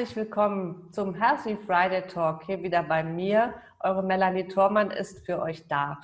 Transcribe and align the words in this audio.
Herzlich 0.00 0.16
willkommen 0.16 0.88
zum 0.92 1.14
Healthy 1.14 1.58
Friday 1.58 2.00
Talk 2.06 2.44
hier 2.46 2.62
wieder 2.62 2.82
bei 2.82 3.04
mir. 3.04 3.52
Eure 3.80 4.02
Melanie 4.02 4.48
Thormann 4.48 4.90
ist 4.90 5.26
für 5.26 5.42
euch 5.42 5.68
da. 5.68 6.00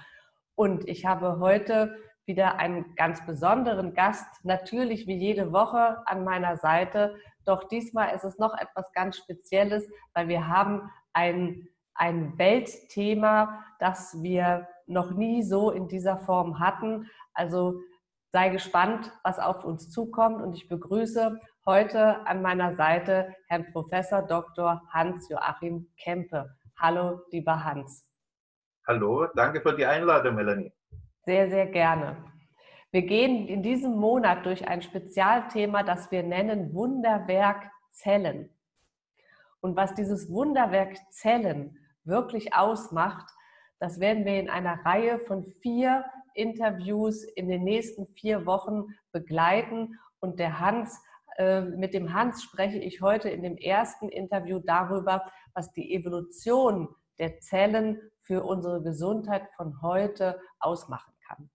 Und 0.55 0.87
ich 0.87 1.07
habe 1.07 1.39
heute 1.39 1.97
wieder 2.27 2.59
einen 2.59 2.95
ganz 2.97 3.25
besonderen 3.25 3.95
Gast, 3.95 4.27
natürlich 4.43 5.07
wie 5.07 5.17
jede 5.17 5.51
Woche 5.51 6.07
an 6.07 6.25
meiner 6.25 6.59
Seite. 6.59 7.17
Doch 7.47 7.65
diesmal 7.69 8.15
ist 8.15 8.25
es 8.25 8.37
noch 8.37 8.53
etwas 8.59 8.93
ganz 8.93 9.17
Spezielles, 9.17 9.89
weil 10.13 10.29
wir 10.29 10.47
haben 10.47 10.91
ein, 11.15 11.67
ein 11.95 12.37
Weltthema, 12.37 13.65
das 13.79 14.23
wir 14.23 14.69
noch 14.87 15.13
nie 15.13 15.43
so 15.43 15.71
in 15.71 15.89
dieser 15.89 16.19
Form 16.19 16.59
hatten. 16.59 17.09
Also 17.33 17.81
sei 18.31 18.51
gespannt, 18.51 19.11
was 19.25 19.39
auf 19.39 19.65
uns 19.65 19.89
zukommt. 19.89 20.43
Und 20.43 20.53
ich 20.53 20.69
begrüße 20.69 21.41
Heute 21.69 22.25
an 22.29 22.43
meiner 22.43 22.77
Seite 22.77 23.35
Herrn 23.49 23.73
Professor 23.73 24.23
Dr. 24.23 24.81
Hans-Joachim 24.93 25.89
Kempe. 25.99 26.49
Hallo, 26.79 27.23
lieber 27.33 27.65
Hans. 27.65 28.09
Hallo, 28.87 29.27
danke 29.35 29.61
für 29.61 29.75
die 29.75 29.85
Einladung, 29.85 30.37
Melanie. 30.37 30.73
Sehr, 31.25 31.51
sehr 31.51 31.67
gerne. 31.67 32.19
Wir 32.93 33.03
gehen 33.03 33.49
in 33.49 33.65
diesem 33.65 33.97
Monat 33.97 34.47
durch 34.47 34.69
ein 34.69 34.81
Spezialthema, 34.81 35.83
das 35.83 36.13
wir 36.13 36.23
nennen 36.23 36.73
Wunderwerk 36.73 37.69
Zellen. 37.91 38.49
Und 39.59 39.75
was 39.75 39.93
dieses 39.95 40.31
Wunderwerk 40.31 40.97
Zellen 41.11 41.77
wirklich 42.05 42.55
ausmacht, 42.55 43.29
das 43.81 43.99
werden 43.99 44.25
wir 44.25 44.39
in 44.39 44.51
einer 44.51 44.85
Reihe 44.85 45.19
von 45.19 45.53
vier 45.63 46.05
Interviews 46.35 47.25
in 47.25 47.49
den 47.49 47.65
nächsten 47.65 48.07
vier 48.15 48.47
Wochen 48.47 48.85
begleiten. 49.11 49.99
Und 50.21 50.39
der 50.39 50.61
Hans 50.61 51.03
mit 51.39 51.95
dem 51.95 52.15
Hans 52.15 52.43
spreche 52.43 52.79
ich 52.79 53.01
heute 53.03 53.29
in 53.29 53.43
dem 53.43 53.57
ersten 53.57 54.09
Interview 54.09 54.59
darüber, 54.59 55.31
was 55.55 55.73
die 55.73 55.95
Evolution 55.95 56.89
der 57.19 57.41
Zellen 57.41 58.01
für 58.23 58.43
unsere 58.43 58.83
Gesundheit 58.83 59.49
von 59.57 59.81
heute 59.83 60.41
ausmachen 60.59 61.15
kann. 61.27 61.51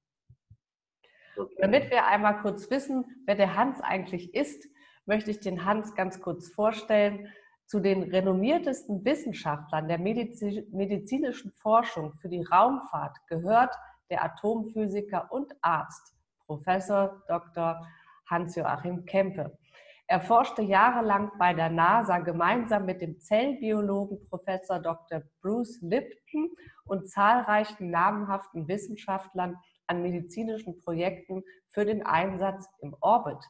Okay. 1.37 1.55
Damit 1.59 1.89
wir 1.89 2.05
einmal 2.07 2.41
kurz 2.41 2.69
wissen, 2.69 3.23
wer 3.25 3.35
der 3.35 3.55
Hans 3.55 3.81
eigentlich 3.81 4.33
ist, 4.33 4.67
möchte 5.05 5.31
ich 5.31 5.39
den 5.39 5.65
Hans 5.65 5.95
ganz 5.95 6.21
kurz 6.21 6.49
vorstellen. 6.49 7.27
Zu 7.65 7.79
den 7.79 8.03
renommiertesten 8.03 9.05
Wissenschaftlern 9.05 9.87
der 9.87 9.97
medizinischen 9.97 11.51
Forschung 11.53 12.13
für 12.15 12.29
die 12.29 12.43
Raumfahrt 12.43 13.17
gehört 13.27 13.73
der 14.09 14.23
Atomphysiker 14.25 15.31
und 15.31 15.53
Arzt 15.61 16.13
Professor 16.45 17.23
Dr. 17.27 17.87
Hans-Joachim 18.29 19.05
Kempe. 19.05 19.57
Er 20.11 20.19
forschte 20.19 20.61
jahrelang 20.61 21.31
bei 21.39 21.53
der 21.53 21.69
NASA 21.69 22.17
gemeinsam 22.19 22.85
mit 22.85 22.99
dem 22.99 23.21
Zellbiologen 23.21 24.27
Professor 24.27 24.77
Dr. 24.77 25.21
Bruce 25.41 25.79
Lipton 25.79 26.49
und 26.83 27.09
zahlreichen 27.09 27.91
namhaften 27.91 28.67
Wissenschaftlern 28.67 29.55
an 29.87 30.01
medizinischen 30.01 30.77
Projekten 30.81 31.45
für 31.69 31.85
den 31.85 32.05
Einsatz 32.05 32.67
im 32.81 32.93
Orbit. 32.99 33.41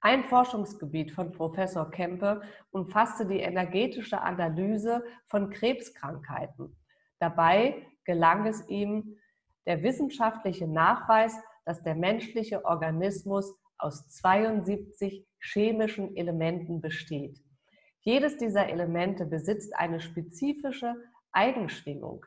Ein 0.00 0.22
Forschungsgebiet 0.22 1.10
von 1.10 1.32
Professor 1.32 1.90
Kempe 1.90 2.40
umfasste 2.70 3.26
die 3.26 3.40
energetische 3.40 4.20
Analyse 4.20 5.02
von 5.26 5.50
Krebskrankheiten. 5.50 6.76
Dabei 7.18 7.88
gelang 8.04 8.46
es 8.46 8.68
ihm, 8.68 9.18
der 9.66 9.82
wissenschaftliche 9.82 10.68
Nachweis, 10.68 11.36
dass 11.64 11.82
der 11.82 11.96
menschliche 11.96 12.64
Organismus 12.64 13.52
aus 13.78 14.08
72 14.08 15.26
chemischen 15.40 16.16
Elementen 16.16 16.80
besteht. 16.80 17.40
Jedes 18.00 18.36
dieser 18.36 18.68
Elemente 18.68 19.26
besitzt 19.26 19.74
eine 19.74 20.00
spezifische 20.00 20.94
Eigenschwingung, 21.32 22.24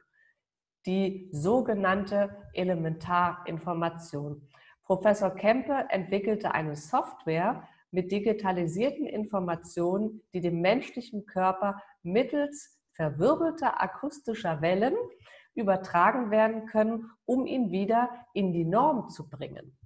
die 0.85 1.29
sogenannte 1.31 2.35
Elementarinformation. 2.53 4.47
Professor 4.83 5.31
Kempe 5.31 5.85
entwickelte 5.89 6.53
eine 6.53 6.75
Software 6.75 7.67
mit 7.91 8.11
digitalisierten 8.11 9.05
Informationen, 9.05 10.21
die 10.33 10.41
dem 10.41 10.61
menschlichen 10.61 11.25
Körper 11.25 11.81
mittels 12.03 12.79
verwirbelter 12.93 13.81
akustischer 13.81 14.61
Wellen 14.61 14.95
übertragen 15.53 16.31
werden 16.31 16.65
können, 16.65 17.09
um 17.25 17.45
ihn 17.45 17.71
wieder 17.71 18.09
in 18.33 18.53
die 18.53 18.65
Norm 18.65 19.09
zu 19.09 19.29
bringen. 19.29 19.77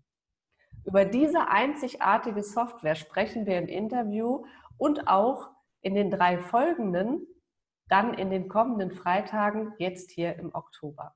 Über 0.86 1.04
diese 1.04 1.48
einzigartige 1.48 2.44
Software 2.44 2.96
sprechen 2.96 3.48
wir 3.48 3.58
im 3.58 3.68
Interview 3.68 4.46
und 4.78 5.08
auch 5.08 5.50
in 5.82 5.96
den 5.96 6.12
drei 6.12 6.38
folgenden, 6.38 7.26
dann 7.88 8.14
in 8.14 8.30
den 8.30 8.48
kommenden 8.48 8.92
Freitagen, 8.92 9.74
jetzt 9.80 10.12
hier 10.12 10.36
im 10.38 10.54
Oktober. 10.54 11.16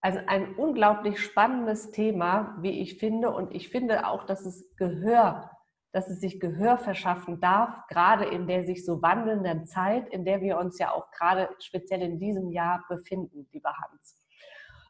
Also 0.00 0.18
ein 0.26 0.56
unglaublich 0.56 1.20
spannendes 1.20 1.92
Thema, 1.92 2.56
wie 2.60 2.80
ich 2.80 2.98
finde. 2.98 3.30
Und 3.30 3.54
ich 3.54 3.68
finde 3.68 4.08
auch, 4.08 4.24
dass 4.24 4.44
es 4.46 4.74
Gehör, 4.76 5.50
dass 5.92 6.08
es 6.08 6.20
sich 6.20 6.40
Gehör 6.40 6.78
verschaffen 6.78 7.40
darf, 7.40 7.86
gerade 7.86 8.24
in 8.24 8.48
der 8.48 8.64
sich 8.64 8.84
so 8.84 9.00
wandelnden 9.00 9.64
Zeit, 9.66 10.08
in 10.08 10.24
der 10.24 10.40
wir 10.40 10.58
uns 10.58 10.78
ja 10.78 10.90
auch 10.90 11.12
gerade 11.12 11.48
speziell 11.60 12.02
in 12.02 12.18
diesem 12.18 12.50
Jahr 12.50 12.84
befinden, 12.88 13.46
lieber 13.52 13.74
Hans. 13.78 14.26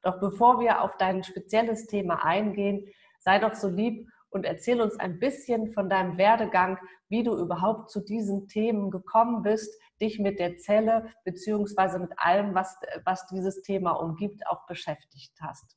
Doch 0.03 0.19
bevor 0.21 0.61
wir 0.61 0.83
auf 0.83 0.97
dein 0.97 1.23
spezielles 1.23 1.87
Thema 1.87 2.25
eingehen, 2.25 2.87
sei 3.19 3.39
doch 3.39 3.55
so 3.55 3.69
lieb 3.69 4.09
und 4.31 4.45
erzähl 4.45 4.81
uns 4.81 4.99
ein 4.99 5.19
bisschen 5.19 5.73
von 5.73 5.89
deinem 5.89 6.19
Werdegang, 6.19 6.79
wie 7.09 7.23
du 7.23 7.37
überhaupt 7.37 7.91
zu 7.91 8.01
diesen 8.01 8.49
Themen 8.49 8.91
gekommen 8.91 9.43
bist, 9.43 9.79
dich 10.01 10.19
mit 10.19 10.39
der 10.39 10.57
Zelle 10.57 11.13
beziehungsweise 11.25 11.99
mit 11.99 12.11
allem, 12.17 12.55
was, 12.55 12.77
was 13.05 13.27
dieses 13.27 13.63
Thema 13.63 13.93
umgibt, 13.93 14.47
auch 14.47 14.67
beschäftigt 14.67 15.33
hast. 15.41 15.77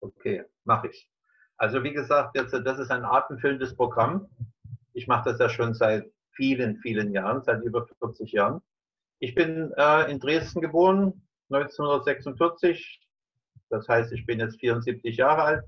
Okay, 0.00 0.44
mache 0.64 0.88
ich. 0.88 1.10
Also 1.58 1.82
wie 1.84 1.92
gesagt, 1.92 2.36
das 2.36 2.78
ist 2.78 2.90
ein 2.90 3.04
atemfüllendes 3.04 3.76
Programm. 3.76 4.28
Ich 4.92 5.06
mache 5.06 5.30
das 5.30 5.38
ja 5.38 5.48
schon 5.48 5.74
seit 5.74 6.10
vielen, 6.32 6.76
vielen 6.78 7.12
Jahren, 7.12 7.42
seit 7.42 7.62
über 7.62 7.86
40 7.98 8.32
Jahren. 8.32 8.60
Ich 9.18 9.34
bin 9.34 9.72
äh, 9.76 10.10
in 10.10 10.20
Dresden 10.20 10.60
geboren, 10.60 11.25
1946. 11.50 13.00
Das 13.70 13.88
heißt, 13.88 14.12
ich 14.12 14.26
bin 14.26 14.40
jetzt 14.40 14.60
74 14.60 15.16
Jahre 15.16 15.42
alt. 15.42 15.64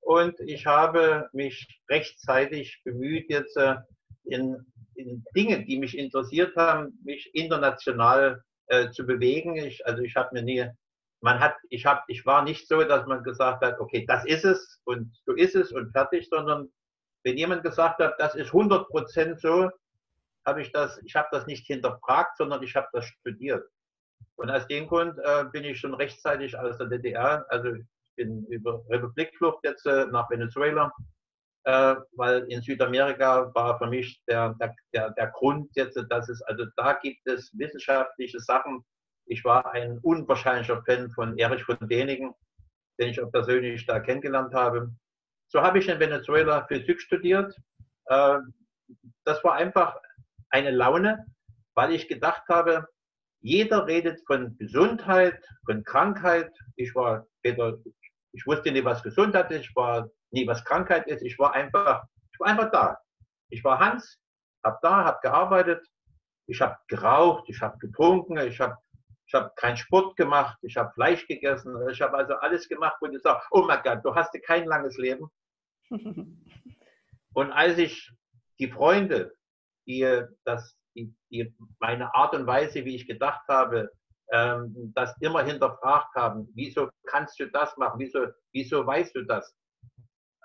Und 0.00 0.40
ich 0.40 0.66
habe 0.66 1.28
mich 1.32 1.80
rechtzeitig 1.88 2.80
bemüht, 2.84 3.28
jetzt 3.28 3.56
äh, 3.56 3.76
in, 4.24 4.66
in 4.94 5.24
Dinge, 5.36 5.64
die 5.64 5.78
mich 5.78 5.96
interessiert 5.96 6.56
haben, 6.56 6.98
mich 7.04 7.30
international 7.34 8.42
äh, 8.66 8.90
zu 8.90 9.04
bewegen. 9.06 9.56
Ich, 9.56 9.86
also 9.86 10.02
ich 10.02 10.16
habe 10.16 10.30
mir 10.32 10.42
nie, 10.42 10.66
man 11.20 11.38
hat, 11.38 11.54
ich 11.68 11.84
habe, 11.86 12.02
ich 12.08 12.24
war 12.24 12.42
nicht 12.42 12.66
so, 12.66 12.82
dass 12.82 13.06
man 13.06 13.22
gesagt 13.22 13.64
hat, 13.64 13.78
okay, 13.78 14.04
das 14.06 14.24
ist 14.24 14.44
es 14.44 14.80
und 14.84 15.14
so 15.26 15.34
ist 15.34 15.54
es 15.54 15.70
und 15.72 15.92
fertig, 15.92 16.28
sondern 16.28 16.70
wenn 17.22 17.36
jemand 17.36 17.62
gesagt 17.62 18.00
hat, 18.00 18.14
das 18.18 18.34
ist 18.34 18.48
100 18.48 18.88
Prozent 18.88 19.40
so, 19.40 19.70
habe 20.46 20.62
ich 20.62 20.72
das, 20.72 20.98
ich 21.04 21.14
habe 21.14 21.28
das 21.30 21.46
nicht 21.46 21.66
hinterfragt, 21.66 22.38
sondern 22.38 22.62
ich 22.62 22.74
habe 22.74 22.88
das 22.92 23.04
studiert. 23.04 23.64
Und 24.36 24.50
aus 24.50 24.66
dem 24.68 24.86
Grund 24.88 25.18
äh, 25.18 25.44
bin 25.52 25.64
ich 25.64 25.78
schon 25.78 25.94
rechtzeitig 25.94 26.58
aus 26.58 26.78
der 26.78 26.86
DDR, 26.86 27.44
also 27.48 27.72
bin 28.16 28.44
über 28.46 28.82
Republikflucht 28.88 29.64
jetzt 29.64 29.86
äh, 29.86 30.06
nach 30.06 30.30
Venezuela, 30.30 30.92
äh, 31.64 31.96
weil 32.12 32.50
in 32.50 32.62
Südamerika 32.62 33.50
war 33.54 33.78
für 33.78 33.86
mich 33.86 34.22
der, 34.26 34.54
der, 34.60 34.74
der, 34.94 35.10
der 35.10 35.26
Grund 35.28 35.70
jetzt, 35.74 36.02
dass 36.08 36.28
es, 36.28 36.40
also 36.42 36.64
da 36.76 36.94
gibt 36.94 37.26
es 37.26 37.50
wissenschaftliche 37.58 38.40
Sachen. 38.40 38.84
Ich 39.26 39.44
war 39.44 39.70
ein 39.72 39.98
unwahrscheinlicher 39.98 40.82
Fan 40.84 41.10
von 41.10 41.38
Erich 41.38 41.62
von 41.62 41.76
Däniken, 41.88 42.34
den 42.98 43.10
ich 43.10 43.22
auch 43.22 43.30
persönlich 43.30 43.86
da 43.86 44.00
kennengelernt 44.00 44.54
habe. 44.54 44.90
So 45.48 45.60
habe 45.60 45.78
ich 45.78 45.88
in 45.88 46.00
Venezuela 46.00 46.66
Physik 46.66 47.00
studiert. 47.00 47.54
Äh, 48.06 48.38
das 49.24 49.42
war 49.44 49.54
einfach 49.54 49.96
eine 50.50 50.70
Laune, 50.70 51.26
weil 51.74 51.92
ich 51.92 52.08
gedacht 52.08 52.42
habe, 52.48 52.86
jeder 53.40 53.86
redet 53.86 54.20
von 54.26 54.56
Gesundheit, 54.58 55.42
von 55.64 55.82
Krankheit. 55.84 56.52
Ich 56.76 56.94
war 56.94 57.26
weder 57.42 57.78
ich 58.32 58.46
wusste 58.46 58.70
nie, 58.70 58.84
was 58.84 59.02
Gesundheit 59.02 59.50
ist, 59.50 59.66
ich 59.66 59.76
war 59.76 60.08
nie, 60.30 60.46
was 60.46 60.64
Krankheit 60.64 61.06
ist. 61.08 61.22
Ich 61.22 61.38
war 61.38 61.52
einfach, 61.52 62.04
ich 62.32 62.40
war 62.40 62.48
einfach 62.48 62.70
da. 62.70 62.98
Ich 63.48 63.64
war 63.64 63.80
Hans, 63.80 64.18
hab 64.62 64.80
da, 64.82 65.04
hab 65.04 65.20
gearbeitet. 65.22 65.86
ich 66.46 66.60
habe 66.60 66.76
geraucht, 66.88 67.44
ich 67.48 67.60
habe 67.60 67.78
getrunken, 67.78 68.38
ich 68.38 68.60
habe 68.60 68.76
ich 69.26 69.34
habe 69.34 69.52
keinen 69.54 69.76
Sport 69.76 70.16
gemacht, 70.16 70.58
ich 70.62 70.76
habe 70.76 70.92
Fleisch 70.92 71.24
gegessen, 71.28 71.76
ich 71.88 72.02
habe 72.02 72.16
also 72.16 72.34
alles 72.34 72.68
gemacht, 72.68 72.96
wo 73.00 73.06
du 73.06 73.20
sagst, 73.20 73.46
oh 73.52 73.62
mein 73.62 73.80
Gott, 73.84 74.04
du 74.04 74.12
hast 74.12 74.36
kein 74.44 74.64
langes 74.64 74.98
Leben. 74.98 75.30
Und 77.34 77.52
als 77.52 77.78
ich 77.78 78.10
die 78.58 78.68
Freunde, 78.72 79.32
die, 79.86 80.24
das, 80.44 80.76
die, 80.94 81.14
die 81.30 81.54
meine 81.78 82.14
Art 82.14 82.34
und 82.34 82.46
Weise, 82.46 82.84
wie 82.84 82.96
ich 82.96 83.06
gedacht 83.06 83.42
habe, 83.48 83.90
ähm, 84.32 84.92
das 84.94 85.14
immer 85.20 85.42
hinterfragt 85.42 86.14
haben, 86.14 86.48
wieso 86.54 86.88
kannst 87.06 87.38
du 87.40 87.46
das 87.50 87.76
machen, 87.76 87.98
wieso, 87.98 88.26
wieso 88.52 88.86
weißt 88.86 89.14
du 89.14 89.22
das, 89.24 89.54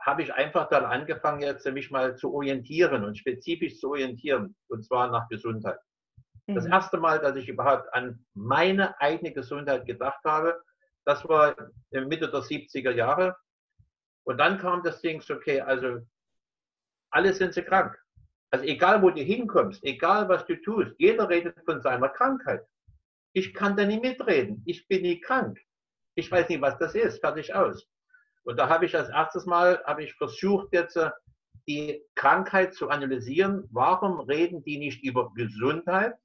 habe 0.02 0.24
ich 0.24 0.34
einfach 0.34 0.70
dann 0.70 0.86
angefangen, 0.86 1.42
jetzt 1.42 1.66
mich 1.66 1.90
mal 1.90 2.16
zu 2.16 2.34
orientieren 2.34 3.04
und 3.04 3.18
spezifisch 3.18 3.80
zu 3.80 3.90
orientieren, 3.90 4.56
und 4.68 4.86
zwar 4.86 5.10
nach 5.10 5.28
Gesundheit. 5.30 5.80
Das 6.48 6.66
mhm. 6.66 6.74
erste 6.74 6.98
Mal, 6.98 7.20
dass 7.20 7.36
ich 7.36 7.50
überhaupt 7.50 7.92
an 7.94 8.24
meine 8.36 9.00
eigene 9.02 9.34
Gesundheit 9.34 9.86
gedacht 9.86 10.24
habe, 10.24 10.62
das 11.06 11.28
war 11.28 11.56
Mitte 11.92 12.30
der 12.30 12.42
70er 12.42 12.92
Jahre. 12.92 13.36
Und 14.24 14.38
dann 14.38 14.58
kam 14.58 14.84
das 14.84 15.02
Ding, 15.02 15.24
okay, 15.30 15.62
also 15.62 16.00
alle 17.12 17.34
sind 17.34 17.54
sie 17.54 17.64
krank. 17.64 17.96
Also 18.56 18.68
egal, 18.68 19.02
wo 19.02 19.10
du 19.10 19.22
hinkommst, 19.22 19.84
egal, 19.84 20.30
was 20.30 20.46
du 20.46 20.56
tust, 20.56 20.94
jeder 20.98 21.28
redet 21.28 21.60
von 21.66 21.82
seiner 21.82 22.08
Krankheit. 22.08 22.66
Ich 23.34 23.54
kann 23.54 23.76
da 23.76 23.86
nicht 23.86 24.02
mitreden. 24.02 24.64
Ich 24.66 24.88
bin 24.88 25.02
nie 25.02 25.20
krank. 25.20 25.60
Ich 26.16 26.32
weiß 26.32 26.48
nicht, 26.48 26.62
was 26.62 26.78
das 26.78 26.96
ist. 26.96 27.20
Fertig 27.20 27.54
aus. 27.54 27.86
Und 28.44 28.56
da 28.58 28.70
habe 28.70 28.86
ich 28.86 28.96
als 28.96 29.10
erstes 29.10 29.46
Mal, 29.46 29.84
habe 29.84 30.06
ich 30.06 30.14
versucht 30.14 30.70
jetzt 30.72 30.96
äh, 30.96 31.12
die 31.68 32.02
Krankheit 32.16 32.74
zu 32.74 32.88
analysieren. 32.88 33.68
Warum 33.72 34.22
reden 34.22 34.64
die 34.64 34.78
nicht 34.78 35.04
über 35.04 35.34
Gesundheit, 35.34 36.16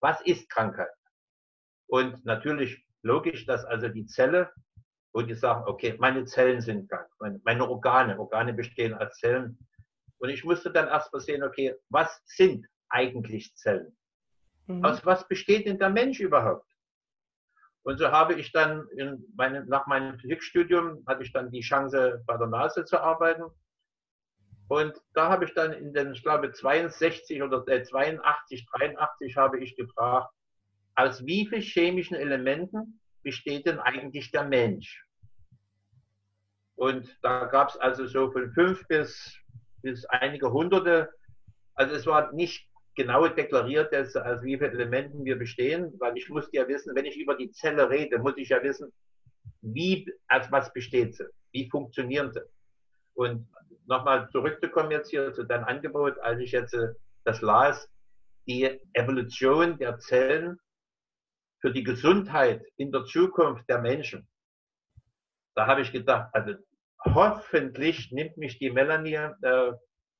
was 0.00 0.22
ist 0.22 0.48
Krankheit? 0.48 0.88
Und 1.86 2.24
natürlich 2.24 2.82
logisch, 3.02 3.44
dass 3.44 3.66
also 3.66 3.88
die 3.88 4.06
Zelle, 4.06 4.50
wo 5.12 5.20
die 5.20 5.34
sagen, 5.34 5.64
okay, 5.66 5.96
meine 5.98 6.24
Zellen 6.24 6.62
sind 6.62 6.88
krank, 6.88 7.10
meine, 7.44 7.68
Organe, 7.68 8.18
Organe 8.18 8.54
bestehen 8.54 8.94
als 8.94 9.18
Zellen. 9.18 9.58
Und 10.18 10.30
ich 10.30 10.44
musste 10.44 10.70
dann 10.70 10.88
erst 10.88 11.12
mal 11.12 11.20
sehen, 11.20 11.42
okay, 11.42 11.74
was 11.88 12.20
sind 12.26 12.66
eigentlich 12.88 13.54
Zellen? 13.56 13.96
Mhm. 14.66 14.84
Aus 14.84 15.04
was 15.04 15.26
besteht 15.26 15.66
denn 15.66 15.78
der 15.78 15.90
Mensch 15.90 16.20
überhaupt? 16.20 16.66
Und 17.82 17.98
so 17.98 18.10
habe 18.10 18.34
ich 18.34 18.52
dann 18.52 18.86
meine, 19.34 19.64
nach 19.64 19.86
meinem 19.86 20.18
Physikstudium 20.18 21.04
hatte 21.06 21.22
ich 21.22 21.32
dann 21.32 21.50
die 21.50 21.60
Chance, 21.60 22.22
bei 22.26 22.36
der 22.36 22.48
NASA 22.48 22.84
zu 22.84 23.00
arbeiten. 23.00 23.44
Und 24.68 25.00
da 25.14 25.30
habe 25.30 25.46
ich 25.46 25.54
dann 25.54 25.72
in 25.72 25.94
den, 25.94 26.12
ich 26.12 26.22
glaube, 26.22 26.52
62 26.52 27.42
oder 27.42 27.64
82, 27.64 28.60
äh, 28.60 28.78
83 28.78 29.36
habe 29.36 29.60
ich 29.60 29.76
gefragt, 29.76 30.30
aus 30.96 31.24
wie 31.24 31.46
vielen 31.46 31.62
chemischen 31.62 32.16
Elementen 32.16 33.00
besteht 33.22 33.66
denn 33.66 33.78
eigentlich 33.78 34.30
der 34.32 34.44
Mensch? 34.44 35.06
Und 36.74 37.08
da 37.22 37.46
gab 37.46 37.70
es 37.70 37.76
also 37.78 38.06
so 38.06 38.30
von 38.30 38.52
fünf 38.52 38.86
bis, 38.88 39.34
bis 39.82 40.04
einige 40.06 40.52
hunderte. 40.52 41.10
Also 41.74 41.94
es 41.94 42.06
war 42.06 42.32
nicht 42.32 42.68
genau 42.94 43.28
deklariert, 43.28 43.92
dass, 43.92 44.16
aus 44.16 44.42
wie 44.42 44.58
vielen 44.58 44.72
Elementen 44.72 45.24
wir 45.24 45.38
bestehen, 45.38 45.92
weil 45.98 46.16
ich 46.16 46.28
musste 46.28 46.56
ja 46.56 46.66
wissen, 46.66 46.94
wenn 46.94 47.04
ich 47.04 47.16
über 47.16 47.36
die 47.36 47.50
Zelle 47.52 47.88
rede, 47.88 48.18
muss 48.18 48.36
ich 48.36 48.48
ja 48.48 48.62
wissen, 48.62 48.92
wie, 49.60 50.12
aus 50.28 50.50
was 50.50 50.72
besteht 50.72 51.14
sie, 51.14 51.26
wie 51.52 51.70
funktionieren 51.70 52.32
sie. 52.32 52.40
Und 53.14 53.48
nochmal 53.86 54.28
zurückzukommen 54.30 54.90
jetzt 54.90 55.10
hier 55.10 55.32
zu 55.32 55.44
deinem 55.44 55.64
Angebot, 55.64 56.18
als 56.20 56.40
ich 56.40 56.52
jetzt 56.52 56.74
äh, 56.74 56.88
das 57.24 57.40
las, 57.40 57.88
die 58.46 58.80
Evolution 58.92 59.78
der 59.78 59.98
Zellen 59.98 60.58
für 61.60 61.72
die 61.72 61.82
Gesundheit 61.82 62.64
in 62.76 62.92
der 62.92 63.04
Zukunft 63.04 63.68
der 63.68 63.80
Menschen. 63.80 64.26
Da 65.54 65.66
habe 65.66 65.82
ich 65.82 65.92
gedacht, 65.92 66.30
also 66.32 66.54
hoffentlich 67.04 68.12
nimmt 68.12 68.36
mich 68.36 68.58
die 68.58 68.70
Melanie 68.70 69.30
äh, 69.42 69.72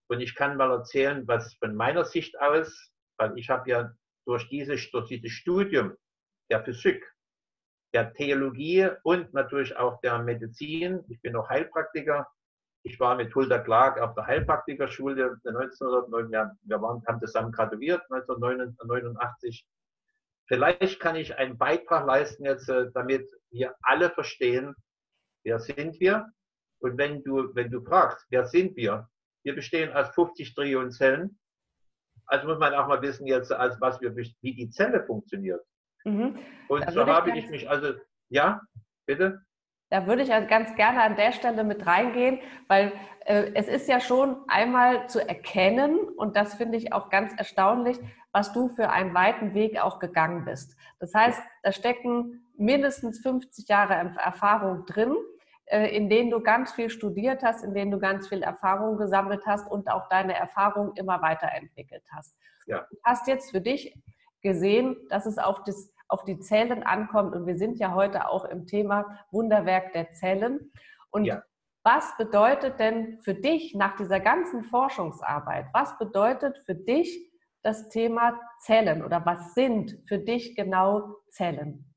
und 0.08 0.20
ich 0.20 0.34
kann 0.34 0.56
mal 0.56 0.70
erzählen, 0.70 1.26
was 1.26 1.54
von 1.56 1.74
meiner 1.74 2.04
Sicht 2.04 2.38
aus, 2.40 2.90
weil 3.18 3.36
ich 3.38 3.50
habe 3.50 3.68
ja 3.70 3.92
durch, 4.26 4.48
diese, 4.48 4.76
durch 4.90 5.08
dieses 5.08 5.32
Studium 5.32 5.96
der 6.50 6.64
Physik, 6.64 7.04
der 7.94 8.12
Theologie 8.12 8.88
und 9.02 9.32
natürlich 9.34 9.76
auch 9.76 10.00
der 10.00 10.18
Medizin, 10.18 11.04
ich 11.08 11.20
bin 11.20 11.36
auch 11.36 11.48
Heilpraktiker, 11.48 12.26
ich 12.84 12.98
war 13.00 13.16
mit 13.16 13.34
Hulda 13.34 13.58
Clark 13.58 14.00
auf 14.00 14.14
der 14.14 14.26
Heilpraktikerschule 14.26 15.38
1909, 15.44 16.30
ja, 16.30 16.50
wir 16.62 16.80
waren, 16.80 17.02
haben 17.06 17.20
zusammen 17.20 17.52
graduiert 17.52 18.02
1989. 18.10 19.66
Vielleicht 20.46 21.00
kann 21.00 21.16
ich 21.16 21.36
einen 21.36 21.58
Beitrag 21.58 22.06
leisten 22.06 22.44
jetzt, 22.44 22.68
äh, 22.68 22.90
damit 22.94 23.28
wir 23.50 23.74
alle 23.82 24.10
verstehen, 24.10 24.74
wer 25.44 25.58
sind 25.58 26.00
wir? 26.00 26.30
Und 26.80 26.98
wenn 26.98 27.22
du, 27.22 27.54
wenn 27.54 27.70
du 27.70 27.82
fragst, 27.82 28.26
wer 28.30 28.46
sind 28.46 28.76
wir? 28.76 29.08
Wir 29.44 29.54
bestehen 29.54 29.92
aus 29.92 30.08
50 30.10 30.54
Trillionen 30.54 30.90
Zellen. 30.90 31.38
Also 32.26 32.46
muss 32.46 32.58
man 32.58 32.74
auch 32.74 32.88
mal 32.88 33.00
wissen 33.02 33.26
jetzt, 33.26 33.52
als 33.52 33.80
was 33.80 34.00
wir, 34.00 34.14
wie 34.14 34.54
die 34.54 34.70
Zelle 34.70 35.04
funktioniert. 35.04 35.64
Mhm. 36.04 36.38
Und 36.68 36.90
so 36.92 37.06
habe 37.06 37.36
ich 37.36 37.48
mich 37.48 37.68
also, 37.68 37.94
ja, 38.28 38.60
bitte? 39.06 39.40
Da 39.90 40.06
würde 40.06 40.22
ich 40.22 40.32
also 40.32 40.46
ganz 40.46 40.74
gerne 40.76 41.02
an 41.02 41.16
der 41.16 41.32
Stelle 41.32 41.64
mit 41.64 41.86
reingehen, 41.86 42.40
weil 42.66 42.92
äh, 43.24 43.52
es 43.54 43.68
ist 43.68 43.88
ja 43.88 44.00
schon 44.00 44.36
einmal 44.46 45.08
zu 45.08 45.26
erkennen, 45.26 45.98
und 45.98 46.36
das 46.36 46.54
finde 46.54 46.76
ich 46.76 46.92
auch 46.92 47.08
ganz 47.08 47.32
erstaunlich, 47.38 47.98
was 48.32 48.52
du 48.52 48.68
für 48.68 48.90
einen 48.90 49.14
weiten 49.14 49.54
Weg 49.54 49.80
auch 49.80 49.98
gegangen 49.98 50.44
bist. 50.44 50.76
Das 50.98 51.14
heißt, 51.14 51.40
da 51.62 51.72
stecken 51.72 52.44
mindestens 52.56 53.20
50 53.20 53.66
Jahre 53.68 53.94
Erfahrung 53.94 54.84
drin, 54.84 55.14
in 55.70 56.08
denen 56.08 56.30
du 56.30 56.40
ganz 56.40 56.72
viel 56.72 56.90
studiert 56.90 57.42
hast, 57.42 57.62
in 57.62 57.74
denen 57.74 57.90
du 57.90 57.98
ganz 57.98 58.28
viel 58.28 58.42
Erfahrung 58.42 58.96
gesammelt 58.96 59.44
hast 59.46 59.70
und 59.70 59.90
auch 59.90 60.08
deine 60.08 60.34
Erfahrung 60.34 60.92
immer 60.94 61.20
weiterentwickelt 61.20 62.04
hast. 62.10 62.34
Ja. 62.66 62.86
Du 62.90 62.96
hast 63.04 63.26
jetzt 63.26 63.50
für 63.50 63.60
dich 63.60 63.94
gesehen, 64.42 64.96
dass 65.10 65.26
es 65.26 65.38
auf 65.38 65.62
das 65.64 65.92
auf 66.08 66.24
die 66.24 66.38
Zellen 66.40 66.82
ankommt. 66.82 67.34
Und 67.34 67.46
wir 67.46 67.56
sind 67.56 67.78
ja 67.78 67.94
heute 67.94 68.28
auch 68.28 68.44
im 68.46 68.66
Thema 68.66 69.26
Wunderwerk 69.30 69.92
der 69.92 70.12
Zellen. 70.14 70.72
Und 71.10 71.26
ja. 71.26 71.42
was 71.84 72.16
bedeutet 72.16 72.80
denn 72.80 73.20
für 73.22 73.34
dich 73.34 73.74
nach 73.74 73.96
dieser 73.96 74.20
ganzen 74.20 74.64
Forschungsarbeit, 74.64 75.66
was 75.72 75.96
bedeutet 75.98 76.58
für 76.64 76.74
dich 76.74 77.30
das 77.62 77.88
Thema 77.90 78.40
Zellen 78.60 79.04
oder 79.04 79.24
was 79.26 79.54
sind 79.54 79.98
für 80.08 80.18
dich 80.18 80.56
genau 80.56 81.16
Zellen? 81.30 81.94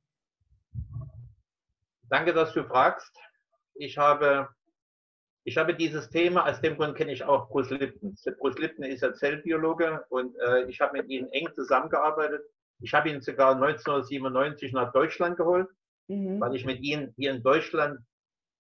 Danke, 2.10 2.34
dass 2.34 2.54
du 2.54 2.66
fragst. 2.66 3.18
Ich 3.76 3.98
habe, 3.98 4.50
ich 5.44 5.58
habe 5.58 5.76
dieses 5.76 6.10
Thema, 6.10 6.46
aus 6.48 6.62
dem 6.62 6.78
Grund 6.78 6.96
kenne 6.96 7.12
ich 7.12 7.24
auch 7.24 7.50
Bruce 7.50 7.72
Lipton. 7.72 8.16
Bruce 8.40 8.60
Lipton 8.60 8.86
ist 8.86 9.02
ja 9.02 9.14
Zellbiologe 9.14 10.06
und 10.10 10.36
äh, 10.40 10.66
ich 10.66 10.82
habe 10.82 10.98
mit 10.98 11.10
ihm 11.10 11.28
eng 11.32 11.50
zusammengearbeitet. 11.56 12.42
Ich 12.80 12.94
habe 12.94 13.10
ihn 13.10 13.22
sogar 13.22 13.56
1997 13.56 14.74
nach 14.74 14.92
Deutschland 14.92 15.38
geholt, 15.38 15.68
mhm. 16.08 16.40
weil 16.40 16.56
ich 16.56 16.66
mit 16.66 16.82
ihm 16.82 17.14
hier 17.16 17.32
in 17.32 17.44
Deutschland 17.44 18.00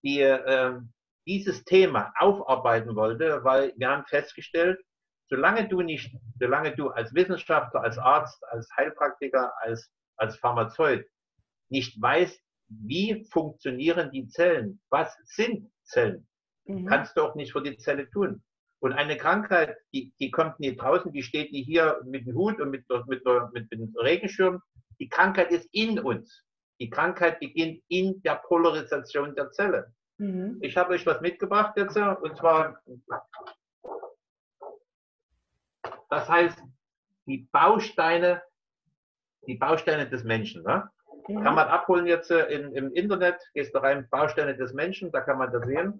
die, 0.03 0.21
äh, 0.21 0.79
dieses 1.27 1.63
Thema 1.63 2.13
aufarbeiten 2.17 2.95
wollte, 2.95 3.43
weil 3.43 3.73
wir 3.77 3.89
haben 3.89 4.05
festgestellt, 4.05 4.79
solange 5.29 5.67
du 5.67 5.81
nicht, 5.81 6.15
solange 6.39 6.75
du 6.75 6.89
als 6.89 7.13
Wissenschaftler, 7.13 7.81
als 7.81 7.97
Arzt, 7.97 8.43
als 8.49 8.69
Heilpraktiker, 8.75 9.53
als, 9.61 9.89
als 10.17 10.35
Pharmazeut 10.37 11.05
nicht 11.69 11.99
weißt, 12.01 12.39
wie 12.83 13.25
funktionieren 13.25 14.11
die 14.11 14.27
Zellen, 14.27 14.79
was 14.89 15.15
sind 15.25 15.71
Zellen, 15.83 16.27
mhm. 16.65 16.85
kannst 16.85 17.17
du 17.17 17.21
auch 17.21 17.35
nicht 17.35 17.51
für 17.51 17.61
die 17.61 17.77
Zelle 17.77 18.09
tun. 18.09 18.43
Und 18.79 18.93
eine 18.93 19.15
Krankheit, 19.15 19.77
die, 19.93 20.11
die 20.19 20.31
kommt 20.31 20.59
nie 20.59 20.75
draußen, 20.75 21.11
die 21.11 21.21
steht 21.21 21.51
nie 21.51 21.63
hier 21.63 22.01
mit 22.03 22.25
dem 22.25 22.35
Hut 22.35 22.59
und 22.59 22.71
mit, 22.71 22.83
mit, 23.07 23.23
mit, 23.53 23.71
dem 23.71 23.93
Regenschirm. 23.95 24.61
Die 24.99 25.07
Krankheit 25.07 25.51
ist 25.51 25.69
in 25.71 25.99
uns. 25.99 26.43
Die 26.79 26.89
Krankheit 26.89 27.39
beginnt 27.39 27.83
in 27.89 28.21
der 28.23 28.35
Polarisation 28.35 29.35
der 29.35 29.51
Zelle. 29.51 29.93
Mhm. 30.17 30.57
Ich 30.61 30.75
habe 30.77 30.93
euch 30.93 31.05
was 31.05 31.21
mitgebracht 31.21 31.73
jetzt, 31.77 31.95
und 31.95 32.37
zwar, 32.37 32.81
das 36.09 36.27
heißt, 36.27 36.57
die 37.27 37.47
Bausteine, 37.51 38.41
die 39.47 39.55
Bausteine 39.55 40.09
des 40.09 40.23
Menschen. 40.23 40.63
Ne? 40.63 40.89
Mhm. 41.27 41.43
Kann 41.43 41.55
man 41.55 41.67
abholen 41.67 42.07
jetzt 42.07 42.31
in, 42.31 42.71
im 42.73 42.91
Internet, 42.93 43.35
gehst 43.53 43.73
du 43.73 43.79
rein, 43.79 44.07
Bausteine 44.09 44.55
des 44.55 44.73
Menschen, 44.73 45.11
da 45.11 45.21
kann 45.21 45.37
man 45.37 45.51
das 45.51 45.65
sehen. 45.65 45.99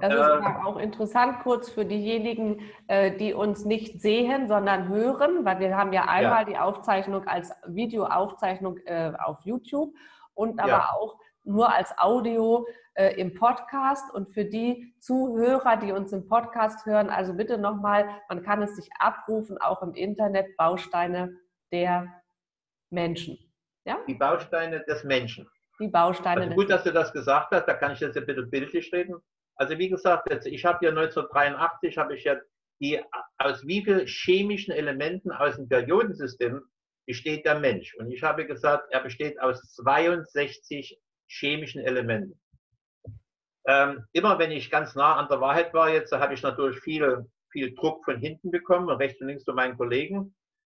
Das 0.00 0.12
ist 0.12 0.46
ähm, 0.46 0.66
auch 0.66 0.76
interessant, 0.78 1.40
kurz 1.42 1.70
für 1.70 1.84
diejenigen, 1.84 2.60
äh, 2.88 3.16
die 3.16 3.34
uns 3.34 3.64
nicht 3.64 4.00
sehen, 4.00 4.48
sondern 4.48 4.88
hören, 4.88 5.44
weil 5.44 5.60
wir 5.60 5.76
haben 5.76 5.92
ja 5.92 6.06
einmal 6.08 6.42
ja. 6.42 6.44
die 6.44 6.58
Aufzeichnung 6.58 7.26
als 7.26 7.52
Videoaufzeichnung 7.66 8.78
äh, 8.86 9.12
auf 9.22 9.38
YouTube 9.42 9.94
und 10.34 10.58
aber 10.58 10.68
ja. 10.68 10.90
auch 10.98 11.16
nur 11.44 11.72
als 11.72 11.96
Audio 11.98 12.66
äh, 12.94 13.20
im 13.20 13.34
Podcast. 13.34 14.12
Und 14.12 14.32
für 14.32 14.44
die 14.44 14.94
Zuhörer, 14.98 15.76
die 15.76 15.92
uns 15.92 16.12
im 16.12 16.26
Podcast 16.26 16.86
hören, 16.86 17.10
also 17.10 17.34
bitte 17.34 17.58
nochmal, 17.58 18.08
man 18.28 18.42
kann 18.42 18.62
es 18.62 18.76
sich 18.76 18.88
abrufen, 18.98 19.58
auch 19.58 19.82
im 19.82 19.94
Internet, 19.94 20.56
Bausteine 20.56 21.36
der 21.70 22.08
Menschen. 22.90 23.38
Ja? 23.84 24.02
Die 24.06 24.14
Bausteine 24.14 24.84
des 24.84 25.04
Menschen. 25.04 25.48
Die 25.80 25.88
Bausteine 25.88 26.42
also 26.42 26.54
gut, 26.54 26.70
dass 26.70 26.84
du 26.84 26.92
das 26.92 27.12
gesagt 27.12 27.50
hast, 27.52 27.66
da 27.66 27.74
kann 27.74 27.92
ich 27.92 28.00
jetzt 28.00 28.16
ein 28.16 28.26
bisschen 28.26 28.50
bildlich 28.50 28.92
reden. 28.92 29.16
Also 29.56 29.78
wie 29.78 29.88
gesagt, 29.88 30.30
jetzt, 30.30 30.46
ich 30.46 30.64
habe 30.64 30.84
ja 30.84 30.90
1983, 30.90 31.98
habe 31.98 32.16
ich 32.16 32.24
ja 32.24 32.36
die, 32.80 33.00
aus 33.38 33.66
wie 33.66 33.84
vielen 33.84 34.06
chemischen 34.06 34.72
Elementen 34.72 35.30
aus 35.30 35.56
dem 35.56 35.68
Periodensystem 35.68 36.60
besteht 37.06 37.44
der 37.44 37.58
Mensch. 37.58 37.94
Und 37.96 38.10
ich 38.10 38.22
habe 38.22 38.46
gesagt, 38.46 38.86
er 38.90 39.00
besteht 39.00 39.40
aus 39.40 39.60
62 39.74 40.98
chemischen 41.28 41.82
Elementen. 41.82 42.40
Ähm, 43.66 44.04
immer 44.12 44.38
wenn 44.38 44.50
ich 44.50 44.70
ganz 44.70 44.94
nah 44.94 45.16
an 45.16 45.28
der 45.28 45.40
Wahrheit 45.40 45.72
war, 45.72 45.90
jetzt 45.90 46.12
habe 46.12 46.34
ich 46.34 46.42
natürlich 46.42 46.80
viel, 46.80 47.24
viel 47.50 47.74
Druck 47.74 48.04
von 48.04 48.18
hinten 48.18 48.50
bekommen, 48.50 48.88
rechts 48.90 49.20
und 49.20 49.28
links 49.28 49.44
von 49.44 49.54
meinen 49.54 49.76
Kollegen. 49.76 50.34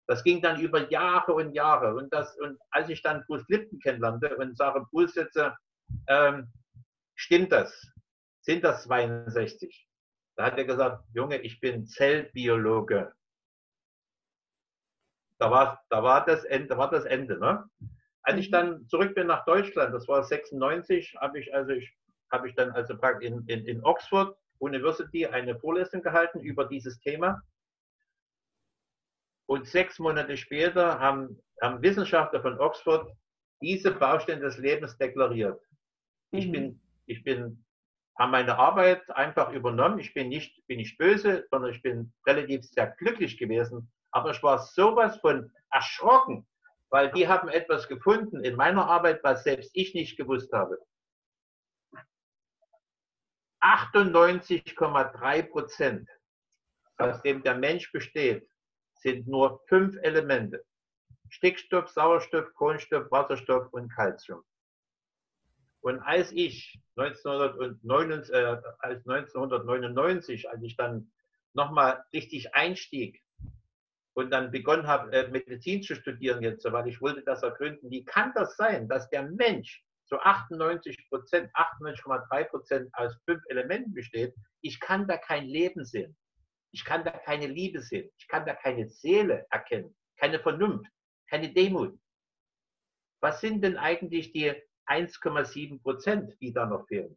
Das 0.08 0.22
ging 0.22 0.40
dann 0.40 0.60
über 0.60 0.88
Jahre 0.90 1.32
und 1.34 1.52
Jahre. 1.52 1.94
Und, 1.94 2.12
das, 2.12 2.36
und 2.38 2.58
als 2.70 2.88
ich 2.88 3.02
dann 3.02 3.24
Bruce 3.26 3.44
Lipton 3.48 3.80
kennenlernte 3.80 4.36
und 4.36 4.56
sage, 4.56 4.86
Bruce 4.90 5.14
jetzt, 5.16 5.38
ähm, 6.08 6.52
stimmt 7.16 7.52
das? 7.52 7.92
Sind 8.42 8.62
das 8.62 8.84
62? 8.84 9.88
Da 10.36 10.46
hat 10.46 10.58
er 10.58 10.64
gesagt, 10.64 11.04
Junge, 11.12 11.38
ich 11.38 11.60
bin 11.60 11.86
Zellbiologe. 11.86 13.12
Da 15.38 15.50
war, 15.50 15.82
da 15.90 16.02
war, 16.02 16.24
das, 16.24 16.44
Ende, 16.44 16.68
da 16.68 16.78
war 16.78 16.90
das 16.90 17.04
Ende. 17.04 17.38
Ne? 17.38 17.68
Als 18.22 18.38
ich 18.38 18.48
mhm. 18.48 18.52
dann 18.52 18.88
zurück 18.88 19.14
bin 19.14 19.26
nach 19.26 19.44
Deutschland, 19.44 19.92
das 19.92 20.06
war 20.08 20.22
96, 20.22 21.16
habe 21.20 21.40
ich 21.40 21.54
also 21.54 21.72
ich 21.72 21.92
habe 22.32 22.48
ich 22.48 22.54
dann 22.54 22.70
also 22.72 22.94
in, 23.20 23.46
in, 23.46 23.66
in 23.66 23.84
Oxford 23.84 24.36
University 24.58 25.26
eine 25.26 25.58
Vorlesung 25.58 26.02
gehalten 26.02 26.40
über 26.40 26.64
dieses 26.64 26.98
Thema. 27.00 27.42
Und 29.46 29.66
sechs 29.66 29.98
Monate 29.98 30.36
später 30.36 30.98
haben, 30.98 31.40
haben 31.62 31.82
Wissenschaftler 31.82 32.42
von 32.42 32.58
Oxford 32.58 33.08
diese 33.60 33.92
Baustelle 33.92 34.40
des 34.40 34.58
Lebens 34.58 34.98
deklariert. 34.98 35.60
Mhm. 36.32 36.38
Ich 36.38 36.52
bin, 36.52 36.80
ich 37.06 37.24
bin, 37.24 37.64
habe 38.18 38.32
meine 38.32 38.58
Arbeit 38.58 39.08
einfach 39.10 39.52
übernommen. 39.52 39.98
Ich 39.98 40.12
bin 40.14 40.28
nicht, 40.28 40.66
bin 40.66 40.78
nicht 40.78 40.98
böse, 40.98 41.46
sondern 41.50 41.70
ich 41.70 41.82
bin 41.82 42.12
relativ 42.26 42.64
sehr 42.64 42.88
glücklich 42.98 43.38
gewesen. 43.38 43.90
Aber 44.10 44.30
ich 44.30 44.42
war 44.42 44.58
sowas 44.58 45.16
von 45.18 45.52
erschrocken, 45.70 46.46
weil 46.90 47.10
die 47.12 47.28
haben 47.28 47.48
etwas 47.48 47.88
gefunden 47.88 48.44
in 48.44 48.56
meiner 48.56 48.86
Arbeit, 48.86 49.22
was 49.22 49.44
selbst 49.44 49.70
ich 49.74 49.94
nicht 49.94 50.16
gewusst 50.16 50.52
habe. 50.52 50.78
98,3 53.60 55.42
Prozent, 55.50 56.08
aus 56.98 57.20
dem 57.22 57.42
der 57.42 57.56
Mensch 57.56 57.90
besteht, 57.90 58.48
sind 58.98 59.26
nur 59.28 59.62
fünf 59.68 59.96
Elemente. 60.02 60.64
Stickstoff, 61.28 61.88
Sauerstoff, 61.88 62.52
Kohlenstoff, 62.54 63.10
Wasserstoff 63.10 63.72
und 63.72 63.92
Calcium. 63.92 64.42
Und 65.80 66.00
als 66.00 66.32
ich 66.32 66.80
1999, 66.96 68.34
äh, 68.34 68.56
als 68.80 69.06
1999, 69.06 70.50
als 70.50 70.62
ich 70.62 70.76
dann 70.76 71.10
nochmal 71.52 72.04
richtig 72.12 72.54
einstieg 72.54 73.22
und 74.14 74.30
dann 74.30 74.50
begonnen 74.50 74.86
habe, 74.86 75.12
äh, 75.12 75.28
Medizin 75.28 75.82
zu 75.82 75.94
studieren 75.94 76.42
jetzt, 76.42 76.64
weil 76.70 76.88
ich 76.88 77.00
wollte 77.00 77.22
das 77.22 77.42
ergründen, 77.42 77.90
wie 77.90 78.04
kann 78.04 78.32
das 78.34 78.56
sein, 78.56 78.88
dass 78.88 79.08
der 79.10 79.24
Mensch 79.24 79.84
so 80.06 80.18
98 80.18 81.08
Prozent, 81.08 81.50
98,3 81.54 82.44
Prozent 82.44 82.94
aus 82.94 83.16
fünf 83.24 83.42
Elementen 83.48 83.92
besteht, 83.92 84.34
ich 84.62 84.80
kann 84.80 85.06
da 85.06 85.16
kein 85.16 85.44
Leben 85.46 85.84
sehen. 85.84 86.16
Ich 86.76 86.84
kann 86.84 87.04
da 87.04 87.10
keine 87.10 87.46
Liebe 87.46 87.80
sehen. 87.80 88.10
Ich 88.18 88.28
kann 88.28 88.44
da 88.44 88.54
keine 88.54 88.86
Seele 88.86 89.46
erkennen, 89.48 89.96
keine 90.18 90.38
Vernunft, 90.38 90.92
keine 91.30 91.50
Demut. 91.50 91.98
Was 93.22 93.40
sind 93.40 93.62
denn 93.64 93.78
eigentlich 93.78 94.32
die 94.32 94.52
1,7 94.86 95.80
Prozent, 95.80 96.38
die 96.42 96.52
da 96.52 96.66
noch 96.66 96.86
fehlen? 96.86 97.16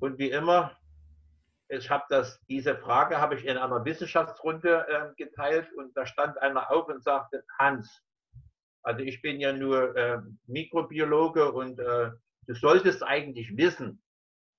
Und 0.00 0.18
wie 0.18 0.30
immer, 0.30 0.74
ich 1.68 1.90
habe 1.90 2.06
das, 2.08 2.40
diese 2.48 2.78
Frage 2.78 3.20
habe 3.20 3.34
ich 3.34 3.44
in 3.44 3.58
einer 3.58 3.84
Wissenschaftsrunde 3.84 4.86
äh, 4.88 5.14
geteilt 5.22 5.70
und 5.74 5.94
da 5.94 6.06
stand 6.06 6.38
einer 6.38 6.70
auf 6.70 6.88
und 6.88 7.04
sagte, 7.04 7.44
Hans, 7.58 8.02
also 8.82 9.00
ich 9.00 9.20
bin 9.20 9.38
ja 9.38 9.52
nur 9.52 9.94
äh, 9.94 10.18
Mikrobiologe 10.46 11.52
und 11.52 11.78
äh, 11.78 12.10
du 12.46 12.54
solltest 12.54 13.02
eigentlich 13.02 13.54
wissen, 13.54 14.02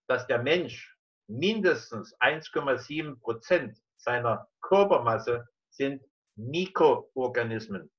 dass 0.08 0.28
der 0.28 0.44
Mensch 0.44 0.95
mindestens 1.28 2.16
1,7 2.20 3.20
Prozent 3.20 3.78
seiner 3.98 4.48
Körpermasse 4.62 5.48
sind 5.70 6.04
Mikroorganismen. 6.36 7.92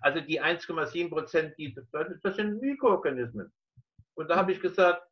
Also 0.00 0.20
die 0.20 0.40
1,7 0.40 1.10
Prozent, 1.10 1.54
die 1.58 1.76
das 2.22 2.36
sind 2.36 2.60
Mikroorganismen. 2.60 3.52
Und 4.14 4.28
da 4.28 4.36
habe 4.36 4.52
ich 4.52 4.60
gesagt, 4.60 5.02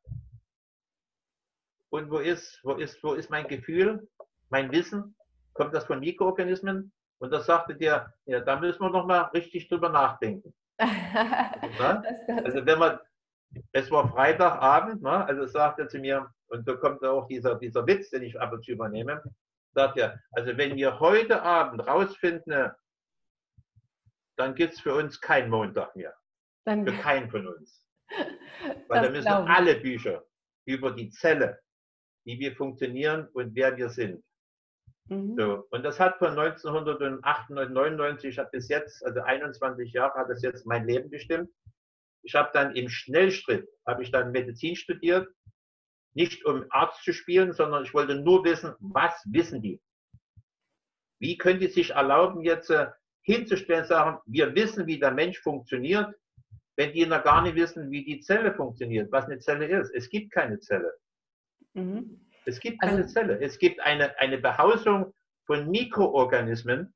und 1.90 2.10
wo 2.10 2.18
ist, 2.18 2.60
wo 2.62 2.74
ist, 2.74 3.02
wo 3.02 3.14
ist 3.14 3.30
mein 3.30 3.48
Gefühl, 3.48 4.08
mein 4.50 4.70
Wissen? 4.70 5.16
Kommt 5.54 5.74
das 5.74 5.84
von 5.84 6.00
Mikroorganismen? 6.00 6.92
Und 7.18 7.30
da 7.32 7.40
sagte 7.40 7.74
der, 7.74 8.12
ja, 8.26 8.40
da 8.40 8.58
müssen 8.58 8.80
wir 8.80 8.90
noch 8.90 9.06
mal 9.06 9.22
richtig 9.34 9.68
drüber 9.68 9.88
nachdenken. 9.88 10.54
also, 10.78 12.02
also 12.44 12.66
wenn 12.66 12.78
man, 12.78 12.98
es 13.72 13.90
war 13.90 14.08
Freitagabend, 14.08 15.02
ne? 15.02 15.24
also 15.24 15.46
sagt 15.46 15.80
er 15.80 15.88
zu 15.88 15.98
mir, 15.98 16.32
und 16.48 16.66
da 16.66 16.74
kommt 16.74 17.04
auch 17.04 17.26
dieser, 17.26 17.56
dieser 17.56 17.86
Witz, 17.86 18.10
den 18.10 18.22
ich 18.22 18.40
ab 18.40 18.52
und 18.52 18.64
zu 18.64 18.72
übernehme, 18.72 19.22
sagt 19.74 19.98
er, 19.98 20.20
also 20.32 20.56
wenn 20.56 20.76
wir 20.76 21.00
heute 21.00 21.42
Abend 21.42 21.86
rausfinden, 21.86 22.70
dann 24.36 24.54
gibt 24.54 24.74
es 24.74 24.80
für 24.80 24.94
uns 24.94 25.20
keinen 25.20 25.50
Montag 25.50 25.94
mehr. 25.96 26.14
Dann, 26.64 26.86
für 26.86 26.92
keinen 26.92 27.30
von 27.30 27.46
uns. 27.46 27.84
Weil 28.88 29.02
da 29.02 29.10
müssen 29.10 29.28
alle 29.28 29.76
Bücher 29.76 30.24
über 30.64 30.92
die 30.92 31.10
Zelle, 31.10 31.58
wie 32.24 32.38
wir 32.38 32.54
funktionieren 32.54 33.28
und 33.32 33.54
wer 33.54 33.76
wir 33.76 33.88
sind, 33.88 34.22
Mhm. 35.08 35.36
So, 35.36 35.66
und 35.70 35.84
das 35.84 35.98
hat 35.98 36.18
von 36.18 36.38
1998, 36.38 38.38
hat 38.38 38.50
bis 38.50 38.68
jetzt, 38.68 39.04
also 39.04 39.22
21 39.22 39.92
Jahre, 39.92 40.18
hat 40.18 40.28
das 40.28 40.42
jetzt 40.42 40.66
mein 40.66 40.86
Leben 40.86 41.10
bestimmt. 41.10 41.50
Ich 42.22 42.34
habe 42.34 42.50
dann 42.52 42.74
im 42.74 42.88
Schnellschritt, 42.88 43.68
habe 43.86 44.02
ich 44.02 44.10
dann 44.10 44.32
Medizin 44.32 44.76
studiert, 44.76 45.28
nicht 46.14 46.44
um 46.44 46.64
Arzt 46.70 47.02
zu 47.04 47.12
spielen, 47.12 47.52
sondern 47.52 47.84
ich 47.84 47.94
wollte 47.94 48.16
nur 48.16 48.44
wissen, 48.44 48.74
was 48.80 49.14
wissen 49.26 49.62
die? 49.62 49.80
Wie 51.20 51.36
können 51.36 51.60
die 51.60 51.68
sich 51.68 51.90
erlauben, 51.90 52.42
jetzt 52.42 52.70
äh, 52.70 52.88
hinzustellen 53.22 53.82
und 53.82 53.88
sagen, 53.88 54.18
wir 54.26 54.54
wissen, 54.54 54.86
wie 54.86 54.98
der 54.98 55.12
Mensch 55.12 55.38
funktioniert, 55.38 56.14
wenn 56.76 56.92
die 56.92 57.04
noch 57.06 57.24
gar 57.24 57.42
nicht 57.42 57.56
wissen, 57.56 57.90
wie 57.90 58.04
die 58.04 58.20
Zelle 58.20 58.54
funktioniert, 58.54 59.10
was 59.10 59.26
eine 59.26 59.38
Zelle 59.38 59.66
ist. 59.66 59.92
Es 59.94 60.08
gibt 60.08 60.32
keine 60.32 60.60
Zelle. 60.60 60.92
Mhm. 61.74 62.20
Es 62.46 62.60
gibt 62.60 62.80
keine 62.80 63.02
also, 63.02 63.12
Zelle. 63.12 63.40
Es 63.40 63.58
gibt 63.58 63.80
eine, 63.80 64.16
eine 64.18 64.38
Behausung 64.38 65.12
von 65.46 65.68
Mikroorganismen. 65.68 66.94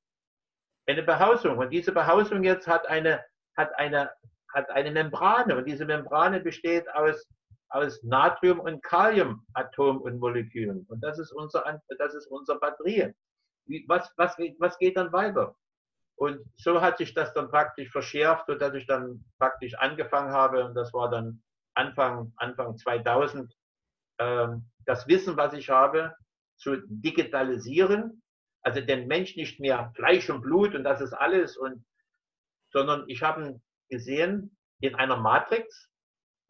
Eine 0.86 1.02
Behausung. 1.02 1.58
Und 1.58 1.70
diese 1.70 1.92
Behausung 1.92 2.42
jetzt 2.44 2.66
hat 2.66 2.86
eine, 2.88 3.22
hat 3.56 3.76
eine, 3.76 4.10
hat 4.52 4.70
eine 4.70 4.90
Membrane. 4.90 5.56
Und 5.56 5.66
diese 5.66 5.84
Membrane 5.84 6.40
besteht 6.40 6.88
aus, 6.94 7.28
aus 7.72 8.02
Natrium- 8.02 8.60
und 8.60 8.82
Kaliumatom 8.82 10.00
und 10.00 10.18
Molekülen. 10.18 10.84
Und 10.88 11.00
das 11.02 11.18
ist 11.18 11.32
unser, 11.32 11.80
das 11.98 12.14
ist 12.14 12.26
unsere 12.26 12.58
Batterie. 12.58 13.12
Was, 13.86 14.12
was, 14.16 14.36
was 14.58 14.78
geht 14.78 14.96
dann 14.96 15.12
weiter? 15.12 15.56
Und 16.16 16.40
so 16.56 16.80
hat 16.80 16.98
sich 16.98 17.14
das 17.14 17.32
dann 17.32 17.50
praktisch 17.50 17.90
verschärft, 17.90 18.46
sodass 18.46 18.74
ich 18.74 18.86
dann 18.86 19.24
praktisch 19.38 19.74
angefangen 19.74 20.32
habe, 20.32 20.64
und 20.64 20.74
das 20.74 20.92
war 20.92 21.10
dann 21.10 21.42
Anfang, 21.74 22.32
Anfang 22.36 22.76
2000, 22.76 23.52
ähm, 24.18 24.70
das 24.84 25.08
Wissen, 25.08 25.36
was 25.36 25.54
ich 25.54 25.70
habe, 25.70 26.14
zu 26.58 26.76
digitalisieren. 26.86 28.22
Also 28.62 28.80
den 28.80 29.08
Mensch 29.08 29.34
nicht 29.36 29.58
mehr 29.58 29.92
Fleisch 29.96 30.30
und 30.30 30.42
Blut 30.42 30.74
und 30.74 30.84
das 30.84 31.00
ist 31.00 31.12
alles, 31.12 31.56
und, 31.56 31.84
sondern 32.70 33.08
ich 33.08 33.22
habe 33.22 33.60
gesehen 33.88 34.56
in 34.80 34.94
einer 34.94 35.16
Matrix. 35.16 35.88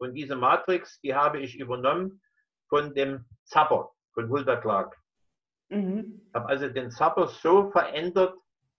Und 0.03 0.15
diese 0.15 0.35
Matrix, 0.35 0.99
die 0.99 1.15
habe 1.15 1.39
ich 1.39 1.57
übernommen 1.57 2.21
von 2.67 2.93
dem 2.93 3.25
Zapper, 3.45 3.89
von 4.13 4.29
Hulda 4.29 4.57
Clark. 4.57 4.97
Mhm. 5.69 6.21
Ich 6.27 6.33
habe 6.33 6.49
also 6.49 6.67
den 6.67 6.91
Zapper 6.91 7.27
so 7.27 7.71
verändert, 7.71 8.35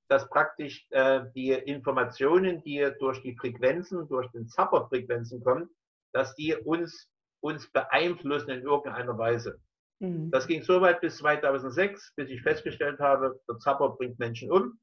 dass 0.08 0.28
praktisch 0.28 0.86
äh, 0.90 1.22
die 1.34 1.50
Informationen, 1.50 2.62
die 2.62 2.86
durch 3.00 3.22
die 3.22 3.34
Frequenzen, 3.36 4.06
durch 4.08 4.30
den 4.32 4.46
Zapper-Frequenzen 4.48 5.42
kommen, 5.42 5.70
dass 6.12 6.34
die 6.34 6.54
uns 6.54 7.10
uns 7.40 7.70
beeinflussen 7.72 8.50
in 8.50 8.62
irgendeiner 8.62 9.16
Weise. 9.18 9.60
Mhm. 10.00 10.30
Das 10.30 10.46
ging 10.46 10.62
so 10.62 10.80
weit 10.80 11.00
bis 11.00 11.18
2006, 11.18 12.14
bis 12.16 12.30
ich 12.30 12.42
festgestellt 12.42 12.98
habe, 13.00 13.40
der 13.48 13.58
Zapper 13.58 13.90
bringt 13.90 14.18
Menschen 14.18 14.50
um. 14.50 14.78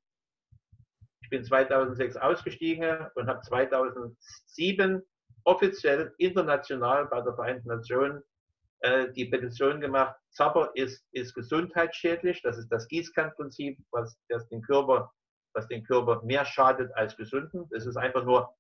Ich 1.22 1.30
bin 1.30 1.44
2006 1.44 2.18
ausgestiegen 2.18 3.08
und 3.16 3.28
habe 3.28 3.42
2007 3.42 5.02
offiziell 5.46 6.14
international 6.18 7.06
bei 7.08 7.22
der 7.22 7.34
Vereinten 7.34 7.68
Nationen 7.68 8.24
äh, 8.82 9.12
die 9.14 9.26
Petition 9.26 9.82
gemacht, 9.82 10.16
Zapper 10.32 10.72
ist, 10.76 11.06
ist 11.12 11.34
gesundheitsschädlich, 11.34 12.42
das 12.42 12.58
ist 12.58 12.70
das 12.70 12.88
Gießkannenprinzip, 12.88 13.78
was 13.92 14.18
das 14.30 14.48
den 14.50 14.62
Körper 14.62 15.12
was 15.54 15.68
den 15.68 15.84
Körper 15.84 16.22
mehr 16.24 16.46
schadet 16.46 16.92
als 16.96 17.16
gesunden. 17.16 17.68
Das 17.72 17.86
ist 17.86 17.98
einfach 17.98 18.24
nur, 18.24 18.54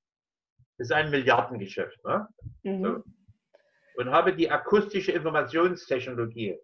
das 0.78 0.88
ist 0.88 0.92
ein 0.92 1.10
Milliardengeschäft. 1.10 2.04
Ne? 2.06 2.28
Mhm. 2.64 2.84
So. 2.84 3.04
Und 3.96 4.12
habe 4.12 4.36
die 4.36 4.50
akustische 4.50 5.12
Informationstechnologie 5.12 6.58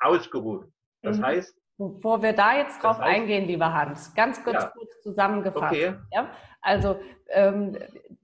ausgerufen. 0.00 0.74
Das 1.02 1.18
mhm. 1.18 1.24
heißt, 1.24 1.58
Bevor 1.76 2.22
wir 2.22 2.32
da 2.32 2.56
jetzt 2.56 2.82
drauf 2.82 2.98
heißt, 2.98 3.08
eingehen, 3.08 3.46
lieber 3.46 3.72
Hans, 3.72 4.14
ganz 4.14 4.42
kurz, 4.44 4.62
ja. 4.62 4.72
kurz 4.76 5.02
zusammengefasst. 5.02 5.72
Okay. 5.72 5.94
Ja? 6.12 6.30
Also 6.60 7.00
ähm, 7.30 7.76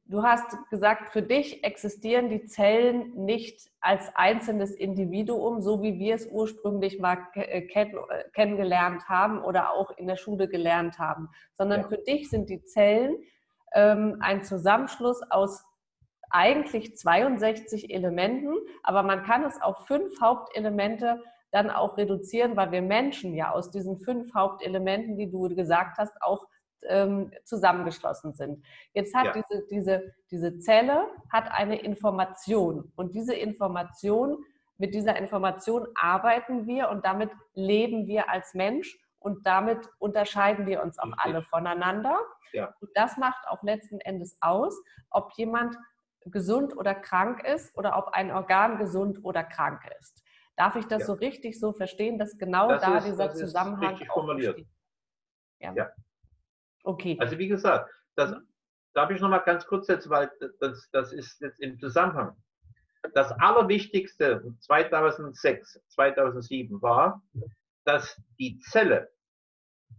du 0.06 0.22
hast 0.22 0.56
gesagt, 0.70 1.12
für 1.12 1.22
dich 1.22 1.64
existieren 1.64 2.28
die 2.28 2.46
Zellen 2.46 3.12
nicht 3.14 3.70
als 3.80 4.14
einzelnes 4.14 4.72
Individuum, 4.72 5.62
so 5.62 5.82
wie 5.82 5.98
wir 5.98 6.14
es 6.14 6.26
ursprünglich 6.26 7.00
mal 7.00 7.18
äh, 7.34 7.62
kenn 7.62 7.90
äh, 7.90 8.24
kennengelernt 8.32 9.08
haben 9.08 9.42
oder 9.42 9.72
auch 9.72 9.90
in 9.96 10.06
der 10.06 10.16
Schule 10.16 10.48
gelernt 10.48 10.98
haben, 10.98 11.28
sondern 11.54 11.82
ja. 11.82 11.88
für 11.88 11.98
dich 11.98 12.30
sind 12.30 12.48
die 12.50 12.62
Zellen 12.64 13.16
ähm, 13.72 14.16
ein 14.20 14.42
Zusammenschluss 14.44 15.22
aus 15.30 15.64
eigentlich 16.30 16.96
62 16.96 17.92
Elementen, 17.92 18.54
aber 18.82 19.02
man 19.02 19.24
kann 19.24 19.44
es 19.44 19.60
auf 19.60 19.86
fünf 19.86 20.20
Hauptelemente 20.20 21.22
dann 21.50 21.70
auch 21.70 21.96
reduzieren, 21.96 22.56
weil 22.56 22.70
wir 22.72 22.82
Menschen 22.82 23.34
ja 23.34 23.52
aus 23.52 23.70
diesen 23.70 23.98
fünf 23.98 24.32
Hauptelementen, 24.34 25.16
die 25.16 25.30
du 25.30 25.54
gesagt 25.54 25.98
hast, 25.98 26.12
auch 26.22 26.46
ähm, 26.88 27.30
zusammengeschlossen 27.44 28.32
sind. 28.32 28.64
Jetzt 28.92 29.14
hat 29.14 29.26
ja. 29.26 29.42
diese, 29.42 29.66
diese, 29.68 30.14
diese 30.30 30.58
Zelle 30.58 31.06
hat 31.30 31.50
eine 31.50 31.80
Information 31.80 32.92
und 32.96 33.14
diese 33.14 33.34
Information, 33.34 34.44
mit 34.78 34.94
dieser 34.94 35.16
Information 35.16 35.86
arbeiten 35.94 36.66
wir 36.66 36.88
und 36.88 37.04
damit 37.04 37.30
leben 37.52 38.06
wir 38.06 38.30
als 38.30 38.54
Mensch 38.54 38.98
und 39.18 39.46
damit 39.46 39.86
unterscheiden 39.98 40.66
wir 40.66 40.82
uns 40.82 40.98
auch 40.98 41.12
alle 41.18 41.42
voneinander. 41.42 42.18
Ja. 42.52 42.74
Und 42.80 42.90
das 42.94 43.18
macht 43.18 43.46
auch 43.48 43.62
letzten 43.62 44.00
Endes 44.00 44.38
aus, 44.40 44.74
ob 45.10 45.32
jemand 45.36 45.76
gesund 46.24 46.76
oder 46.76 46.94
krank 46.94 47.44
ist 47.44 47.76
oder 47.76 47.98
ob 47.98 48.08
ein 48.14 48.30
Organ 48.30 48.78
gesund 48.78 49.18
oder 49.22 49.44
krank 49.44 49.82
ist. 50.00 50.19
Darf 50.60 50.76
ich 50.76 50.84
das 50.84 51.00
ja. 51.00 51.06
so 51.06 51.12
richtig 51.14 51.58
so 51.58 51.72
verstehen, 51.72 52.18
dass 52.18 52.36
genau 52.36 52.68
das 52.68 52.82
da 52.82 52.98
ist, 52.98 53.06
dieser 53.06 53.32
Zusammenhang 53.32 53.98
ist 53.98 54.12
formuliert. 54.12 54.60
Ja. 55.58 55.72
ja. 55.72 55.90
Okay. 56.82 57.16
Also 57.18 57.38
wie 57.38 57.48
gesagt, 57.48 57.90
das 58.14 58.32
mhm. 58.32 58.46
darf 58.92 59.10
ich 59.10 59.22
noch 59.22 59.30
mal 59.30 59.38
ganz 59.38 59.64
kurz 59.64 59.88
jetzt, 59.88 60.10
weil 60.10 60.30
das, 60.60 60.86
das 60.92 61.14
ist 61.14 61.40
jetzt 61.40 61.60
im 61.60 61.78
Zusammenhang. 61.78 62.36
Das 63.14 63.32
Allerwichtigste 63.40 64.54
2006, 64.60 65.80
2007 65.88 66.82
war, 66.82 67.22
dass 67.86 68.20
die 68.38 68.58
Zelle 68.58 69.10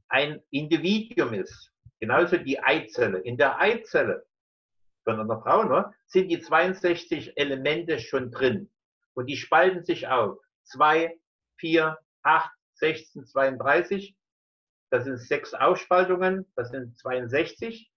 ein 0.09 0.43
Individuum 0.51 1.33
ist, 1.33 1.73
genauso 1.99 2.37
die 2.37 2.59
Eizelle. 2.59 3.17
In 3.21 3.35
der 3.35 3.59
Eizelle 3.59 4.27
von 5.05 5.19
einer 5.19 5.41
Frau 5.41 5.63
ne, 5.63 5.91
sind 6.05 6.27
die 6.27 6.39
62 6.39 7.35
Elemente 7.35 7.97
schon 7.97 8.29
drin 8.29 8.69
und 9.15 9.25
die 9.25 9.37
spalten 9.37 9.83
sich 9.83 10.07
auf. 10.07 10.37
2, 10.63 11.17
4, 11.57 11.97
8, 12.23 12.51
16, 12.75 13.25
32. 13.25 14.15
Das 14.89 15.05
sind 15.05 15.17
sechs 15.19 15.53
Aufspaltungen, 15.53 16.45
das 16.55 16.69
sind 16.69 16.97
62. 16.97 17.91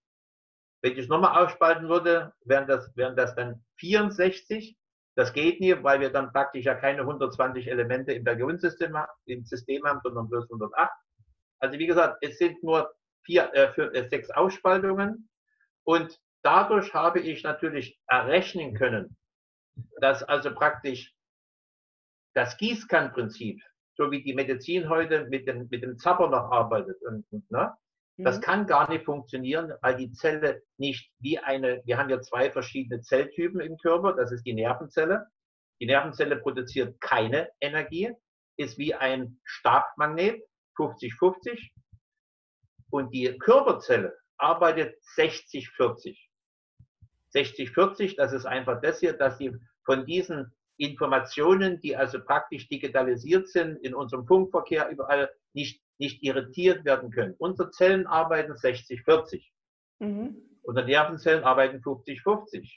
Wenn 0.81 0.93
ich 0.93 0.99
es 0.99 1.07
nochmal 1.07 1.43
aufspalten 1.43 1.89
würde, 1.89 2.33
wären 2.45 2.67
das, 2.67 2.95
wären 2.95 3.15
das 3.15 3.35
dann 3.35 3.63
64. 3.77 4.77
Das 5.15 5.33
geht 5.33 5.59
nie, 5.61 5.75
weil 5.81 5.99
wir 5.99 6.11
dann 6.11 6.31
praktisch 6.31 6.65
ja 6.65 6.75
keine 6.75 7.01
120 7.01 7.67
Elemente 7.67 8.13
im 8.13 8.27
Immunsystem 8.27 8.97
im 9.25 9.45
System 9.45 9.83
haben, 9.85 9.99
sondern 10.03 10.29
bloß 10.29 10.45
108. 10.45 10.91
Also 11.59 11.79
wie 11.79 11.87
gesagt, 11.87 12.17
es 12.21 12.37
sind 12.37 12.61
nur 12.63 12.93
vier, 13.23 13.53
äh, 13.53 13.73
für, 13.73 13.93
äh, 13.93 14.07
sechs 14.09 14.29
Ausspaltungen 14.29 15.29
und 15.83 16.19
dadurch 16.43 16.93
habe 16.93 17.19
ich 17.19 17.43
natürlich 17.43 17.99
errechnen 18.07 18.75
können, 18.75 19.17
dass 19.99 20.21
also 20.23 20.53
praktisch 20.53 21.13
das 22.35 22.57
Gießkannenprinzip, 22.57 23.61
so 23.95 24.11
wie 24.11 24.21
die 24.21 24.35
Medizin 24.35 24.89
heute 24.89 25.25
mit 25.25 25.47
dem, 25.47 25.67
mit 25.71 25.83
dem 25.83 25.97
Zapper 25.97 26.29
noch 26.29 26.51
arbeitet, 26.51 27.01
und, 27.03 27.25
ne? 27.49 27.73
das 28.17 28.37
mhm. 28.37 28.41
kann 28.41 28.67
gar 28.67 28.89
nicht 28.89 29.05
funktionieren, 29.05 29.73
weil 29.81 29.95
die 29.95 30.11
Zelle 30.11 30.61
nicht 30.77 31.11
wie 31.19 31.39
eine, 31.39 31.81
wir 31.85 31.97
haben 31.97 32.09
ja 32.09 32.21
zwei 32.21 32.51
verschiedene 32.51 33.01
Zelltypen 33.01 33.59
im 33.61 33.77
Körper, 33.77 34.13
das 34.13 34.31
ist 34.31 34.45
die 34.45 34.53
Nervenzelle. 34.53 35.27
Die 35.81 35.87
Nervenzelle 35.87 36.37
produziert 36.37 36.99
keine 37.01 37.49
Energie, 37.59 38.11
ist 38.57 38.77
wie 38.77 38.93
ein 38.93 39.39
Stabmagnet, 39.43 40.41
50-50. 40.77 41.71
Und 42.89 43.13
die 43.13 43.37
Körperzelle 43.37 44.15
arbeitet 44.37 44.95
60-40. 45.17 46.17
60-40, 47.33 48.15
das 48.15 48.31
ist 48.31 48.45
einfach 48.45 48.81
das 48.81 48.99
hier, 48.99 49.13
dass 49.13 49.37
sie 49.37 49.51
von 49.83 50.05
diesen 50.05 50.53
Informationen, 50.77 51.79
die 51.79 51.95
also 51.95 52.23
praktisch 52.23 52.67
digitalisiert 52.67 53.47
sind, 53.47 53.77
in 53.77 53.95
unserem 53.95 54.25
Funkverkehr 54.25 54.89
überall 54.89 55.29
nicht, 55.53 55.81
nicht 55.97 56.21
irritiert 56.23 56.83
werden 56.85 57.11
können. 57.11 57.35
Unsere 57.37 57.71
Zellen 57.71 58.07
arbeiten 58.07 58.53
60-40. 58.53 59.43
Mhm. 59.99 60.35
Unsere 60.61 60.85
Nervenzellen 60.85 61.43
arbeiten 61.43 61.77
50-50. 61.77 62.69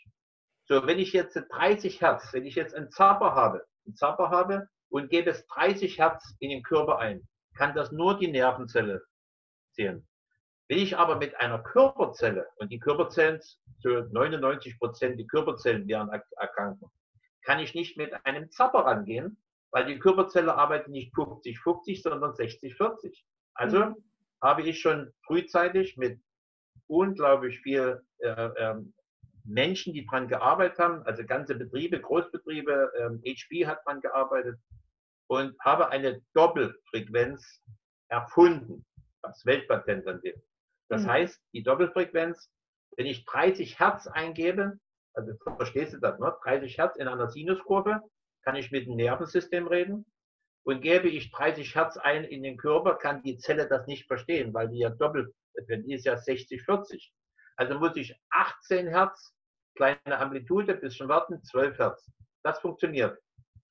So, 0.67 0.87
wenn 0.87 0.99
ich 0.99 1.13
jetzt 1.13 1.41
30 1.51 2.01
Hertz, 2.01 2.33
wenn 2.33 2.45
ich 2.45 2.55
jetzt 2.55 2.75
einen 2.75 2.91
Zapper 2.91 3.35
habe, 3.35 3.65
einen 3.87 3.97
Zapper 3.97 4.31
habe 4.31 4.69
und 4.91 5.11
gebe 5.11 5.31
es 5.31 5.47
30 5.47 5.99
Hertz 5.99 6.35
in 6.41 6.51
den 6.51 6.63
Körper 6.63 6.99
ein, 6.99 7.27
kann 7.57 7.75
das 7.75 7.91
nur 7.91 8.19
die 8.19 8.31
Nervenzelle 8.31 9.03
sehen. 9.73 10.07
Wenn 10.69 10.79
ich 10.79 10.99
aber 10.99 11.17
mit 11.17 11.35
einer 11.41 11.61
Körperzelle, 11.61 12.47
und 12.57 12.71
die 12.71 12.79
Körperzellen, 12.79 13.41
so 13.79 13.89
99 13.89 14.79
Prozent 14.79 15.19
die 15.19 15.27
Körperzellen 15.27 15.89
werden 15.89 16.11
erkranken, 16.37 16.91
kann 17.49 17.61
ich 17.61 17.75
nicht 17.75 17.97
mit 17.97 18.13
einem 18.27 18.51
Zapper 18.51 18.81
rangehen, 18.81 19.39
weil 19.71 19.87
die 19.87 19.99
Körperzelle 19.99 20.55
arbeitet 20.55 20.89
nicht 20.89 21.15
50-50, 21.15 22.03
sondern 22.03 22.33
60-40. 22.33 23.25
Also 23.55 23.87
mhm. 23.87 23.97
habe 24.43 24.63
ich 24.63 24.81
schon 24.81 25.15
frühzeitig 25.27 25.97
mit 25.97 26.21
unglaublich 26.89 27.59
viel 27.61 28.07
äh, 28.19 28.29
äh, 28.29 28.75
Menschen, 29.45 29.95
die 29.95 30.05
daran 30.05 30.29
gearbeitet 30.29 30.79
haben, 30.79 31.03
also 31.05 31.25
ganze 31.25 31.55
Betriebe, 31.55 31.99
Großbetriebe, 31.99 33.19
äh, 33.25 33.35
HP 33.35 33.67
hat 33.67 33.81
man 33.87 34.03
gearbeitet 34.03 34.61
und 35.29 35.59
habe 35.61 35.89
eine 35.89 36.21
Doppelfrequenz 36.35 37.63
erfunden, 38.09 38.85
was 39.23 39.47
Weltpatent 39.47 40.07
dann 40.07 40.21
gibt. 40.21 40.43
Das 40.91 41.05
mhm. 41.05 41.09
heißt, 41.09 41.43
die 41.55 41.63
Doppelfrequenz, 41.63 42.51
wenn 42.99 43.07
ich 43.07 43.25
30 43.25 43.79
Hertz 43.79 44.07
eingebe, 44.07 44.79
also 45.15 45.33
verstehst 45.57 45.95
du 45.95 45.99
das, 45.99 46.19
ne? 46.19 46.35
30 46.45 46.79
Hertz 46.79 46.97
in 46.97 47.09
einer 47.09 47.29
Sinuskurve, 47.29 48.01
kann 48.43 48.57
ich 48.57 48.71
mit 48.71 48.87
dem 48.87 48.97
Nervensystem 48.97 49.67
reden. 49.67 50.07
Und 50.65 50.83
gebe 50.83 51.09
ich 51.09 51.31
30 51.31 51.75
Hertz 51.75 51.97
ein 51.97 52.25
in 52.25 52.43
den 52.43 52.59
Körper, 52.59 52.97
kann 52.97 53.23
die 53.23 53.39
Zelle 53.39 53.69
das 53.69 53.87
nicht 53.87 54.07
verstehen, 54.07 54.53
weil 54.53 54.69
die 54.69 54.81
ja 54.81 54.91
doppelt, 54.91 55.35
die 55.69 55.95
ist 55.95 56.05
ja 56.05 56.17
60, 56.17 56.63
40. 56.63 57.13
Also 57.57 57.79
muss 57.79 57.97
ich 57.97 58.15
18 58.31 58.89
Hertz, 58.89 59.35
kleine 59.77 60.19
Amplitude, 60.19 60.75
bisschen 60.75 61.09
warten, 61.09 61.43
12 61.43 61.79
Hertz. 61.79 62.11
Das 62.43 62.61
funktioniert. 62.61 63.19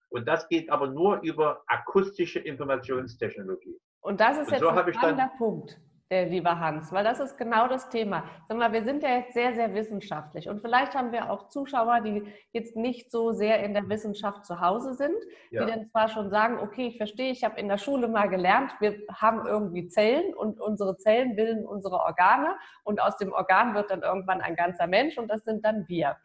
Und 0.10 0.28
das 0.28 0.48
geht 0.48 0.70
aber 0.70 0.88
nur 0.88 1.22
über 1.22 1.64
akustische 1.68 2.40
Informationstechnologie. 2.40 3.78
Und 4.02 4.20
das 4.20 4.38
ist 4.38 4.48
Und 4.48 4.52
jetzt 4.52 4.62
so 4.62 4.70
ein 4.70 4.94
spannender 4.94 5.32
Punkt 5.38 5.80
der 6.10 6.26
lieber 6.26 6.60
Hans, 6.60 6.92
weil 6.94 7.04
das 7.04 7.20
ist 7.20 7.38
genau 7.38 7.68
das 7.68 7.90
Thema. 7.90 8.24
Sag 8.48 8.58
mal, 8.58 8.72
wir 8.72 8.84
sind 8.84 9.04
ja 9.04 9.18
jetzt 9.18 9.34
sehr, 9.34 9.54
sehr 9.54 9.74
wissenschaftlich 9.74 10.48
und 10.48 10.62
vielleicht 10.62 10.96
haben 10.96 11.12
wir 11.12 11.30
auch 11.30 11.50
Zuschauer, 11.50 12.00
die 12.02 12.24
jetzt 12.54 12.78
nicht 12.78 13.12
so 13.12 13.34
sehr 13.34 13.64
in 13.64 13.74
der 13.74 13.90
Wissenschaft 13.90 14.46
zu 14.46 14.62
Hause 14.62 14.94
sind, 14.94 15.18
ja. 15.52 15.66
die 15.66 15.72
dann 15.72 15.90
zwar 15.90 16.08
schon 16.08 16.30
sagen, 16.30 16.60
okay, 16.60 16.88
ich 16.88 16.98
verstehe, 16.98 17.32
ich 17.32 17.44
habe 17.44 17.60
in 17.60 17.68
der 17.68 17.78
Schule 17.78 18.08
mal 18.08 18.30
gelernt, 18.30 18.72
wir 18.80 18.98
haben 19.14 19.46
irgendwie 19.46 19.88
Zellen 19.88 20.34
und 20.34 20.62
unsere 20.62 20.98
Zellen 20.98 21.36
bilden 21.36 21.66
unsere 21.66 22.00
Organe 22.00 22.56
und 22.84 23.02
aus 23.02 23.18
dem 23.18 23.34
Organ 23.34 23.76
wird 23.76 23.92
dann 23.92 24.02
irgendwann 24.02 24.40
ein 24.40 24.56
ganzer 24.56 24.88
Mensch 24.88 25.18
und 25.18 25.28
das 25.28 25.44
sind 25.44 25.66
dann 25.66 25.88
wir. 25.90 26.16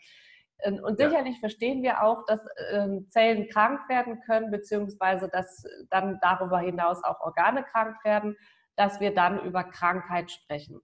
Und 0.85 0.97
sicherlich 0.97 1.35
ja. 1.35 1.41
verstehen 1.41 1.83
wir 1.83 2.05
auch, 2.05 2.25
dass 2.27 2.39
ähm, 2.71 3.09
Zellen 3.11 3.49
krank 3.49 3.81
werden 3.89 4.21
können, 4.21 4.53
beziehungsweise 4.53 5.29
dass 5.29 5.65
dann 5.91 6.21
darüber 6.23 6.61
hinaus 6.61 7.03
auch 7.03 7.21
Organe 7.21 7.65
krank 7.65 7.97
werden 8.05 8.37
dass 8.77 9.01
wir 9.01 9.15
dann 9.15 9.41
über 9.45 9.65
Krankheit 9.65 10.31
sprechen. 10.31 10.81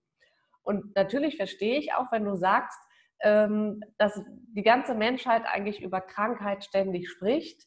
Und 0.62 0.94
natürlich 0.94 1.36
verstehe 1.36 1.78
ich 1.78 1.94
auch, 1.94 2.12
wenn 2.12 2.24
du 2.24 2.36
sagst, 2.36 2.78
ähm, 3.20 3.82
dass 3.96 4.20
die 4.54 4.62
ganze 4.62 4.94
Menschheit 4.94 5.42
eigentlich 5.46 5.82
über 5.82 6.00
Krankheit 6.00 6.64
ständig 6.64 7.10
spricht. 7.10 7.66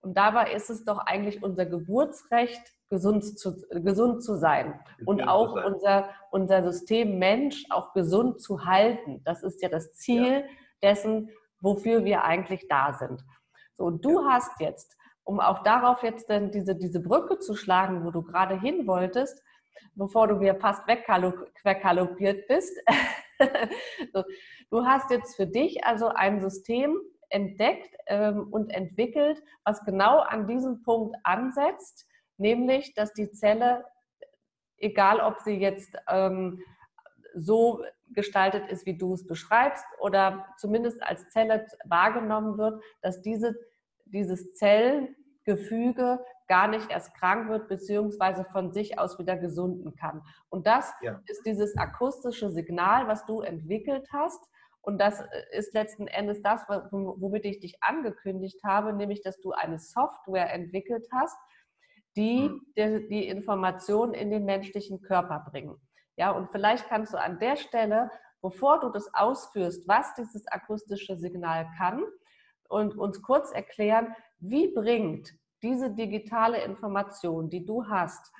Und 0.00 0.16
dabei 0.16 0.52
ist 0.52 0.70
es 0.70 0.84
doch 0.84 0.98
eigentlich 0.98 1.42
unser 1.42 1.66
Geburtsrecht, 1.66 2.60
gesund 2.90 3.38
zu, 3.38 3.56
gesund 3.70 4.22
zu 4.22 4.36
sein 4.36 4.78
und 5.06 5.26
auch 5.26 5.54
unser, 5.64 6.10
unser 6.30 6.62
System 6.62 7.18
Mensch 7.18 7.64
auch 7.70 7.92
gesund 7.92 8.40
zu 8.40 8.66
halten. 8.66 9.22
Das 9.24 9.42
ist 9.42 9.62
ja 9.62 9.68
das 9.68 9.94
Ziel 9.94 10.40
ja. 10.40 10.42
dessen, 10.82 11.30
wofür 11.60 12.04
wir 12.04 12.24
eigentlich 12.24 12.68
da 12.68 12.92
sind. 12.92 13.24
So, 13.72 13.84
und 13.84 14.04
du 14.04 14.20
ja. 14.20 14.28
hast 14.30 14.60
jetzt, 14.60 14.96
um 15.24 15.40
auch 15.40 15.62
darauf 15.62 16.02
jetzt 16.02 16.28
dann 16.28 16.50
diese, 16.50 16.76
diese 16.76 17.00
Brücke 17.00 17.38
zu 17.38 17.54
schlagen, 17.54 18.04
wo 18.04 18.10
du 18.10 18.22
gerade 18.22 18.60
hin 18.60 18.86
wolltest, 18.86 19.42
bevor 19.94 20.28
du 20.28 20.36
mir 20.36 20.54
fast 20.56 20.86
weggaloppiert 20.86 22.48
bist. 22.48 22.78
du 24.70 24.84
hast 24.86 25.10
jetzt 25.10 25.36
für 25.36 25.46
dich 25.46 25.84
also 25.84 26.08
ein 26.08 26.40
System 26.40 26.96
entdeckt 27.30 27.94
ähm, 28.06 28.48
und 28.50 28.70
entwickelt, 28.70 29.42
was 29.64 29.84
genau 29.84 30.18
an 30.18 30.46
diesem 30.46 30.82
Punkt 30.82 31.16
ansetzt, 31.24 32.06
nämlich, 32.36 32.94
dass 32.94 33.12
die 33.12 33.30
Zelle, 33.32 33.84
egal 34.76 35.20
ob 35.20 35.40
sie 35.40 35.56
jetzt 35.56 35.96
ähm, 36.08 36.62
so 37.34 37.82
gestaltet 38.10 38.70
ist, 38.70 38.86
wie 38.86 38.96
du 38.96 39.14
es 39.14 39.26
beschreibst, 39.26 39.84
oder 39.98 40.46
zumindest 40.58 41.02
als 41.02 41.28
Zelle 41.30 41.66
wahrgenommen 41.84 42.58
wird, 42.58 42.82
dass 43.02 43.20
diese, 43.22 43.56
dieses 44.04 44.54
Zellgefüge 44.54 46.20
gar 46.46 46.68
nicht 46.68 46.90
erst 46.90 47.14
krank 47.14 47.48
wird, 47.48 47.68
beziehungsweise 47.68 48.44
von 48.52 48.72
sich 48.72 48.98
aus 48.98 49.18
wieder 49.18 49.36
gesunden 49.36 49.94
kann. 49.94 50.22
Und 50.48 50.66
das 50.66 50.92
ja. 51.02 51.20
ist 51.26 51.44
dieses 51.46 51.76
akustische 51.76 52.50
Signal, 52.50 53.06
was 53.08 53.24
du 53.26 53.40
entwickelt 53.40 54.08
hast. 54.12 54.44
Und 54.82 54.98
das 54.98 55.20
äh, 55.20 55.26
ist 55.52 55.72
letzten 55.74 56.06
Endes 56.06 56.42
das, 56.42 56.62
womit 56.68 57.44
ich 57.44 57.60
dich 57.60 57.82
angekündigt 57.82 58.62
habe, 58.64 58.92
nämlich 58.92 59.22
dass 59.22 59.40
du 59.40 59.52
eine 59.52 59.78
Software 59.78 60.52
entwickelt 60.52 61.06
hast, 61.12 61.36
die 62.16 62.48
mhm. 62.48 63.08
die 63.08 63.26
Information 63.26 64.14
in 64.14 64.30
den 64.30 64.44
menschlichen 64.44 65.00
Körper 65.00 65.44
bringen. 65.50 65.76
Ja, 66.16 66.30
und 66.30 66.50
vielleicht 66.52 66.88
kannst 66.88 67.12
du 67.12 67.18
an 67.18 67.40
der 67.40 67.56
Stelle, 67.56 68.10
bevor 68.40 68.78
du 68.78 68.90
das 68.90 69.12
ausführst, 69.14 69.88
was 69.88 70.14
dieses 70.14 70.46
akustische 70.46 71.16
Signal 71.16 71.66
kann, 71.76 72.04
und 72.68 72.96
uns 72.96 73.22
kurz 73.22 73.52
erklären, 73.52 74.14
wie 74.38 74.72
bringt 74.74 75.32
diese 75.64 75.90
digitale 75.90 76.62
Information, 76.62 77.48
die 77.48 77.64
du 77.64 77.88
hast, 77.88 78.30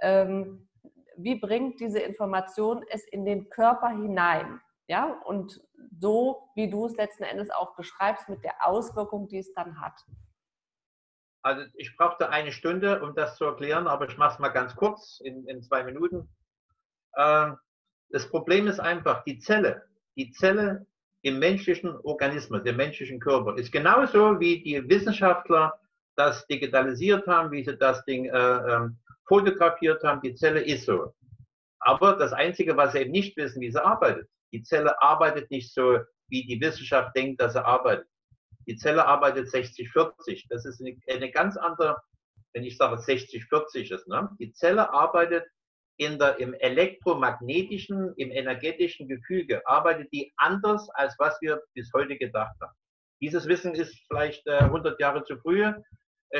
ähm, 0.00 0.68
wie 1.16 1.36
bringt 1.36 1.78
diese 1.78 2.00
Information 2.00 2.84
es 2.90 3.06
in 3.06 3.24
den 3.24 3.48
Körper 3.48 3.90
hinein? 3.90 4.60
Ja, 4.88 5.20
und 5.24 5.62
so, 5.98 6.50
wie 6.56 6.68
du 6.68 6.86
es 6.86 6.96
letzten 6.96 7.22
Endes 7.22 7.50
auch 7.50 7.76
beschreibst, 7.76 8.28
mit 8.28 8.42
der 8.42 8.66
Auswirkung, 8.66 9.28
die 9.28 9.38
es 9.38 9.54
dann 9.54 9.80
hat. 9.80 9.94
Also 11.42 11.64
ich 11.74 11.96
brauchte 11.96 12.30
eine 12.30 12.52
Stunde, 12.52 13.02
um 13.02 13.14
das 13.14 13.36
zu 13.36 13.44
erklären, 13.44 13.86
aber 13.86 14.08
ich 14.08 14.18
mache 14.18 14.34
es 14.34 14.38
mal 14.40 14.48
ganz 14.48 14.74
kurz, 14.74 15.20
in, 15.20 15.46
in 15.46 15.62
zwei 15.62 15.84
Minuten. 15.84 16.28
Ähm, 17.16 17.56
das 18.10 18.28
Problem 18.28 18.66
ist 18.66 18.80
einfach, 18.80 19.22
die 19.24 19.38
Zelle, 19.38 19.86
die 20.16 20.32
Zelle 20.32 20.86
im 21.22 21.38
menschlichen 21.38 21.96
Organismus, 22.00 22.62
im 22.64 22.76
menschlichen 22.76 23.20
Körper, 23.20 23.56
ist 23.56 23.72
genauso 23.72 24.40
wie 24.40 24.62
die 24.62 24.86
Wissenschaftler 24.88 25.78
das 26.16 26.46
digitalisiert 26.46 27.26
haben, 27.26 27.50
wie 27.50 27.64
sie 27.64 27.76
das 27.76 28.04
Ding 28.04 28.26
äh, 28.26 28.30
ähm, 28.30 28.98
fotografiert 29.26 30.02
haben. 30.02 30.20
Die 30.22 30.34
Zelle 30.34 30.62
ist 30.62 30.86
so. 30.86 31.14
Aber 31.80 32.14
das 32.14 32.32
Einzige, 32.32 32.76
was 32.76 32.92
sie 32.92 33.00
eben 33.00 33.10
nicht 33.10 33.36
wissen, 33.36 33.60
wie 33.60 33.70
sie 33.70 33.84
arbeitet. 33.84 34.28
Die 34.52 34.62
Zelle 34.62 35.00
arbeitet 35.02 35.50
nicht 35.50 35.72
so, 35.72 35.98
wie 36.28 36.46
die 36.46 36.60
Wissenschaft 36.60 37.14
denkt, 37.16 37.40
dass 37.40 37.52
sie 37.52 37.64
arbeitet. 37.64 38.06
Die 38.66 38.76
Zelle 38.76 39.06
arbeitet 39.06 39.48
60-40. 39.48 40.46
Das 40.48 40.64
ist 40.64 40.80
eine, 40.80 40.96
eine, 41.10 41.30
ganz 41.30 41.56
andere, 41.56 42.00
wenn 42.54 42.64
ich 42.64 42.76
sage 42.76 42.96
60-40 42.96 43.92
ist. 43.94 44.08
Ne? 44.08 44.30
Die 44.38 44.52
Zelle 44.52 44.90
arbeitet 44.92 45.44
in 45.96 46.18
der, 46.18 46.38
im 46.40 46.54
elektromagnetischen, 46.54 48.14
im 48.16 48.30
energetischen 48.30 49.08
Gefüge, 49.08 49.66
arbeitet 49.66 50.12
die 50.12 50.32
anders, 50.36 50.88
als 50.90 51.14
was 51.18 51.40
wir 51.40 51.62
bis 51.74 51.90
heute 51.92 52.16
gedacht 52.16 52.56
haben. 52.60 52.72
Dieses 53.20 53.46
Wissen 53.46 53.74
ist 53.74 53.96
vielleicht 54.08 54.46
äh, 54.46 54.58
100 54.58 54.98
Jahre 55.00 55.24
zu 55.24 55.36
früh, 55.38 55.72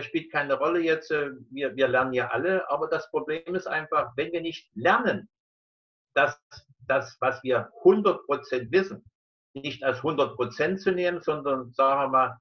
spielt 0.03 0.33
keine 0.33 0.55
Rolle 0.55 0.81
jetzt. 0.81 1.11
Äh, 1.11 1.33
wir, 1.51 1.75
wir 1.77 1.89
lernen 1.89 2.13
ja 2.13 2.29
alle, 2.29 2.69
aber 2.71 2.89
das 2.89 3.11
Problem 3.11 3.55
ist 3.55 3.67
einfach, 3.67 4.13
wenn 4.17 4.33
wir 4.33 4.41
nicht 4.41 4.71
lernen, 4.75 5.29
dass 6.15 6.39
das, 6.87 7.17
was 7.21 7.43
wir 7.43 7.71
100% 7.83 8.71
wissen, 8.71 9.05
nicht 9.55 9.85
als 9.85 10.01
100% 10.01 10.77
zu 10.79 10.91
nehmen, 10.91 11.21
sondern 11.21 11.73
sagen 11.73 12.01
wir 12.03 12.09
mal, 12.09 12.39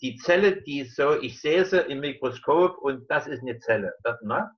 die 0.00 0.16
Zelle, 0.16 0.60
die 0.62 0.84
so, 0.84 1.14
ich 1.20 1.40
sehe 1.40 1.64
sie 1.64 1.80
im 1.80 2.00
Mikroskop 2.00 2.78
und 2.78 3.08
das 3.08 3.28
ist 3.28 3.42
eine 3.42 3.58
Zelle. 3.60 3.94
Das, 4.02 4.20
ne? 4.22 4.50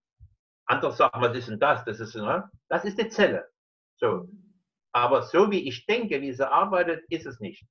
Andere 0.66 0.92
sagen, 0.92 1.20
was 1.20 1.36
ist 1.36 1.48
denn 1.48 1.60
das? 1.60 1.84
Das 1.84 2.00
ist, 2.00 2.14
ne? 2.14 2.50
das 2.68 2.84
ist 2.84 2.98
die 2.98 3.08
Zelle. 3.10 3.46
So. 3.96 4.26
Aber 4.92 5.22
so 5.22 5.50
wie 5.50 5.68
ich 5.68 5.84
denke, 5.84 6.20
wie 6.22 6.32
sie 6.32 6.50
arbeitet, 6.50 7.04
ist 7.10 7.26
es 7.26 7.40
nicht. 7.40 7.66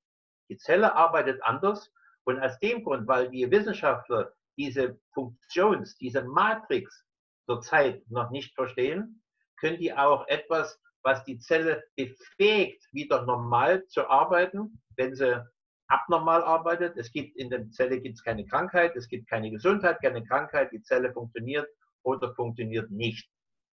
Die 0.50 0.58
Zelle 0.58 0.94
arbeitet 0.94 1.42
anders 1.44 1.92
und 2.26 2.40
aus 2.40 2.58
dem 2.60 2.84
Grund, 2.84 3.08
weil 3.08 3.30
die 3.30 3.50
Wissenschaftler 3.50 4.34
diese 4.58 5.00
Funktions, 5.14 5.96
diese 5.98 6.24
Matrix 6.24 7.06
zurzeit 7.46 8.04
noch 8.10 8.30
nicht 8.32 8.54
verstehen, 8.56 9.22
können 9.60 9.78
die 9.78 9.94
auch 9.94 10.28
etwas, 10.28 10.80
was 11.04 11.24
die 11.26 11.38
Zelle 11.40 11.84
befähigt, 11.96 12.86
wieder 12.92 13.26
normal 13.26 13.86
zu 13.88 14.08
arbeiten, 14.08 14.82
wenn 14.96 15.16
sie 15.16 15.44
abnormal 15.88 16.44
arbeitet. 16.44 16.98
Es 16.98 17.12
gibt 17.12 17.36
in 17.38 17.50
der 17.50 17.70
Zelle 17.72 18.00
gibt's 18.00 18.24
keine 18.24 18.46
Krankheit, 18.46 18.96
es 18.96 19.08
gibt 19.08 19.30
keine 19.30 19.52
Gesundheit, 19.52 20.02
keine 20.02 20.26
Krankheit. 20.26 20.72
Die 20.72 20.82
Zelle 20.82 21.12
funktioniert 21.12 21.68
oder 22.04 22.34
funktioniert 22.36 22.90
nicht. 22.90 23.30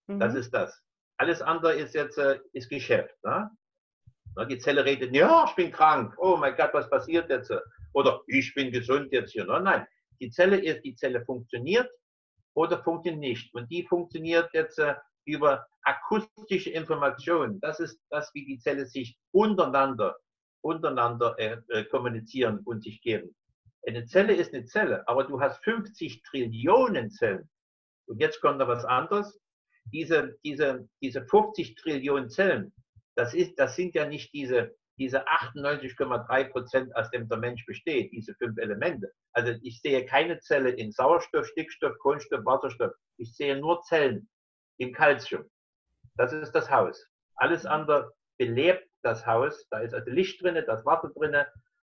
Mhm. 0.07 0.19
Das 0.19 0.33
ist 0.35 0.53
das. 0.53 0.81
Alles 1.17 1.41
andere 1.41 1.73
ist 1.73 1.93
jetzt 1.93 2.17
äh, 2.17 2.39
ist 2.53 2.69
Geschäft. 2.69 3.15
Ne? 3.23 3.49
Die 4.49 4.57
Zelle 4.57 4.85
redet, 4.85 5.13
ja, 5.13 5.45
ich 5.47 5.55
bin 5.55 5.71
krank. 5.71 6.13
Oh 6.17 6.37
mein 6.37 6.55
Gott, 6.55 6.73
was 6.73 6.89
passiert 6.89 7.29
jetzt? 7.29 7.51
Oder 7.93 8.21
ich 8.27 8.53
bin 8.53 8.71
gesund 8.71 9.11
jetzt 9.11 9.31
hier. 9.31 9.45
Nein, 9.45 9.85
die 10.21 10.29
Zelle 10.29 10.57
ist, 10.57 10.83
die 10.83 10.95
Zelle 10.95 11.23
funktioniert 11.25 11.89
oder 12.53 12.81
funktioniert 12.83 13.19
nicht. 13.19 13.53
Und 13.53 13.69
die 13.71 13.85
funktioniert 13.85 14.49
jetzt 14.53 14.79
äh, 14.79 14.95
über 15.25 15.65
akustische 15.83 16.69
Informationen. 16.71 17.59
Das 17.61 17.79
ist 17.79 17.99
das, 18.09 18.29
wie 18.33 18.45
die 18.45 18.59
Zelle 18.59 18.85
sich 18.85 19.17
untereinander, 19.31 20.15
untereinander 20.61 21.35
äh, 21.37 21.57
äh, 21.69 21.85
kommunizieren 21.85 22.59
und 22.65 22.83
sich 22.83 23.01
geben. 23.01 23.35
Eine 23.87 24.05
Zelle 24.05 24.33
ist 24.33 24.53
eine 24.53 24.65
Zelle, 24.65 25.07
aber 25.07 25.23
du 25.23 25.39
hast 25.39 25.63
50 25.63 26.21
Trillionen 26.23 27.09
Zellen. 27.11 27.49
Und 28.07 28.19
jetzt 28.19 28.41
kommt 28.41 28.57
noch 28.57 28.67
was 28.67 28.85
anderes. 28.85 29.39
Diese, 29.85 30.37
diese, 30.43 30.87
diese 31.01 31.25
50 31.25 31.75
Trillionen 31.75 32.29
Zellen, 32.29 32.73
das, 33.19 33.33
ist, 33.33 33.59
das 33.59 33.75
sind 33.75 33.95
ja 33.95 34.05
nicht 34.05 34.33
diese, 34.33 34.73
diese 34.97 35.27
98,3 35.27 36.51
Prozent, 36.51 36.95
aus 36.95 37.11
dem 37.11 37.27
der 37.27 37.37
Mensch 37.37 37.65
besteht, 37.65 38.13
diese 38.13 38.33
fünf 38.35 38.57
Elemente. 38.57 39.11
Also 39.33 39.53
ich 39.61 39.81
sehe 39.81 40.05
keine 40.05 40.39
Zelle 40.39 40.69
in 40.69 40.91
Sauerstoff, 40.93 41.45
Stickstoff, 41.47 41.97
Kohlenstoff, 41.99 42.45
Wasserstoff. 42.45 42.93
Ich 43.17 43.35
sehe 43.35 43.57
nur 43.57 43.81
Zellen 43.81 44.29
im 44.77 44.93
Calcium. 44.93 45.43
Das 46.15 46.31
ist 46.31 46.53
das 46.53 46.71
Haus. 46.71 47.05
Alles 47.35 47.65
andere 47.65 48.13
belebt 48.37 48.87
das 49.01 49.25
Haus. 49.25 49.67
Da 49.69 49.79
ist 49.79 49.93
also 49.93 50.09
Licht 50.09 50.41
drin, 50.41 50.61
das 50.65 50.85
Wasser 50.85 51.11
drin, 51.13 51.35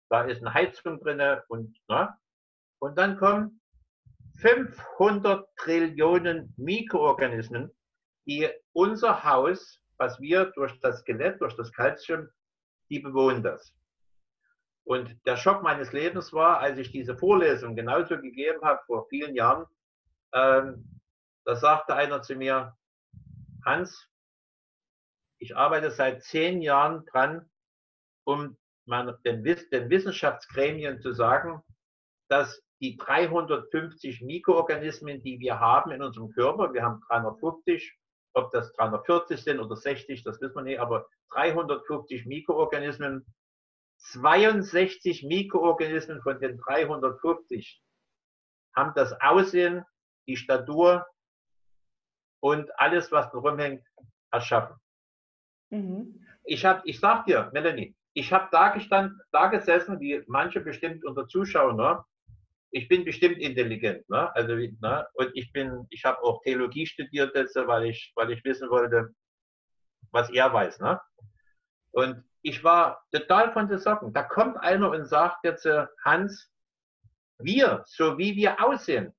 da 0.09 0.23
ist 0.23 0.41
eine 0.41 0.53
Heizung 0.53 0.99
drin 0.99 1.21
und, 1.47 1.77
ne? 1.87 2.13
und 2.79 2.97
dann 2.97 3.17
kommen 3.17 3.61
500 4.41 5.47
Trillionen 5.55 6.53
Mikroorganismen, 6.57 7.71
die 8.27 8.49
unser 8.73 9.23
Haus 9.23 9.81
was 10.01 10.19
wir 10.19 10.45
durch 10.45 10.79
das 10.79 11.01
Skelett, 11.01 11.39
durch 11.41 11.55
das 11.55 11.71
Kalzium, 11.71 12.27
die 12.89 12.99
bewohnen 12.99 13.43
das. 13.43 13.71
Und 14.83 15.15
der 15.27 15.37
Schock 15.37 15.61
meines 15.61 15.93
Lebens 15.93 16.33
war, 16.33 16.57
als 16.59 16.79
ich 16.79 16.91
diese 16.91 17.15
Vorlesung 17.15 17.75
genauso 17.75 18.19
gegeben 18.19 18.61
habe 18.63 18.81
vor 18.87 19.07
vielen 19.09 19.35
Jahren, 19.35 19.67
ähm, 20.33 20.99
da 21.45 21.55
sagte 21.55 21.93
einer 21.93 22.23
zu 22.23 22.35
mir, 22.35 22.75
Hans, 23.63 24.09
ich 25.37 25.55
arbeite 25.55 25.91
seit 25.91 26.23
zehn 26.23 26.63
Jahren 26.63 27.05
dran, 27.05 27.47
um 28.23 28.57
meine, 28.85 29.19
den, 29.23 29.43
den 29.43 29.89
Wissenschaftsgremien 29.91 30.99
zu 30.99 31.13
sagen, 31.13 31.61
dass 32.27 32.63
die 32.79 32.97
350 32.97 34.21
Mikroorganismen, 34.21 35.21
die 35.21 35.39
wir 35.39 35.59
haben 35.59 35.91
in 35.91 36.01
unserem 36.01 36.31
Körper, 36.31 36.73
wir 36.73 36.81
haben 36.81 37.01
350, 37.07 38.00
ob 38.33 38.51
das 38.51 38.71
340 38.73 39.41
sind 39.41 39.59
oder 39.59 39.75
60, 39.75 40.23
das 40.23 40.39
wissen 40.41 40.55
wir 40.55 40.63
nicht, 40.63 40.79
aber 40.79 41.07
350 41.31 42.25
Mikroorganismen, 42.25 43.25
62 43.97 45.23
Mikroorganismen 45.23 46.21
von 46.21 46.39
den 46.39 46.57
350 46.57 47.81
haben 48.75 48.93
das 48.95 49.13
Aussehen, 49.21 49.85
die 50.27 50.37
Statur 50.37 51.05
und 52.41 52.69
alles, 52.79 53.11
was 53.11 53.31
darum 53.31 53.59
hängt, 53.59 53.85
erschaffen. 54.31 54.77
Mhm. 55.69 56.25
Ich 56.43 56.65
habe, 56.65 56.81
ich 56.85 56.99
sag 56.99 57.25
dir, 57.25 57.49
Melanie, 57.53 57.95
ich 58.13 58.33
habe 58.33 58.49
da 58.51 58.69
gestanden, 58.69 59.21
da 59.31 59.47
gesessen, 59.47 59.99
wie 59.99 60.23
manche 60.27 60.59
bestimmt 60.59 61.05
unter 61.05 61.27
Zuschauern, 61.27 61.77
ne? 61.77 62.03
Ich 62.71 62.87
bin 62.87 63.03
bestimmt 63.03 63.37
intelligent, 63.37 64.09
ne? 64.09 64.33
Also, 64.35 64.55
ne? 64.55 65.07
Und 65.13 65.31
ich 65.33 65.51
bin, 65.51 65.85
ich 65.89 66.05
habe 66.05 66.21
auch 66.23 66.41
Theologie 66.41 66.85
studiert, 66.85 67.35
weil 67.35 67.85
ich, 67.85 68.11
weil 68.15 68.31
ich 68.31 68.43
wissen 68.45 68.69
wollte, 68.69 69.13
was 70.11 70.29
er 70.29 70.53
weiß, 70.53 70.79
ne? 70.79 70.99
Und 71.91 72.23
ich 72.41 72.63
war 72.63 73.05
total 73.11 73.51
von 73.51 73.67
den 73.67 73.77
Socken. 73.77 74.13
Da 74.13 74.23
kommt 74.23 74.57
einer 74.57 74.89
und 74.89 75.05
sagt 75.05 75.43
jetzt, 75.43 75.67
Hans, 76.03 76.49
wir, 77.37 77.83
so 77.85 78.17
wie 78.17 78.35
wir 78.35 78.63
aussehen, 78.63 79.13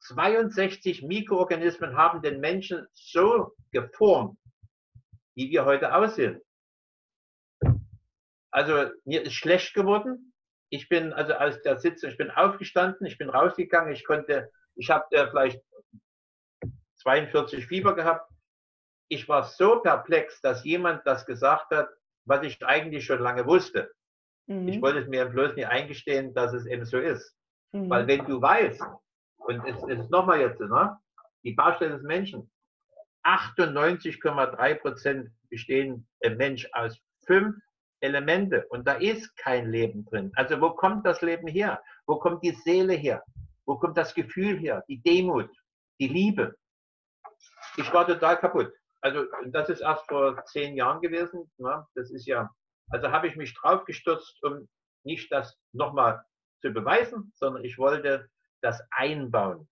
62 0.00 1.02
Mikroorganismen 1.02 1.96
haben 1.96 2.22
den 2.22 2.40
Menschen 2.40 2.86
so 2.92 3.54
geformt, 3.72 4.38
wie 5.34 5.50
wir 5.50 5.64
heute 5.64 5.94
aussehen. 5.94 6.40
Also 8.50 8.90
mir 9.04 9.22
ist 9.22 9.34
schlecht 9.34 9.74
geworden. 9.74 10.32
Ich 10.70 10.88
bin 10.88 11.12
also 11.12 11.34
aus 11.34 11.62
der 11.62 11.78
Sitzung, 11.78 12.10
ich 12.10 12.16
bin 12.16 12.30
aufgestanden, 12.30 13.06
ich 13.06 13.18
bin 13.18 13.30
rausgegangen, 13.30 13.92
ich 13.92 14.04
konnte, 14.04 14.50
ich 14.74 14.90
habe 14.90 15.04
äh, 15.14 15.28
vielleicht 15.28 15.62
42 16.96 17.66
Fieber 17.66 17.94
gehabt. 17.94 18.30
Ich 19.08 19.28
war 19.28 19.44
so 19.44 19.80
perplex, 19.80 20.40
dass 20.40 20.64
jemand 20.64 21.06
das 21.06 21.24
gesagt 21.24 21.70
hat, 21.70 21.88
was 22.24 22.42
ich 22.42 22.64
eigentlich 22.64 23.06
schon 23.06 23.20
lange 23.20 23.46
wusste. 23.46 23.92
Mhm. 24.46 24.68
Ich 24.68 24.82
wollte 24.82 25.00
es 25.00 25.08
mir 25.08 25.26
bloß 25.26 25.54
nicht 25.54 25.68
eingestehen, 25.68 26.34
dass 26.34 26.52
es 26.52 26.66
eben 26.66 26.84
so 26.84 26.98
ist. 26.98 27.36
Mhm. 27.72 27.88
Weil 27.90 28.06
wenn 28.06 28.26
du 28.26 28.42
weißt, 28.42 28.82
und 29.38 29.64
es, 29.66 29.82
ist 29.84 30.10
nochmal 30.10 30.40
jetzt, 30.40 30.60
ne, 30.60 30.98
die 31.44 31.52
Baustelle 31.52 31.94
des 31.94 32.02
Menschen, 32.02 32.50
98,3 33.24 34.74
Prozent 34.76 35.30
bestehen 35.48 36.08
im 36.20 36.36
Mensch 36.36 36.68
aus 36.72 37.00
fünf 37.24 37.56
Elemente 38.00 38.66
und 38.68 38.86
da 38.86 38.94
ist 38.94 39.34
kein 39.36 39.70
Leben 39.70 40.04
drin. 40.04 40.32
Also 40.34 40.60
wo 40.60 40.70
kommt 40.70 41.06
das 41.06 41.22
Leben 41.22 41.46
her? 41.46 41.82
Wo 42.06 42.18
kommt 42.18 42.42
die 42.44 42.52
Seele 42.52 42.94
her? 42.94 43.24
Wo 43.64 43.78
kommt 43.78 43.96
das 43.96 44.14
Gefühl 44.14 44.58
her? 44.58 44.84
Die 44.88 45.00
Demut, 45.02 45.50
die 46.00 46.08
Liebe. 46.08 46.56
Ich 47.76 47.92
war 47.92 48.06
total 48.06 48.38
kaputt. 48.38 48.72
Also 49.00 49.24
das 49.46 49.68
ist 49.68 49.80
erst 49.80 50.06
vor 50.08 50.42
zehn 50.46 50.76
Jahren 50.76 51.00
gewesen. 51.00 51.50
Ne? 51.58 51.86
Das 51.94 52.10
ist 52.10 52.26
ja, 52.26 52.50
also 52.90 53.10
habe 53.10 53.28
ich 53.28 53.36
mich 53.36 53.54
drauf 53.54 53.84
gestürzt, 53.84 54.38
um 54.42 54.68
nicht 55.04 55.30
das 55.32 55.56
nochmal 55.72 56.22
zu 56.60 56.70
beweisen, 56.70 57.32
sondern 57.34 57.64
ich 57.64 57.78
wollte 57.78 58.28
das 58.62 58.82
einbauen. 58.90 59.68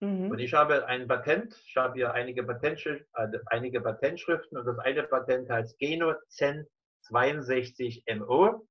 Mhm. 0.00 0.30
Und 0.30 0.38
ich 0.38 0.54
habe 0.54 0.86
ein 0.86 1.08
Patent, 1.08 1.54
ich 1.66 1.76
habe 1.76 1.94
hier 1.94 2.12
einige, 2.12 2.44
Patentschriften, 2.44 3.08
also 3.12 3.38
einige 3.46 3.80
Patentschriften 3.80 4.58
und 4.58 4.66
das 4.66 4.78
eine 4.78 5.02
Patent 5.02 5.50
heißt 5.50 5.78
GenoZen 5.78 6.68
62 7.08 8.04
MO. 8.16 8.66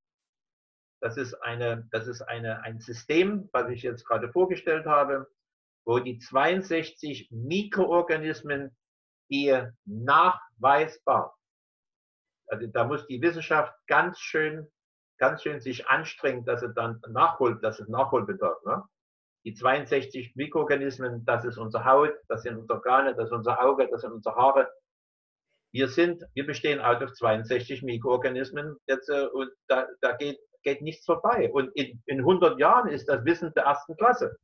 Das 1.01 1.17
ist, 1.17 1.35
eine, 1.35 1.87
das 1.91 2.07
ist 2.07 2.21
eine, 2.21 2.63
ein 2.63 2.79
System, 2.79 3.49
was 3.51 3.69
ich 3.69 3.83
jetzt 3.83 4.05
gerade 4.05 4.31
vorgestellt 4.31 4.85
habe, 4.85 5.27
wo 5.85 5.99
die 5.99 6.17
62 6.17 7.29
Mikroorganismen, 7.31 8.75
die 9.29 9.55
nachweisbar, 9.85 11.37
also 12.47 12.65
da 12.67 12.85
muss 12.85 13.05
die 13.07 13.21
Wissenschaft 13.21 13.73
ganz 13.87 14.19
schön, 14.19 14.67
ganz 15.19 15.43
schön 15.43 15.59
sich 15.59 15.87
anstrengen, 15.87 16.45
dass 16.45 16.61
sie 16.61 16.73
dann 16.73 17.01
nachholt, 17.09 17.63
dass 17.63 17.79
es 17.79 17.87
Nachholbedarf. 17.89 18.63
Ne? 18.65 18.83
Die 19.45 19.53
62 19.53 20.35
Mikroorganismen, 20.35 21.25
das 21.25 21.45
ist 21.45 21.57
unsere 21.57 21.85
Haut, 21.85 22.13
das 22.27 22.43
sind 22.43 22.57
unsere 22.57 22.79
Organe, 22.79 23.15
das 23.15 23.25
ist 23.25 23.33
unser 23.33 23.61
Auge, 23.61 23.87
das 23.89 24.01
sind 24.01 24.13
unsere 24.13 24.35
Haare, 24.35 24.71
wir 25.71 25.87
sind, 25.87 26.23
wir 26.33 26.45
bestehen 26.45 26.79
out 26.79 27.01
of 27.01 27.13
62 27.13 27.83
Mikroorganismen 27.83 28.75
jetzt, 28.87 29.09
äh, 29.09 29.27
und 29.27 29.49
da, 29.67 29.87
da 30.01 30.13
geht, 30.13 30.39
geht 30.63 30.81
nichts 30.81 31.05
vorbei. 31.05 31.49
Und 31.51 31.69
in, 31.75 32.01
in 32.05 32.19
100 32.19 32.59
Jahren 32.59 32.89
ist 32.89 33.07
das 33.07 33.23
Wissen 33.25 33.51
der 33.55 33.63
ersten 33.63 33.95
Klasse. 33.97 34.35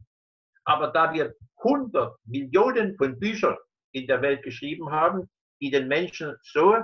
Aber 0.65 0.87
da 0.87 1.13
wir 1.13 1.33
100 1.63 2.15
Millionen 2.25 2.95
von 2.95 3.19
Büchern 3.19 3.57
in 3.91 4.07
der 4.07 4.21
Welt 4.21 4.43
geschrieben 4.43 4.91
haben, 4.91 5.29
die 5.61 5.71
den 5.71 5.87
Menschen 5.87 6.35
so 6.41 6.75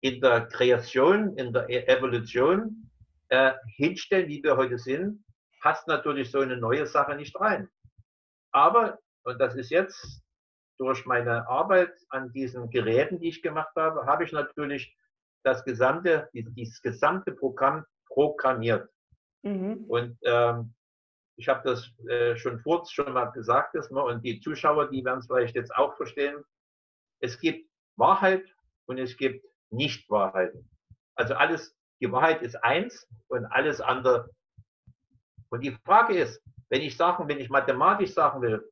in 0.00 0.20
der 0.20 0.46
Kreation, 0.46 1.36
in 1.36 1.52
der 1.52 1.68
e-, 1.68 1.86
Evolution 1.86 2.90
äh, 3.28 3.52
hinstellen, 3.76 4.28
wie 4.28 4.42
wir 4.42 4.56
heute 4.56 4.78
sind, 4.78 5.24
passt 5.60 5.86
natürlich 5.88 6.30
so 6.30 6.40
eine 6.40 6.56
neue 6.56 6.86
Sache 6.86 7.14
nicht 7.14 7.38
rein. 7.40 7.68
Aber, 8.52 8.98
und 9.24 9.40
das 9.40 9.54
ist 9.54 9.70
jetzt 9.70 10.22
durch 10.78 11.06
meine 11.06 11.48
Arbeit 11.48 11.92
an 12.08 12.32
diesen 12.32 12.70
Geräten, 12.70 13.20
die 13.20 13.28
ich 13.28 13.42
gemacht 13.42 13.74
habe, 13.76 14.06
habe 14.06 14.24
ich 14.24 14.32
natürlich 14.32 14.96
das 15.44 15.64
gesamte, 15.64 16.28
dieses 16.32 16.80
gesamte 16.82 17.32
Programm 17.32 17.84
programmiert. 18.06 18.88
Mhm. 19.42 19.84
Und 19.88 20.18
ähm, 20.24 20.74
ich 21.36 21.48
habe 21.48 21.62
das 21.68 21.90
äh, 22.08 22.36
schon 22.36 22.62
kurz 22.62 22.90
schon 22.90 23.12
mal 23.12 23.26
gesagt, 23.26 23.74
das, 23.74 23.90
ne, 23.90 24.02
und 24.02 24.24
die 24.24 24.40
Zuschauer, 24.40 24.90
die 24.90 25.04
werden 25.04 25.20
es 25.20 25.26
vielleicht 25.26 25.54
jetzt 25.54 25.74
auch 25.74 25.96
verstehen. 25.96 26.44
Es 27.20 27.38
gibt 27.38 27.68
Wahrheit 27.96 28.44
und 28.86 28.98
es 28.98 29.16
gibt 29.16 29.44
Nicht-Wahrheit. 29.70 30.52
Also 31.14 31.34
alles, 31.34 31.76
die 32.00 32.10
Wahrheit 32.10 32.42
ist 32.42 32.56
eins 32.62 33.08
und 33.28 33.44
alles 33.46 33.80
andere. 33.80 34.30
Und 35.50 35.60
die 35.60 35.76
Frage 35.84 36.14
ist, 36.14 36.42
wenn 36.68 36.82
ich 36.82 36.96
sagen, 36.96 37.28
wenn 37.28 37.38
ich 37.38 37.50
mathematisch 37.50 38.12
sagen 38.12 38.40
will, 38.40 38.71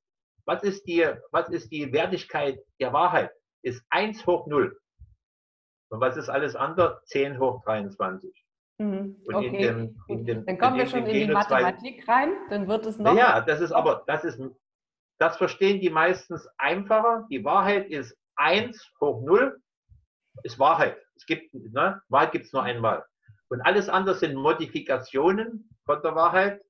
was 0.51 0.65
ist 0.65 0.85
die, 0.89 1.07
was 1.31 1.49
ist 1.51 1.71
die 1.71 1.93
Wertigkeit 1.93 2.59
der 2.81 2.93
Wahrheit? 2.93 3.31
Ist 3.63 3.85
1 3.91 4.27
hoch 4.27 4.49
0. 4.49 4.77
Und 5.91 6.01
was 6.01 6.17
ist 6.17 6.29
alles 6.29 6.57
andere? 6.57 7.01
10 7.05 7.39
hoch 7.39 7.63
23. 7.65 8.45
Mhm. 8.79 9.23
Okay. 9.33 9.47
In 9.47 9.53
dem, 9.53 10.05
in 10.09 10.27
dem, 10.27 10.47
dann 10.47 10.59
kommen 10.59 10.77
wir 10.77 10.87
schon 10.89 11.07
in 11.07 11.29
die 11.29 11.33
Mathematik 11.33 12.09
rein, 12.09 12.33
dann 12.49 12.67
wird 12.67 12.85
es 12.85 12.99
noch. 12.99 13.15
Ja, 13.15 13.41
das 13.43 13.61
ist 13.61 13.71
aber, 13.71 14.03
das 14.09 14.25
ist, 14.25 14.41
das 15.21 15.37
verstehen 15.37 15.81
die 15.81 15.91
meistens 15.91 16.49
einfacher. 16.59 17.29
Die 17.31 17.45
Wahrheit 17.45 17.89
ist 17.89 18.17
1 18.35 18.93
hoch 19.01 19.23
0, 19.23 19.57
ist 20.43 20.59
Wahrheit. 20.59 20.99
Es 21.15 21.27
gibt, 21.27 21.55
ne, 21.55 22.03
Wahrheit 22.09 22.33
gibt 22.33 22.47
es 22.47 22.53
nur 22.53 22.65
einmal. 22.65 23.05
Und 23.51 23.61
alles 23.61 23.89
andere 23.89 24.17
sind 24.17 24.35
Modifikationen 24.35 25.71
von 25.85 26.03
der 26.03 26.17
Wahrheit 26.17 26.61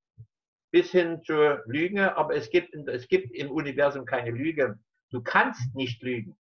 bis 0.71 0.91
hin 0.91 1.23
zur 1.25 1.63
Lüge, 1.67 2.17
aber 2.17 2.35
es 2.35 2.51
gibt, 2.51 2.75
es 2.89 3.09
gibt 3.09 3.35
im 3.35 3.51
Universum 3.51 4.05
keine 4.05 4.31
Lüge. 4.31 4.79
Du 5.11 5.23
kannst 5.23 5.75
nicht 5.75 6.03
lügen. 6.03 6.37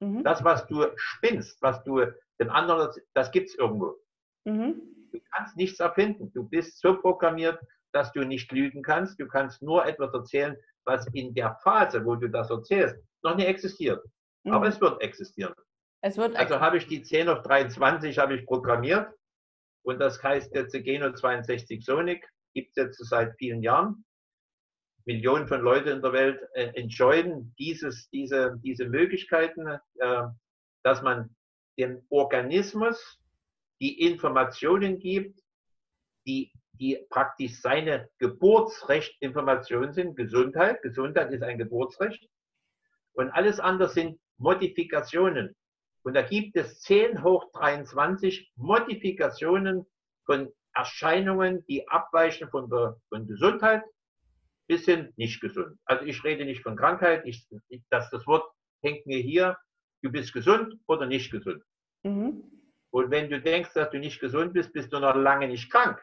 Mhm. 0.00 0.24
Das, 0.24 0.44
was 0.44 0.66
du 0.66 0.86
spinnst, 0.96 1.60
was 1.62 1.82
du 1.84 2.04
den 2.40 2.50
anderen, 2.50 2.90
das 3.14 3.30
gibt 3.30 3.48
es 3.48 3.54
irgendwo. 3.56 3.94
Mhm. 4.44 4.80
Du 5.12 5.20
kannst 5.32 5.56
nichts 5.56 5.80
erfinden. 5.80 6.32
Du 6.32 6.48
bist 6.48 6.80
so 6.80 7.00
programmiert, 7.00 7.58
dass 7.92 8.12
du 8.12 8.24
nicht 8.24 8.50
lügen 8.52 8.82
kannst. 8.82 9.18
Du 9.18 9.26
kannst 9.26 9.62
nur 9.62 9.86
etwas 9.86 10.12
erzählen, 10.12 10.56
was 10.84 11.06
in 11.12 11.34
der 11.34 11.58
Phase, 11.62 12.04
wo 12.04 12.16
du 12.16 12.28
das 12.28 12.50
erzählst, 12.50 12.96
noch 13.22 13.36
nicht 13.36 13.48
existiert. 13.48 14.04
Mhm. 14.44 14.52
Aber 14.52 14.66
es 14.66 14.80
wird 14.80 15.00
existieren. 15.02 15.54
Es 16.00 16.16
wird 16.16 16.36
also 16.36 16.60
habe 16.60 16.76
ich 16.76 16.86
die 16.86 17.02
10 17.02 17.28
auf 17.28 17.42
23 17.42 18.18
habe 18.18 18.36
ich 18.36 18.46
programmiert 18.46 19.12
und 19.82 19.98
das 19.98 20.22
heißt 20.22 20.54
jetzt 20.54 20.72
Geno 20.72 21.12
62 21.12 21.84
Sonic 21.84 22.28
gibt 22.54 22.70
es 22.70 22.76
jetzt 22.76 23.08
seit 23.08 23.36
vielen 23.38 23.62
Jahren. 23.62 24.04
Millionen 25.04 25.48
von 25.48 25.62
Leuten 25.62 25.88
in 25.88 26.02
der 26.02 26.12
Welt 26.12 26.40
äh, 26.54 26.68
enjoyen 26.74 27.54
dieses, 27.58 28.10
diese, 28.10 28.58
diese 28.62 28.86
Möglichkeiten, 28.86 29.66
äh, 29.66 30.22
dass 30.82 31.02
man 31.02 31.34
dem 31.78 32.02
Organismus 32.10 33.18
die 33.80 34.06
Informationen 34.06 34.98
gibt, 34.98 35.40
die, 36.26 36.52
die 36.72 36.98
praktisch 37.08 37.60
seine 37.60 38.10
Geburtsrechtinformationen 38.18 39.92
sind. 39.92 40.16
Gesundheit, 40.16 40.82
Gesundheit 40.82 41.32
ist 41.32 41.42
ein 41.42 41.58
Geburtsrecht. 41.58 42.28
Und 43.12 43.30
alles 43.30 43.60
andere 43.60 43.88
sind 43.88 44.20
Modifikationen. 44.36 45.56
Und 46.02 46.14
da 46.14 46.22
gibt 46.22 46.56
es 46.56 46.80
10 46.80 47.22
hoch 47.22 47.50
23 47.52 48.52
Modifikationen 48.56 49.86
von 50.26 50.52
Erscheinungen, 50.78 51.66
die 51.66 51.88
abweichen 51.88 52.48
von 52.50 52.68
von 53.08 53.26
Gesundheit 53.26 53.82
bis 54.68 54.84
hin 54.84 55.12
nicht 55.16 55.40
gesund. 55.40 55.78
Also 55.86 56.04
ich 56.04 56.22
rede 56.22 56.44
nicht 56.44 56.62
von 56.62 56.76
Krankheit, 56.76 57.26
ich, 57.26 57.48
das, 57.90 58.08
das 58.10 58.26
Wort 58.26 58.48
hängt 58.82 59.06
mir 59.06 59.18
hier, 59.18 59.56
du 60.02 60.12
bist 60.12 60.32
gesund 60.32 60.78
oder 60.86 61.06
nicht 61.06 61.32
gesund. 61.32 61.62
Mhm. 62.04 62.44
Und 62.90 63.10
wenn 63.10 63.28
du 63.28 63.40
denkst, 63.40 63.72
dass 63.74 63.90
du 63.90 63.98
nicht 63.98 64.20
gesund 64.20 64.52
bist, 64.52 64.72
bist 64.72 64.92
du 64.92 65.00
noch 65.00 65.16
lange 65.16 65.48
nicht 65.48 65.70
krank. 65.70 66.00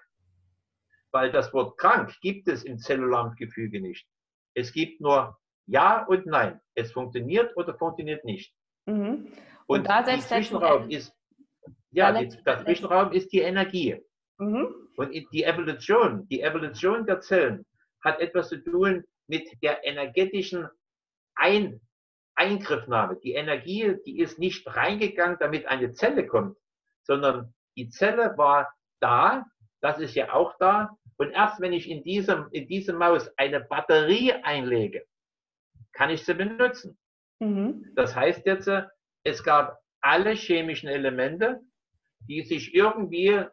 Weil 1.11 1.31
das 1.31 1.53
Wort 1.53 1.77
krank 1.77 2.13
gibt 2.21 2.47
es 2.47 2.63
im 2.63 2.77
zellularen 2.77 3.35
Gefüge 3.35 3.79
nicht. 3.79 4.07
Es 4.55 4.73
gibt 4.73 4.99
nur 4.99 5.37
Ja 5.67 6.05
und 6.05 6.25
Nein. 6.25 6.59
Es 6.73 6.91
funktioniert 6.91 7.55
oder 7.55 7.77
funktioniert 7.77 8.25
nicht. 8.25 8.53
Mhm. 8.85 9.31
Und, 9.67 9.79
und 9.79 9.87
da 9.87 10.03
der 10.03 10.19
Zwischenraum 10.19 10.89
ist, 10.89 11.15
ja, 11.91 12.11
der 12.11 12.29
Zwischenraum 12.29 13.11
ist 13.11 13.31
die 13.31 13.39
Energie. 13.39 14.01
Mhm. 14.37 14.89
Und 14.95 15.11
die 15.11 15.43
Evolution, 15.43 16.27
die 16.29 16.41
Evolution 16.41 17.05
der 17.05 17.21
Zellen 17.21 17.65
hat 18.03 18.19
etwas 18.19 18.49
zu 18.49 18.63
tun 18.63 19.03
mit 19.27 19.47
der 19.61 19.83
energetischen 19.85 20.67
Ein 21.35 21.81
Eingriffnahme. 22.35 23.17
Die 23.23 23.33
Energie, 23.33 23.95
die 24.05 24.19
ist 24.19 24.39
nicht 24.39 24.67
reingegangen, 24.67 25.37
damit 25.39 25.65
eine 25.67 25.91
Zelle 25.93 26.27
kommt, 26.27 26.57
sondern 27.03 27.53
die 27.77 27.89
Zelle 27.89 28.37
war 28.37 28.73
da, 28.99 29.45
das 29.81 29.99
ist 29.99 30.15
ja 30.15 30.33
auch 30.33 30.55
da. 30.59 30.97
Und 31.17 31.31
erst 31.31 31.61
wenn 31.61 31.73
ich 31.73 31.89
in 31.89 32.03
diesem, 32.03 32.47
in 32.51 32.67
diesem 32.67 32.97
Maus 32.97 33.29
eine 33.37 33.61
Batterie 33.61 34.33
einlege, 34.33 35.05
kann 35.93 36.09
ich 36.09 36.25
sie 36.25 36.33
benutzen. 36.33 36.97
Mhm. 37.39 37.91
Das 37.95 38.15
heißt 38.15 38.45
jetzt, 38.45 38.69
es 39.23 39.43
gab 39.43 39.79
alle 40.01 40.31
chemischen 40.31 40.89
Elemente, 40.89 41.61
die 42.27 42.41
sich 42.41 42.73
irgendwie 42.73 43.45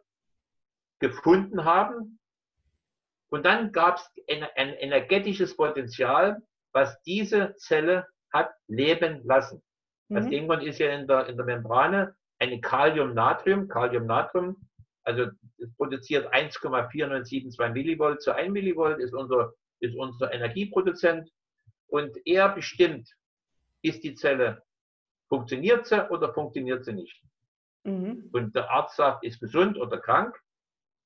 gefunden 1.03 1.65
haben. 1.65 2.17
Und 3.29 3.45
dann 3.45 3.73
gab 3.73 3.97
es 3.97 4.09
ein, 4.29 4.47
ein 4.55 4.73
energetisches 4.75 5.57
Potenzial, 5.57 6.41
was 6.71 7.01
diese 7.03 7.55
Zelle 7.57 8.07
hat 8.31 8.51
leben 8.67 9.21
lassen. 9.25 9.61
Das 10.07 10.25
mhm. 10.25 10.31
Ingon 10.31 10.61
ist 10.61 10.79
ja 10.79 10.91
in 10.91 11.05
der, 11.05 11.27
in 11.27 11.35
der 11.35 11.45
Membrane 11.45 12.15
eine 12.39 12.61
Kalium-Natrium, 12.61 13.67
Kalium-Natrium, 13.67 14.55
also 15.03 15.27
es 15.57 15.75
produziert 15.75 16.33
1,4972 16.33 17.69
Millivolt 17.69 18.21
zu 18.21 18.33
1 18.33 18.53
Millivolt, 18.53 18.99
ist 18.99 19.13
unser, 19.13 19.53
ist 19.81 19.95
unser 19.97 20.31
Energieproduzent. 20.31 21.29
Und 21.87 22.15
er 22.25 22.47
bestimmt, 22.47 23.09
ist 23.81 24.05
die 24.05 24.15
Zelle, 24.15 24.63
funktioniert 25.27 25.85
sie 25.85 26.09
oder 26.09 26.33
funktioniert 26.33 26.85
sie 26.85 26.93
nicht. 26.93 27.21
Mhm. 27.83 28.29
Und 28.31 28.55
der 28.55 28.71
Arzt 28.71 28.95
sagt, 28.95 29.25
ist 29.25 29.41
gesund 29.41 29.77
oder 29.77 29.99
krank. 29.99 30.39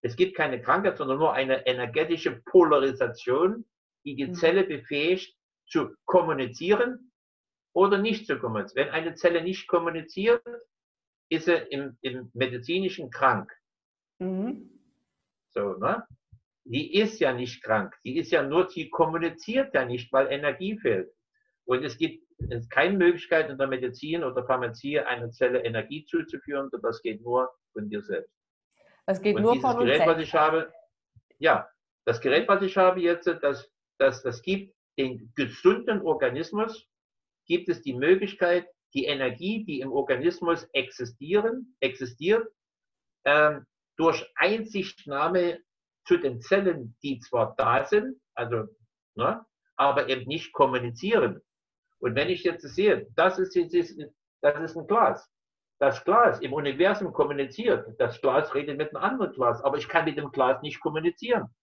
Es 0.07 0.15
gibt 0.15 0.37
keine 0.37 0.61
Krankheit, 0.61 0.97
sondern 0.97 1.19
nur 1.19 1.33
eine 1.33 1.67
energetische 1.67 2.41
Polarisation, 2.45 3.65
die 4.05 4.15
die 4.15 4.27
mhm. 4.27 4.35
Zelle 4.35 4.63
befähigt, 4.63 5.35
zu 5.65 5.93
kommunizieren 6.05 7.11
oder 7.73 7.97
nicht 7.97 8.25
zu 8.25 8.39
kommunizieren. 8.39 8.87
Wenn 8.87 8.93
eine 8.93 9.15
Zelle 9.15 9.43
nicht 9.43 9.67
kommuniziert, 9.67 10.41
ist 11.29 11.43
sie 11.43 11.57
im, 11.57 11.97
im 12.01 12.31
medizinischen 12.33 13.11
krank. 13.11 13.51
Mhm. 14.19 14.79
So, 15.49 15.73
ne? 15.73 16.07
Die 16.63 16.95
ist 16.95 17.19
ja 17.19 17.33
nicht 17.33 17.61
krank. 17.61 17.93
Die 18.05 18.17
ist 18.17 18.31
ja 18.31 18.43
nur, 18.43 18.69
sie 18.69 18.89
kommuniziert 18.89 19.73
ja 19.73 19.83
nicht, 19.83 20.11
weil 20.13 20.31
Energie 20.31 20.77
fehlt. 20.77 21.11
Und 21.65 21.83
es 21.83 21.97
gibt 21.97 22.25
es 22.49 22.69
keine 22.69 22.97
Möglichkeit 22.97 23.49
in 23.49 23.57
der 23.57 23.67
Medizin 23.67 24.23
oder 24.23 24.45
Pharmazie 24.45 25.01
einer 25.01 25.31
Zelle 25.31 25.65
Energie 25.65 26.05
zuzuführen. 26.05 26.69
Das 26.81 27.01
geht 27.01 27.21
nur 27.21 27.49
von 27.73 27.89
dir 27.89 28.01
selbst. 28.01 28.36
Das 29.07 29.21
geht 29.21 29.37
und 29.37 29.41
nur 29.43 29.59
von 29.59 29.77
uns 29.77 29.85
Gerät, 29.85 29.97
selbst. 29.97 30.15
Was 30.15 30.21
ich 30.21 30.33
habe, 30.35 30.73
ja, 31.39 31.69
das 32.05 32.21
Gerät, 32.21 32.47
was 32.47 32.61
ich 32.61 32.75
habe 32.77 32.99
jetzt, 32.99 33.25
das, 33.25 33.71
das, 33.97 34.21
das 34.21 34.41
gibt 34.41 34.75
den 34.99 35.31
gesunden 35.35 36.01
Organismus, 36.01 36.87
gibt 37.45 37.69
es 37.69 37.81
die 37.81 37.93
Möglichkeit, 37.93 38.67
die 38.93 39.05
Energie, 39.05 39.63
die 39.63 39.79
im 39.79 39.91
Organismus 39.91 40.67
existieren, 40.73 41.75
existiert, 41.79 42.47
ähm, 43.25 43.65
durch 43.97 44.25
Einsichtnahme 44.35 45.61
zu 46.05 46.17
den 46.17 46.41
Zellen, 46.41 46.95
die 47.01 47.19
zwar 47.19 47.55
da 47.55 47.85
sind, 47.85 48.19
also, 48.35 48.65
ne, 49.15 49.45
aber 49.77 50.09
eben 50.09 50.27
nicht 50.27 50.51
kommunizieren. 50.53 51.41
Und 51.99 52.15
wenn 52.15 52.29
ich 52.29 52.43
jetzt 52.43 52.63
sehe, 52.63 53.07
das 53.15 53.39
ist, 53.39 53.55
das 53.55 54.59
ist 54.61 54.77
ein 54.77 54.87
Glas. 54.87 55.29
Das 55.79 56.03
Glas 56.03 56.39
im 56.39 56.53
Universum 56.53 57.13
kommuniziert. 57.13 57.87
Das 57.99 58.19
Glas 58.21 58.53
redet 58.55 58.77
mit 58.77 58.95
einem 58.95 59.03
anderen 59.03 59.33
Glas, 59.33 59.63
aber 59.63 59.77
ich 59.77 59.87
kann 59.87 60.05
mit 60.05 60.17
dem 60.17 60.31
Glas 60.31 60.61
nicht 60.61 60.79
kommunizieren. 60.79 61.53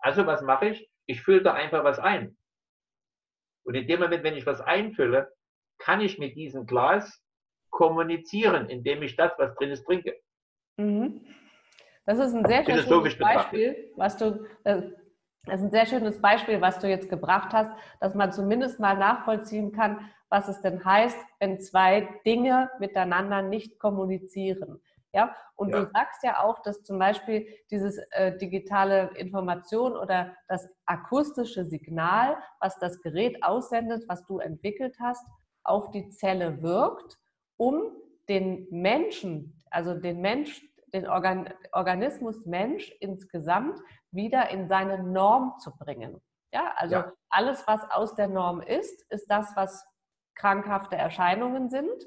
Also 0.00 0.26
was 0.26 0.42
mache 0.42 0.68
ich? 0.68 0.90
Ich 1.06 1.22
fülle 1.22 1.42
da 1.42 1.54
einfach 1.54 1.84
was 1.84 1.98
ein. 1.98 2.36
Und 3.64 3.74
in 3.74 3.86
dem 3.86 4.00
Moment, 4.00 4.24
wenn 4.24 4.36
ich 4.36 4.46
was 4.46 4.60
einfülle, 4.60 5.32
kann 5.78 6.00
ich 6.00 6.18
mit 6.18 6.36
diesem 6.36 6.66
Glas 6.66 7.22
kommunizieren, 7.70 8.68
indem 8.68 9.02
ich 9.02 9.16
das, 9.16 9.32
was 9.38 9.54
drin 9.56 9.70
ist, 9.70 9.84
trinke. 9.84 10.18
Mhm. 10.76 11.24
Das 12.06 12.18
ist 12.18 12.34
ein 12.34 12.46
sehr 12.46 12.64
schönes 12.64 13.18
Beispiel, 13.18 13.92
was 13.96 14.16
du, 14.16 14.46
äh, 14.64 14.82
das 15.44 15.60
ist 15.60 15.66
ein 15.66 15.70
sehr 15.70 15.86
schönes 15.86 16.20
Beispiel, 16.20 16.60
was 16.60 16.78
du 16.78 16.88
jetzt 16.88 17.10
gebracht 17.10 17.52
hast, 17.52 17.70
dass 18.00 18.14
man 18.14 18.32
zumindest 18.32 18.80
mal 18.80 18.96
nachvollziehen 18.96 19.72
kann, 19.72 20.10
was 20.28 20.48
es 20.48 20.60
denn 20.60 20.84
heißt, 20.84 21.18
wenn 21.38 21.60
zwei 21.60 22.08
Dinge 22.24 22.70
miteinander 22.78 23.42
nicht 23.42 23.78
kommunizieren. 23.78 24.80
Ja, 25.14 25.34
und 25.56 25.70
ja. 25.70 25.80
du 25.80 25.90
sagst 25.90 26.22
ja 26.22 26.42
auch, 26.42 26.60
dass 26.60 26.82
zum 26.82 26.98
Beispiel 26.98 27.48
dieses 27.70 27.98
äh, 28.10 28.36
digitale 28.36 29.10
Information 29.16 29.96
oder 29.96 30.36
das 30.48 30.68
akustische 30.84 31.64
Signal, 31.64 32.36
was 32.60 32.78
das 32.78 33.00
Gerät 33.00 33.42
aussendet, 33.42 34.04
was 34.06 34.26
du 34.26 34.38
entwickelt 34.38 34.96
hast, 35.00 35.26
auf 35.64 35.90
die 35.92 36.10
Zelle 36.10 36.62
wirkt, 36.62 37.18
um 37.56 37.92
den 38.28 38.68
Menschen, 38.70 39.58
also 39.70 39.94
den 39.94 40.20
Mensch, 40.20 40.62
den 40.92 41.06
Organ 41.06 41.52
Organismus 41.72 42.44
Mensch 42.46 42.90
insgesamt 43.00 43.78
wieder 44.10 44.50
in 44.50 44.68
seine 44.68 45.02
Norm 45.02 45.54
zu 45.58 45.76
bringen. 45.76 46.20
Ja, 46.52 46.72
also 46.76 46.94
ja. 46.94 47.12
alles, 47.30 47.66
was 47.66 47.90
aus 47.90 48.14
der 48.14 48.28
Norm 48.28 48.60
ist, 48.60 49.02
ist 49.10 49.26
das, 49.30 49.54
was 49.54 49.84
krankhafte 50.38 50.96
Erscheinungen 50.96 51.68
sind. 51.68 52.06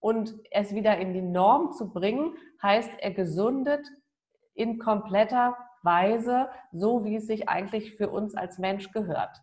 Und 0.00 0.34
es 0.50 0.74
wieder 0.74 0.98
in 0.98 1.12
die 1.12 1.22
Norm 1.22 1.72
zu 1.72 1.92
bringen, 1.92 2.36
heißt, 2.60 2.90
er 2.98 3.12
gesundet 3.12 3.86
in 4.54 4.78
kompletter 4.78 5.56
Weise, 5.82 6.48
so 6.72 7.04
wie 7.04 7.16
es 7.16 7.26
sich 7.26 7.48
eigentlich 7.48 7.96
für 7.96 8.08
uns 8.10 8.34
als 8.34 8.58
Mensch 8.58 8.90
gehört. 8.92 9.36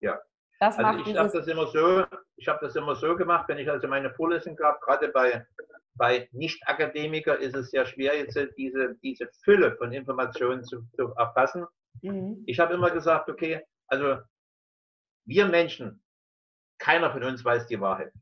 Ja. 0.00 0.18
Das 0.58 0.76
also 0.76 1.08
ich 1.08 1.16
habe 1.16 1.30
das 1.30 1.46
immer 1.46 1.66
so, 1.68 2.04
ich 2.36 2.48
habe 2.48 2.58
das 2.60 2.74
immer 2.76 2.94
so 2.96 3.16
gemacht, 3.16 3.48
wenn 3.48 3.58
ich 3.58 3.70
also 3.70 3.86
meine 3.88 4.10
Vorlesung 4.10 4.56
gab, 4.56 4.80
gerade 4.80 5.08
bei 5.08 5.46
bei 6.00 6.28
Nicht-Akademiker 6.32 7.38
ist 7.38 7.54
es 7.54 7.70
sehr 7.70 7.84
schwer, 7.84 8.16
jetzt 8.16 8.38
diese, 8.56 8.96
diese 9.02 9.28
Fülle 9.44 9.76
von 9.76 9.92
Informationen 9.92 10.64
zu, 10.64 10.82
zu 10.96 11.12
erfassen. 11.16 11.66
Mhm. 12.00 12.42
Ich 12.46 12.58
habe 12.58 12.72
immer 12.72 12.90
gesagt, 12.90 13.28
okay, 13.28 13.62
also 13.86 14.16
wir 15.26 15.46
Menschen, 15.46 16.02
keiner 16.80 17.12
von 17.12 17.22
uns 17.22 17.44
weiß 17.44 17.66
die 17.66 17.80
Wahrheit, 17.80 18.12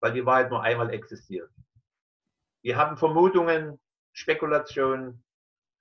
weil 0.00 0.12
die 0.12 0.24
Wahrheit 0.24 0.50
nur 0.50 0.62
einmal 0.62 0.90
existiert. 0.90 1.50
Wir 2.62 2.76
haben 2.76 2.96
Vermutungen, 2.96 3.78
Spekulationen. 4.12 5.22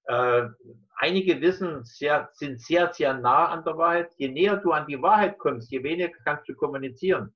Äh, 0.05 0.47
einige 0.97 1.39
wissen 1.39 1.83
sehr, 1.85 2.29
sind 2.33 2.61
sehr, 2.61 2.91
sehr 2.93 3.13
nah 3.13 3.49
an 3.49 3.63
der 3.63 3.77
Wahrheit. 3.77 4.11
Je 4.17 4.27
näher 4.27 4.57
du 4.57 4.71
an 4.71 4.87
die 4.87 5.01
Wahrheit 5.01 5.37
kommst, 5.37 5.71
je 5.71 5.83
weniger 5.83 6.09
kannst 6.25 6.47
du 6.49 6.55
kommunizieren. 6.55 7.33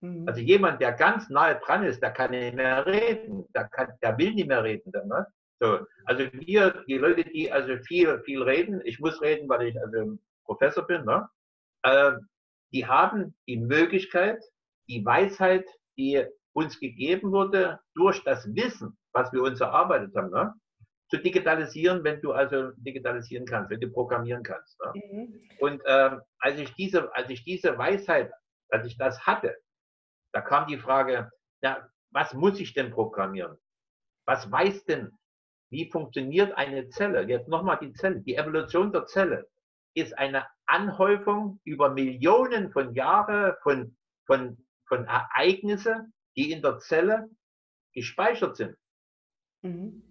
Mhm. 0.00 0.26
Also 0.26 0.40
jemand, 0.40 0.80
der 0.80 0.92
ganz 0.92 1.28
nahe 1.28 1.60
dran 1.64 1.84
ist, 1.84 2.02
der 2.02 2.10
kann 2.10 2.30
nicht 2.30 2.54
mehr 2.54 2.86
reden, 2.86 3.46
der, 3.54 3.68
kann, 3.68 3.92
der 4.02 4.16
will 4.18 4.32
nicht 4.34 4.48
mehr 4.48 4.64
reden. 4.64 4.90
Dann, 4.92 5.08
ne? 5.08 5.26
so, 5.60 5.80
also 6.06 6.24
wir, 6.32 6.84
die 6.88 6.98
Leute, 6.98 7.24
die 7.24 7.50
also 7.50 7.76
viel, 7.78 8.20
viel 8.24 8.42
reden, 8.42 8.80
ich 8.84 8.98
muss 9.00 9.20
reden, 9.20 9.48
weil 9.48 9.68
ich 9.68 9.80
also 9.80 10.18
Professor 10.44 10.86
bin, 10.86 11.04
ne? 11.04 11.28
Äh, 11.82 12.12
die 12.72 12.86
haben 12.86 13.34
die 13.46 13.56
Möglichkeit, 13.56 14.42
die 14.88 15.04
Weisheit, 15.04 15.66
die 15.96 16.24
uns 16.52 16.78
gegeben 16.80 17.32
wurde, 17.32 17.80
durch 17.94 18.22
das 18.24 18.46
Wissen, 18.54 18.98
was 19.12 19.32
wir 19.32 19.42
uns 19.42 19.60
erarbeitet 19.60 20.14
haben, 20.16 20.30
ne? 20.30 20.54
zu 21.10 21.16
digitalisieren, 21.16 22.04
wenn 22.04 22.20
du 22.20 22.32
also 22.32 22.70
digitalisieren 22.76 23.46
kannst, 23.46 23.70
wenn 23.70 23.80
du 23.80 23.90
programmieren 23.90 24.42
kannst. 24.42 24.78
Ne? 24.80 24.92
Mhm. 24.94 25.40
Und 25.60 25.80
äh, 25.86 26.16
als 26.38 26.58
ich 26.58 26.74
diese, 26.74 27.14
als 27.14 27.30
ich 27.30 27.44
diese 27.44 27.78
Weisheit, 27.78 28.30
als 28.70 28.86
ich 28.86 28.96
das 28.98 29.26
hatte, 29.26 29.56
da 30.32 30.42
kam 30.42 30.66
die 30.66 30.78
Frage, 30.78 31.30
ja, 31.62 31.88
was 32.10 32.34
muss 32.34 32.60
ich 32.60 32.74
denn 32.74 32.90
programmieren? 32.90 33.56
Was 34.26 34.50
weiß 34.50 34.84
denn, 34.84 35.10
wie 35.70 35.90
funktioniert 35.90 36.52
eine 36.56 36.88
Zelle? 36.90 37.22
Jetzt 37.22 37.48
nochmal 37.48 37.78
die 37.80 37.92
Zelle. 37.92 38.20
Die 38.20 38.36
Evolution 38.36 38.92
der 38.92 39.06
Zelle 39.06 39.48
ist 39.94 40.16
eine 40.18 40.46
Anhäufung 40.68 41.60
über 41.64 41.90
Millionen 41.90 42.70
von 42.70 42.94
Jahren 42.94 43.54
von, 43.62 43.96
von, 44.26 44.64
von 44.86 45.04
Ereignissen, 45.06 46.12
die 46.36 46.52
in 46.52 46.62
der 46.62 46.78
Zelle 46.78 47.28
gespeichert 47.92 48.56
sind. 48.56 48.76
Mhm. 49.62 50.02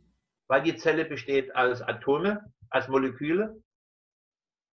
Weil 0.47 0.63
die 0.63 0.75
Zelle 0.75 1.05
besteht 1.05 1.55
aus 1.55 1.81
Atome, 1.81 2.53
aus 2.69 2.87
Moleküle. 2.87 3.61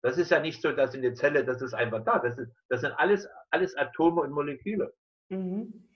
Das 0.02 0.18
ist 0.18 0.30
ja 0.30 0.40
nicht 0.40 0.62
so, 0.62 0.72
dass 0.72 0.94
in 0.94 1.02
der 1.02 1.14
Zelle, 1.14 1.44
das 1.44 1.62
ist 1.62 1.74
einfach 1.74 2.04
da. 2.04 2.18
Das, 2.18 2.38
ist, 2.38 2.52
das 2.68 2.80
sind 2.80 2.92
alles, 2.92 3.28
alles 3.50 3.76
Atome 3.76 4.22
und 4.22 4.32
Moleküle. 4.32 4.94
Mhm. 5.28 5.88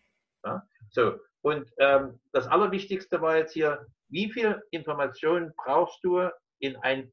Ja, 0.45 0.67
so, 0.91 1.19
und 1.47 1.71
ähm, 1.79 2.19
das 2.33 2.49
Allerwichtigste 2.49 3.21
war 3.21 3.37
jetzt 3.37 3.53
hier, 3.53 3.87
wie 4.09 4.33
viel 4.33 4.63
Informationen 4.71 5.53
brauchst 5.57 6.03
du 6.03 6.29
in 6.59 6.77
ein, 6.79 7.01
in 7.01 7.13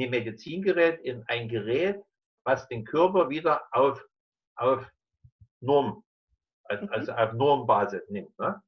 ein 0.00 0.10
Medizingerät, 0.10 1.00
in 1.00 1.24
ein 1.28 1.48
Gerät, 1.48 2.02
was 2.44 2.66
den 2.68 2.84
Körper 2.84 3.28
wieder 3.28 3.62
auf, 3.72 4.04
auf 4.56 4.88
Norm, 5.60 6.04
also, 6.64 7.12
mhm. 7.12 7.18
auf 7.18 7.32
Normbasis 7.32 8.02
nimmt. 8.08 8.38
Ne? 8.38 8.60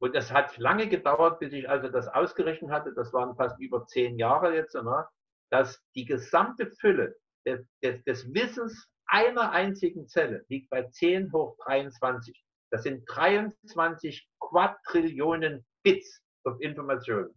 Und 0.00 0.14
es 0.14 0.32
hat 0.32 0.56
lange 0.58 0.88
gedauert, 0.88 1.38
bis 1.40 1.52
ich 1.52 1.68
also 1.68 1.88
das 1.88 2.08
ausgerechnet 2.08 2.70
hatte, 2.70 2.92
das 2.94 3.12
waren 3.12 3.36
fast 3.36 3.58
über 3.60 3.86
zehn 3.86 4.18
Jahre 4.18 4.54
jetzt, 4.54 4.74
ne? 4.74 5.06
dass 5.50 5.82
die 5.94 6.04
gesamte 6.04 6.70
Fülle 6.80 7.16
des, 7.46 7.66
des, 7.82 8.02
des 8.04 8.34
Wissens 8.34 8.88
einer 9.06 9.52
einzigen 9.52 10.08
Zelle 10.08 10.44
liegt 10.48 10.70
bei 10.70 10.82
10 10.82 11.32
hoch 11.32 11.56
23. 11.64 12.42
Das 12.70 12.82
sind 12.82 13.04
23 13.06 14.28
Quadrillionen 14.40 15.64
Bits 15.82 16.22
of 16.44 16.60
Information. 16.60 17.32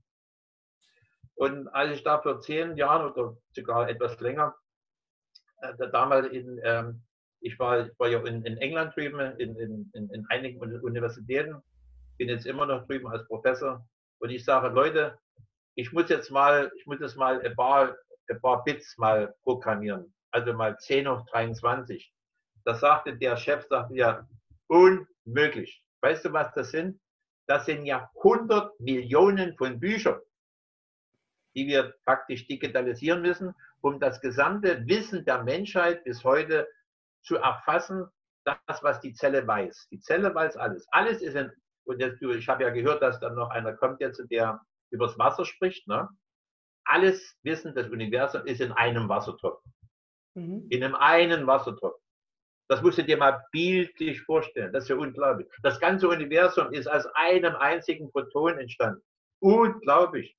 Und 1.38 1.68
als 1.70 1.92
ich 1.94 2.04
da 2.04 2.20
vor 2.20 2.40
zehn 2.42 2.76
Jahren 2.78 3.12
oder 3.12 3.38
sogar 3.52 3.88
etwas 3.90 4.20
länger, 4.20 4.56
äh, 5.62 5.74
damals 5.92 6.28
in, 6.28 6.60
ähm, 6.64 7.04
ich, 7.42 7.58
war, 7.60 7.88
ich 7.88 8.00
war 8.00 8.10
ja 8.10 8.20
in, 8.26 8.44
in 8.44 8.58
England 8.58 8.96
drüben, 8.96 9.20
in, 9.38 9.56
in, 9.56 9.92
in 9.94 10.26
einigen 10.30 10.60
Universitäten, 10.82 11.62
bin 12.18 12.30
jetzt 12.30 12.48
immer 12.48 12.66
noch 12.66 12.88
drüben 12.88 13.08
als 13.08 13.28
Professor 13.28 13.88
und 14.20 14.32
ich 14.32 14.44
sage, 14.44 14.70
Leute, 14.70 15.18
ich 15.76 15.94
muss 15.94 16.10
jetzt 16.10 16.32
mal, 16.32 16.72
ich 16.76 16.88
muss 16.88 17.00
jetzt 17.00 17.18
mal 17.18 17.40
ein 17.40 17.56
paar, 17.56 17.96
ein 18.30 18.42
paar 18.42 18.64
Bits 18.64 18.98
mal 18.98 19.34
programmieren. 19.44 20.12
also 20.32 20.54
mal 20.54 20.78
10 20.78 21.08
hoch 21.08 21.24
23. 21.32 22.12
Da 22.66 22.74
sagte 22.74 23.16
der 23.16 23.38
Chef, 23.38 23.66
sagte 23.70 23.96
ja, 23.96 24.28
unmöglich. 24.68 25.84
Weißt 26.02 26.26
du, 26.26 26.34
was 26.34 26.52
das 26.54 26.72
sind? 26.72 27.00
Das 27.48 27.66
sind 27.66 27.86
ja 27.86 28.10
100 28.18 28.80
Millionen 28.80 29.56
von 29.56 29.80
Büchern, 29.80 30.20
die 31.58 31.68
wir 31.68 31.95
praktisch 32.05 32.45
digitalisieren 32.47 33.24
müssen, 33.24 33.53
um 33.82 33.99
das 33.99 34.22
gesamte 34.22 34.88
Wissen 34.88 35.26
der 35.26 35.43
Menschheit 35.43 36.03
bis 36.03 36.24
heute 36.24 36.68
zu 37.24 37.38
erfassen, 37.38 38.05
das, 38.45 38.84
was 38.84 39.01
die 39.01 39.14
Zelle 39.14 39.45
weiß. 39.45 39.88
Die 39.91 39.99
Zelle 39.99 40.34
weiß 40.34 40.55
alles. 40.55 40.88
Alles 40.91 41.20
ist 41.22 41.36
in, 41.36 41.51
und 41.86 41.99
jetzt, 41.99 42.22
ich 42.22 42.47
habe 42.47 42.64
ja 42.64 42.70
gehört, 42.70 43.01
dass 43.01 43.20
dann 43.20 43.34
noch 43.34 43.49
einer 43.49 43.74
kommt 43.74 43.99
jetzt, 44.01 44.24
der 44.30 44.62
übers 44.91 45.18
Wasser 45.18 45.45
spricht. 45.45 45.88
Ne? 45.88 46.08
Alles 46.86 47.36
Wissen 47.41 47.74
des 47.74 47.89
Universums 47.89 48.45
ist 48.45 48.62
in 48.62 48.72
einem 48.74 49.10
Wassertopf. 49.10 49.62
Mhm. 50.36 50.68
In 50.70 50.84
einem 50.84 50.95
einen 50.95 51.47
Wassertopf. 51.47 51.99
Das 52.70 52.84
musst 52.84 52.99
du 52.99 53.03
dir 53.03 53.18
mal 53.18 53.43
bildlich 53.51 54.22
vorstellen. 54.22 54.72
Das 54.74 54.84
ist 54.84 54.89
ja 54.89 54.95
unglaublich. 54.95 55.47
Das 55.64 55.80
ganze 55.80 56.08
Universum 56.08 56.72
ist 56.72 56.88
aus 56.88 57.08
einem 57.16 57.55
einzigen 57.55 58.12
Proton 58.12 58.60
entstanden. 58.60 59.01
Unglaublich. 59.39 60.37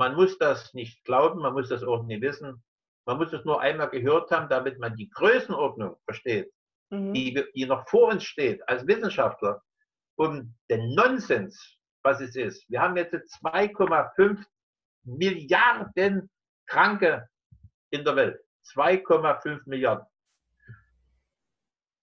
Man 0.00 0.14
muss 0.14 0.38
das 0.38 0.72
nicht 0.72 1.04
glauben, 1.04 1.42
man 1.42 1.52
muss 1.52 1.68
das 1.68 1.82
auch 1.82 2.04
nicht 2.04 2.22
wissen. 2.22 2.64
Man 3.04 3.18
muss 3.18 3.34
es 3.34 3.44
nur 3.44 3.60
einmal 3.60 3.90
gehört 3.90 4.30
haben, 4.30 4.48
damit 4.48 4.78
man 4.78 4.96
die 4.96 5.10
Größenordnung 5.10 5.94
versteht, 6.06 6.50
mhm. 6.88 7.12
die, 7.12 7.44
die 7.54 7.66
noch 7.66 7.86
vor 7.86 8.08
uns 8.08 8.24
steht 8.24 8.66
als 8.66 8.86
Wissenschaftler, 8.86 9.60
um 10.16 10.56
den 10.70 10.94
Nonsens, 10.94 11.76
was 12.02 12.18
es 12.22 12.34
ist. 12.34 12.64
Wir 12.70 12.80
haben 12.80 12.96
jetzt 12.96 13.12
2,5 13.44 14.42
Milliarden 15.04 16.30
Kranke 16.66 17.28
in 17.90 18.02
der 18.02 18.16
Welt. 18.16 18.40
2,5 18.74 19.60
Milliarden 19.66 20.06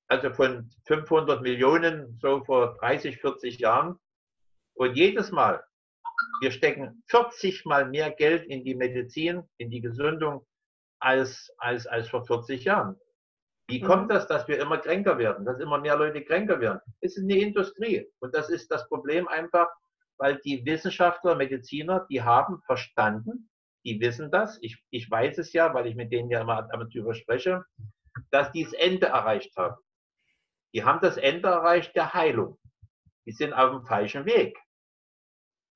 also 0.07 0.31
von 0.35 0.69
500 0.85 1.41
Millionen 1.41 2.15
so 2.21 2.43
vor 2.43 2.77
30, 2.77 3.17
40 3.17 3.57
Jahren. 3.57 3.99
Und 4.75 4.95
jedes 4.95 5.31
Mal, 5.31 5.63
wir 6.41 6.51
stecken 6.51 7.03
40 7.07 7.65
mal 7.65 7.87
mehr 7.89 8.11
Geld 8.11 8.45
in 8.45 8.63
die 8.63 8.75
Medizin, 8.75 9.43
in 9.57 9.69
die 9.69 9.81
Gesundung 9.81 10.45
als, 10.99 11.51
als, 11.57 11.87
als 11.87 12.09
vor 12.09 12.25
40 12.25 12.63
Jahren. 12.63 12.95
Wie 13.69 13.81
kommt 13.81 14.03
mhm. 14.03 14.09
das, 14.09 14.27
dass 14.27 14.47
wir 14.47 14.59
immer 14.59 14.77
kränker 14.77 15.17
werden, 15.17 15.45
dass 15.45 15.59
immer 15.59 15.79
mehr 15.79 15.97
Leute 15.97 16.23
kränker 16.23 16.59
werden? 16.59 16.79
Es 17.01 17.17
ist 17.17 17.23
eine 17.23 17.37
Industrie. 17.37 18.07
Und 18.19 18.33
das 18.33 18.49
ist 18.49 18.71
das 18.71 18.87
Problem 18.87 19.27
einfach, 19.27 19.67
weil 20.17 20.39
die 20.45 20.65
Wissenschaftler, 20.65 21.35
Mediziner, 21.35 22.05
die 22.09 22.21
haben 22.21 22.61
verstanden, 22.65 23.49
die 23.85 23.99
wissen 23.99 24.31
das. 24.31 24.57
Ich, 24.61 24.81
ich 24.89 25.09
weiß 25.09 25.37
es 25.37 25.53
ja, 25.53 25.73
weil 25.73 25.87
ich 25.87 25.95
mit 25.95 26.11
denen 26.11 26.29
ja 26.29 26.41
immer 26.41 26.67
darüber 26.71 27.13
spreche, 27.13 27.63
dass 28.31 28.51
die 28.51 28.63
das 28.63 28.73
Ende 28.73 29.07
erreicht 29.07 29.55
haben. 29.57 29.75
Die 30.73 30.83
haben 30.83 30.99
das 31.01 31.17
Ende 31.17 31.49
erreicht 31.49 31.95
der 31.95 32.13
Heilung. 32.13 32.57
Die 33.25 33.31
sind 33.31 33.53
auf 33.53 33.71
dem 33.71 33.85
falschen 33.85 34.25
Weg, 34.25 34.57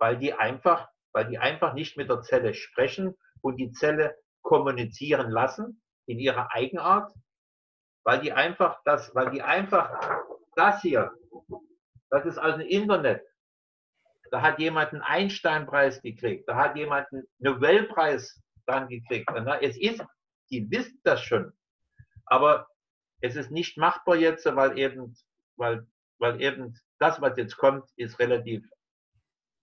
weil 0.02 0.18
die 0.18 0.34
einfach, 0.34 0.90
weil 1.14 1.28
die 1.28 1.38
einfach 1.38 1.74
nicht 1.76 1.96
mit 1.96 2.10
der 2.10 2.22
Zelle 2.22 2.56
sprechen 2.56 3.16
und 3.42 3.58
die 3.58 3.72
Zelle 3.72 4.18
kommunizieren 4.42 5.30
lassen 5.30 5.84
in 6.08 6.18
ihrer 6.18 6.52
Eigenart, 6.56 7.14
weil 8.04 8.20
die 8.20 8.34
einfach 8.34 8.82
das, 8.84 9.14
weil 9.14 9.30
die 9.30 9.44
einfach 9.44 9.92
das 10.56 10.82
hier, 10.82 11.14
das 12.10 12.26
ist 12.26 12.40
aus 12.40 12.58
dem 12.58 12.68
Internet. 12.68 13.24
Da 14.32 14.42
hat 14.42 14.58
jemand 14.58 14.92
einen 14.92 15.04
Einstein-Preis 15.04 16.02
gekriegt, 16.02 16.50
da 16.50 16.56
hat 16.56 16.76
jemand 16.76 17.06
einen 17.12 17.28
Nobelpreis 17.38 18.42
dann 18.66 18.88
gekriegt. 18.88 19.30
Es 19.62 19.78
ist, 19.78 20.04
die 20.50 20.70
wissen 20.72 21.00
das 21.04 21.22
schon. 21.22 21.54
Aber 22.26 22.68
es 23.20 23.36
ist 23.36 23.52
nicht 23.52 23.78
machbar 23.78 24.16
jetzt, 24.16 24.48
weil 24.48 24.80
eben, 24.80 25.16
weil, 25.58 25.86
weil 26.18 26.42
eben 26.42 26.76
das, 26.98 27.22
was 27.22 27.38
jetzt 27.38 27.58
kommt, 27.58 27.88
ist 27.98 28.18
relativ, 28.18 28.66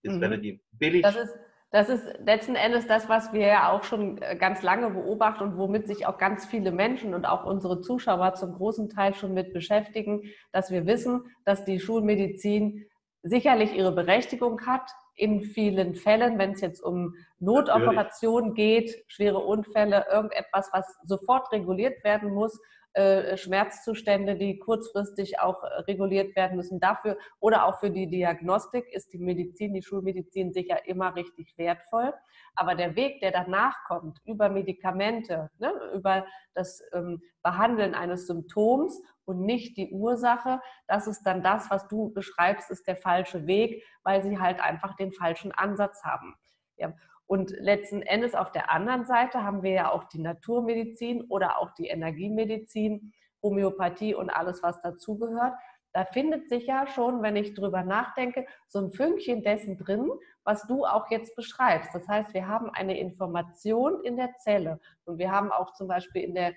ist 0.01 0.15
mhm. 0.15 0.23
relativ 0.23 0.61
billig. 0.71 1.01
Das 1.01 1.15
ist, 1.15 1.35
das 1.71 1.89
ist 1.89 2.03
letzten 2.25 2.55
Endes 2.55 2.87
das, 2.87 3.09
was 3.09 3.31
wir 3.31 3.45
ja 3.45 3.71
auch 3.71 3.83
schon 3.83 4.21
äh, 4.21 4.35
ganz 4.35 4.63
lange 4.63 4.89
beobachten 4.89 5.43
und 5.43 5.57
womit 5.57 5.87
sich 5.87 6.07
auch 6.07 6.17
ganz 6.17 6.45
viele 6.45 6.71
Menschen 6.71 7.13
und 7.13 7.25
auch 7.25 7.45
unsere 7.45 7.81
Zuschauer 7.81 8.33
zum 8.33 8.53
großen 8.53 8.89
Teil 8.89 9.13
schon 9.13 9.33
mit 9.33 9.53
beschäftigen, 9.53 10.23
dass 10.51 10.71
wir 10.71 10.85
wissen, 10.85 11.25
dass 11.45 11.65
die 11.65 11.79
Schulmedizin 11.79 12.85
sicherlich 13.21 13.75
ihre 13.75 13.91
Berechtigung 13.91 14.65
hat 14.65 14.89
in 15.15 15.41
vielen 15.41 15.95
Fällen, 15.95 16.39
wenn 16.39 16.51
es 16.51 16.61
jetzt 16.61 16.81
um 16.81 17.13
Notoperationen 17.39 18.53
geht, 18.53 19.03
schwere 19.07 19.39
Unfälle, 19.39 20.05
irgendetwas, 20.09 20.69
was 20.71 20.97
sofort 21.03 21.51
reguliert 21.51 22.03
werden 22.05 22.33
muss 22.33 22.59
äh, 22.99 23.37
Schmerzzustände, 23.37 24.35
die 24.35 24.59
kurzfristig 24.59 25.39
auch 25.39 25.63
äh, 25.63 25.67
reguliert 25.83 26.35
werden 26.35 26.57
müssen. 26.57 26.81
Dafür 26.81 27.17
oder 27.39 27.63
auch 27.63 27.79
für 27.79 27.89
die 27.89 28.07
Diagnostik 28.07 28.91
ist 28.91 29.13
die 29.13 29.19
Medizin, 29.19 29.73
die 29.73 29.81
Schulmedizin 29.81 30.51
sicher 30.51 30.85
immer 30.85 31.15
richtig 31.15 31.57
wertvoll. 31.57 32.13
Aber 32.55 32.75
der 32.75 32.97
Weg, 32.97 33.21
der 33.21 33.31
danach 33.31 33.85
kommt, 33.87 34.19
über 34.25 34.49
Medikamente, 34.49 35.49
ne, 35.59 35.71
über 35.93 36.25
das 36.55 36.83
ähm, 36.91 37.21
Behandeln 37.41 37.95
eines 37.95 38.27
Symptoms 38.27 39.01
und 39.23 39.45
nicht 39.45 39.77
die 39.77 39.91
Ursache, 39.91 40.59
das 40.87 41.07
ist 41.07 41.23
dann 41.23 41.41
das, 41.41 41.71
was 41.71 41.87
du 41.87 42.11
beschreibst, 42.11 42.69
ist 42.69 42.85
der 42.85 42.97
falsche 42.97 43.47
Weg, 43.47 43.81
weil 44.03 44.21
sie 44.23 44.39
halt 44.39 44.59
einfach 44.59 44.97
den 44.97 45.13
falschen 45.13 45.53
Ansatz 45.53 46.03
haben. 46.03 46.35
Ja. 46.75 46.91
Und 47.29 47.51
letzten 47.51 48.01
Endes 48.01 48.33
auf 48.33 48.51
der 48.51 48.71
anderen 48.71 49.05
Seite 49.05 49.43
haben 49.43 49.61
wir 49.61 49.69
ja 49.69 49.91
auch 49.91 50.05
die 50.05 50.17
Naturmedizin 50.17 51.21
oder 51.29 51.59
auch 51.59 51.69
die 51.75 51.85
Energiemedizin, 51.85 53.13
Homöopathie 53.43 54.15
und 54.15 54.31
alles, 54.31 54.63
was 54.63 54.81
dazugehört. 54.81 55.53
Da 55.93 56.05
findet 56.05 56.49
sich 56.49 56.65
ja 56.65 56.87
schon, 56.87 57.21
wenn 57.21 57.35
ich 57.35 57.53
drüber 57.53 57.83
nachdenke, 57.83 58.47
so 58.67 58.79
ein 58.79 58.91
Fünkchen 58.91 59.43
dessen 59.43 59.77
drin, 59.77 60.09
was 60.43 60.65
du 60.65 60.85
auch 60.85 61.11
jetzt 61.11 61.35
beschreibst. 61.35 61.93
Das 61.93 62.07
heißt, 62.07 62.33
wir 62.33 62.47
haben 62.47 62.71
eine 62.71 62.99
Information 62.99 64.03
in 64.03 64.17
der 64.17 64.35
Zelle 64.37 64.79
und 65.05 65.19
wir 65.19 65.31
haben 65.31 65.51
auch 65.51 65.73
zum 65.73 65.87
Beispiel 65.87 66.23
in 66.23 66.33
der 66.33 66.53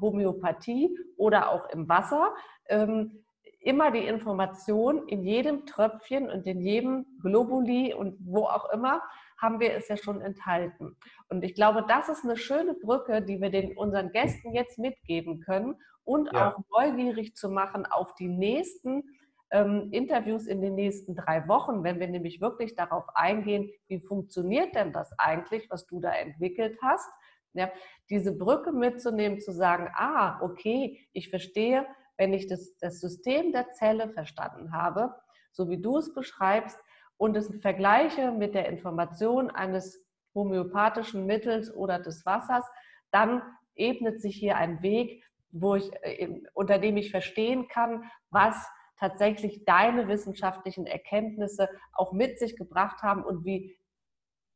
Homöopathie 0.00 0.98
oder 1.16 1.50
auch 1.50 1.70
im 1.70 1.88
Wasser 1.88 2.34
ähm, 2.68 3.22
immer 3.60 3.92
die 3.92 4.04
Information 4.04 5.06
in 5.06 5.22
jedem 5.22 5.64
Tröpfchen 5.64 6.28
und 6.28 6.44
in 6.44 6.60
jedem 6.60 7.06
Globuli 7.22 7.94
und 7.94 8.16
wo 8.20 8.46
auch 8.46 8.68
immer, 8.72 9.00
haben 9.40 9.60
wir 9.60 9.74
es 9.74 9.88
ja 9.88 9.96
schon 9.96 10.20
enthalten. 10.20 10.96
Und 11.28 11.44
ich 11.44 11.54
glaube, 11.54 11.84
das 11.88 12.08
ist 12.08 12.24
eine 12.24 12.36
schöne 12.36 12.74
Brücke, 12.74 13.22
die 13.22 13.40
wir 13.40 13.50
den, 13.50 13.76
unseren 13.76 14.10
Gästen 14.12 14.52
jetzt 14.52 14.78
mitgeben 14.78 15.40
können 15.40 15.76
und 16.04 16.30
ja. 16.32 16.52
auch 16.52 16.58
neugierig 16.70 17.34
zu 17.36 17.48
machen 17.48 17.86
auf 17.86 18.14
die 18.14 18.28
nächsten 18.28 19.04
ähm, 19.50 19.88
Interviews 19.92 20.46
in 20.46 20.60
den 20.60 20.74
nächsten 20.74 21.14
drei 21.14 21.46
Wochen, 21.48 21.82
wenn 21.84 22.00
wir 22.00 22.08
nämlich 22.08 22.40
wirklich 22.40 22.74
darauf 22.74 23.04
eingehen, 23.14 23.70
wie 23.86 24.00
funktioniert 24.00 24.74
denn 24.74 24.92
das 24.92 25.12
eigentlich, 25.18 25.70
was 25.70 25.86
du 25.86 26.00
da 26.00 26.12
entwickelt 26.12 26.78
hast. 26.82 27.08
Ja, 27.54 27.70
diese 28.10 28.36
Brücke 28.36 28.72
mitzunehmen, 28.72 29.40
zu 29.40 29.52
sagen, 29.52 29.90
ah, 29.94 30.40
okay, 30.42 31.08
ich 31.12 31.30
verstehe, 31.30 31.86
wenn 32.16 32.34
ich 32.34 32.46
das, 32.46 32.76
das 32.78 33.00
System 33.00 33.52
der 33.52 33.72
Zelle 33.72 34.10
verstanden 34.10 34.72
habe, 34.72 35.14
so 35.52 35.68
wie 35.70 35.80
du 35.80 35.96
es 35.96 36.12
beschreibst, 36.12 36.78
und 37.18 37.36
es 37.36 37.52
vergleiche 37.60 38.30
mit 38.32 38.54
der 38.54 38.68
Information 38.68 39.50
eines 39.50 40.02
homöopathischen 40.34 41.26
Mittels 41.26 41.74
oder 41.74 41.98
des 41.98 42.24
Wassers, 42.24 42.64
dann 43.10 43.42
ebnet 43.74 44.22
sich 44.22 44.36
hier 44.36 44.56
ein 44.56 44.82
Weg, 44.82 45.24
wo 45.50 45.74
ich, 45.74 45.90
äh, 46.02 46.40
unter 46.54 46.78
dem 46.78 46.96
ich 46.96 47.10
verstehen 47.10 47.68
kann, 47.68 48.04
was 48.30 48.56
tatsächlich 48.98 49.64
deine 49.64 50.08
wissenschaftlichen 50.08 50.86
Erkenntnisse 50.86 51.68
auch 51.92 52.12
mit 52.12 52.38
sich 52.38 52.56
gebracht 52.56 53.02
haben 53.02 53.24
und 53.24 53.44
wie 53.44 53.78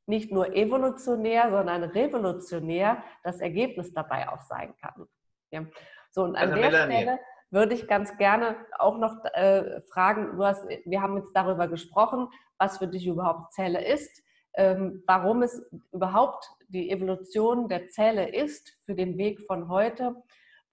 nicht 0.07 0.33
nur 0.33 0.55
evolutionär, 0.55 1.51
sondern 1.51 1.85
revolutionär 1.85 3.03
das 3.23 3.41
Ergebnis 3.41 3.93
dabei 3.93 4.29
auch 4.29 4.43
sein 4.43 4.75
kann. 4.79 5.07
Ja. 5.51 5.65
So, 6.11 6.25
und 6.25 6.37
an 6.37 6.51
also 6.51 6.55
der 6.55 6.71
Melanie. 6.71 6.97
Stelle 6.97 7.21
würde 7.53 7.75
ich 7.75 7.87
ganz 7.87 8.17
gerne 8.17 8.57
auch 8.79 8.99
noch 8.99 9.25
äh, 9.35 9.83
fragen, 9.83 10.37
du 10.37 10.45
hast, 10.45 10.67
wir 10.85 11.03
haben 11.03 11.19
jetzt 11.19 11.33
darüber 11.35 11.69
gesprochen, 11.69 12.29
was 12.59 12.79
für 12.79 12.89
dich 12.89 13.07
überhaupt 13.07 13.53
Zelle 13.53 13.85
ist, 13.87 14.23
ähm, 14.55 15.03
warum 15.07 15.43
es 15.43 15.63
überhaupt 15.93 16.51
die 16.69 16.91
Evolution 16.91 17.69
der 17.69 17.89
Zelle 17.89 18.35
ist 18.35 18.73
für 18.87 18.95
den 18.95 19.19
Weg 19.19 19.43
von 19.47 19.69
heute, 19.69 20.17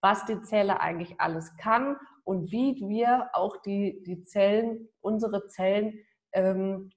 was 0.02 0.26
die 0.26 0.42
Zelle 0.42 0.80
eigentlich 0.80 1.20
alles 1.20 1.56
kann 1.58 1.98
und 2.24 2.52
wie 2.52 2.76
wir 2.88 3.30
auch 3.34 3.58
die, 3.58 4.02
die 4.04 4.24
Zellen, 4.24 4.88
unsere 5.02 5.48
Zellen 5.48 6.00
ähm, 6.32 6.92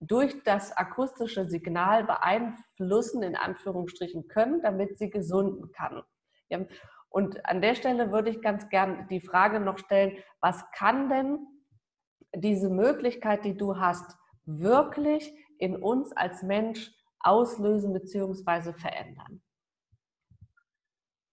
durch 0.00 0.42
das 0.44 0.76
akustische 0.76 1.46
Signal 1.46 2.04
beeinflussen, 2.04 3.22
in 3.22 3.36
Anführungsstrichen 3.36 4.28
können, 4.28 4.60
damit 4.62 4.98
sie 4.98 5.10
gesunden 5.10 5.72
kann. 5.72 6.02
Ja. 6.50 6.60
Und 7.10 7.44
an 7.46 7.62
der 7.62 7.74
Stelle 7.74 8.12
würde 8.12 8.30
ich 8.30 8.42
ganz 8.42 8.68
gern 8.68 9.08
die 9.08 9.20
Frage 9.20 9.60
noch 9.60 9.78
stellen, 9.78 10.18
was 10.40 10.64
kann 10.72 11.08
denn 11.08 11.46
diese 12.34 12.68
Möglichkeit, 12.68 13.44
die 13.44 13.56
du 13.56 13.78
hast, 13.78 14.16
wirklich 14.44 15.32
in 15.58 15.76
uns 15.76 16.12
als 16.12 16.42
Mensch 16.42 16.90
auslösen 17.20 17.92
bzw. 17.92 18.72
verändern? 18.72 19.42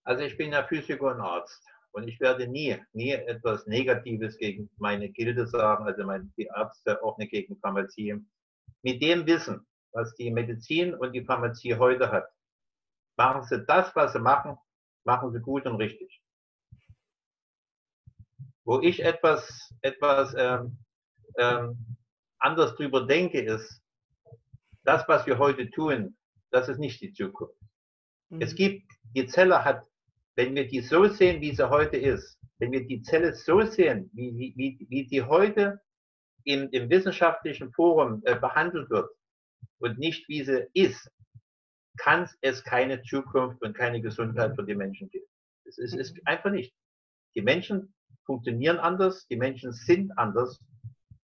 Also 0.04 0.24
ich 0.24 0.38
bin 0.38 0.52
ja 0.52 0.64
Physiker 0.64 1.12
und 1.12 1.22
Arzt 1.22 1.66
und 1.92 2.08
ich 2.08 2.20
werde 2.20 2.48
nie, 2.48 2.78
nie 2.94 3.12
etwas 3.12 3.66
Negatives 3.66 4.38
gegen 4.38 4.70
meine 4.78 5.10
Gilde 5.10 5.48
sagen, 5.48 5.86
also 5.86 6.04
meine, 6.04 6.30
die 6.38 6.50
Ärzte 6.56 7.02
auch 7.04 7.18
nicht 7.18 7.32
gegen 7.32 7.58
Pharmazie. 7.58 8.24
Mit 8.84 9.02
dem 9.02 9.26
Wissen, 9.26 9.66
was 9.94 10.14
die 10.16 10.30
Medizin 10.30 10.94
und 10.94 11.14
die 11.14 11.24
Pharmazie 11.26 11.76
heute 11.76 12.12
hat, 12.12 12.28
machen 13.18 13.44
sie 13.44 13.66
das, 13.66 13.96
was 13.96 14.14
sie 14.14 14.20
machen, 14.20 14.58
machen 15.06 15.32
sie 15.32 15.40
gut 15.40 15.66
und 15.66 15.76
richtig. 15.78 16.22
Wo 18.64 18.82
ich 18.82 19.04
etwas, 19.04 19.74
etwas 19.82 20.36
ähm, 20.38 20.78
ähm, 21.38 21.98
anders 22.40 22.76
drüber 22.76 23.06
denke, 23.06 23.40
ist, 23.42 23.82
das, 24.84 25.08
was 25.08 25.26
wir 25.26 25.38
heute 25.38 25.70
tun, 25.70 26.16
das 26.52 26.70
ist 26.70 26.80
nicht 26.80 27.02
die 27.02 27.14
Zukunft. 27.14 27.60
Mhm. 28.30 28.42
Es 28.42 28.56
gibt, 28.56 28.92
die 29.16 29.28
Zelle 29.28 29.64
hat, 29.64 29.84
wenn 30.36 30.56
wir 30.56 30.68
die 30.68 30.82
so 30.82 31.08
sehen, 31.08 31.42
wie 31.42 31.56
sie 31.56 31.70
heute 31.70 31.98
ist, 31.98 32.38
wenn 32.60 32.72
wir 32.72 32.86
die 32.86 33.02
Zelle 33.02 33.34
so 33.34 33.62
sehen, 33.64 34.10
wie, 34.14 34.54
wie, 34.56 34.88
wie 34.90 35.08
die 35.08 35.22
heute 35.22 35.82
im, 36.44 36.70
im 36.72 36.90
wissenschaftlichen 36.90 37.72
Forum 37.72 38.22
äh, 38.26 38.36
behandelt 38.36 38.90
wird 38.90 39.10
und 39.80 39.98
nicht 39.98 40.28
wie 40.30 40.44
sie 40.44 40.68
ist, 40.74 41.10
kann 41.98 42.30
es 42.42 42.64
keine 42.64 43.02
Zukunft 43.04 43.62
und 43.62 43.76
keine 43.76 44.02
Gesundheit 44.02 44.56
für 44.56 44.64
die 44.64 44.76
Menschen 44.76 45.10
geben. 45.10 45.26
Es 45.66 45.78
ist, 45.78 45.94
ist 45.96 46.16
einfach 46.26 46.52
nicht. 46.52 46.74
Die 47.36 47.42
Menschen 47.42 47.94
funktionieren 48.26 48.78
anders, 48.78 49.28
die 49.28 49.36
Menschen 49.36 49.72
sind 49.72 50.12
anders. 50.18 50.60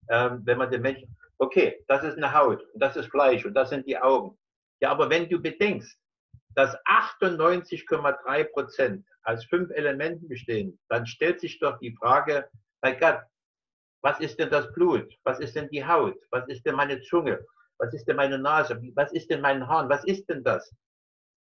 Ähm, 0.08 0.42
wenn 0.44 0.58
man 0.58 0.70
den 0.70 0.82
Menschen, 0.82 1.16
okay, 1.38 1.84
das 1.88 2.04
ist 2.04 2.16
eine 2.16 2.32
Haut 2.32 2.62
und 2.72 2.80
das 2.80 2.96
ist 2.96 3.10
Fleisch 3.10 3.44
und 3.44 3.54
das 3.54 3.70
sind 3.70 3.86
die 3.86 3.98
Augen. 3.98 4.38
Ja, 4.80 4.90
aber 4.90 5.10
wenn 5.10 5.28
du 5.28 5.40
bedenkst, 5.40 5.98
dass 6.54 6.76
98,3 6.86 8.44
Prozent 8.44 9.06
aus 9.24 9.44
fünf 9.46 9.70
Elementen 9.70 10.28
bestehen, 10.28 10.78
dann 10.88 11.06
stellt 11.06 11.40
sich 11.40 11.58
doch 11.58 11.78
die 11.78 11.94
Frage, 11.96 12.48
mein 12.82 12.98
Gott, 12.98 13.20
was 14.02 14.20
ist 14.20 14.38
denn 14.38 14.50
das 14.50 14.72
Blut? 14.72 15.12
Was 15.24 15.40
ist 15.40 15.56
denn 15.56 15.68
die 15.70 15.84
Haut? 15.84 16.16
Was 16.30 16.46
ist 16.48 16.64
denn 16.64 16.76
meine 16.76 17.00
Zunge? 17.02 17.44
Was 17.78 17.92
ist 17.94 18.06
denn 18.06 18.16
meine 18.16 18.38
Nase? 18.38 18.80
Was 18.94 19.12
ist 19.12 19.30
denn 19.30 19.40
mein 19.40 19.66
Haar? 19.66 19.88
Was 19.88 20.04
ist 20.04 20.28
denn 20.28 20.42
das? 20.42 20.74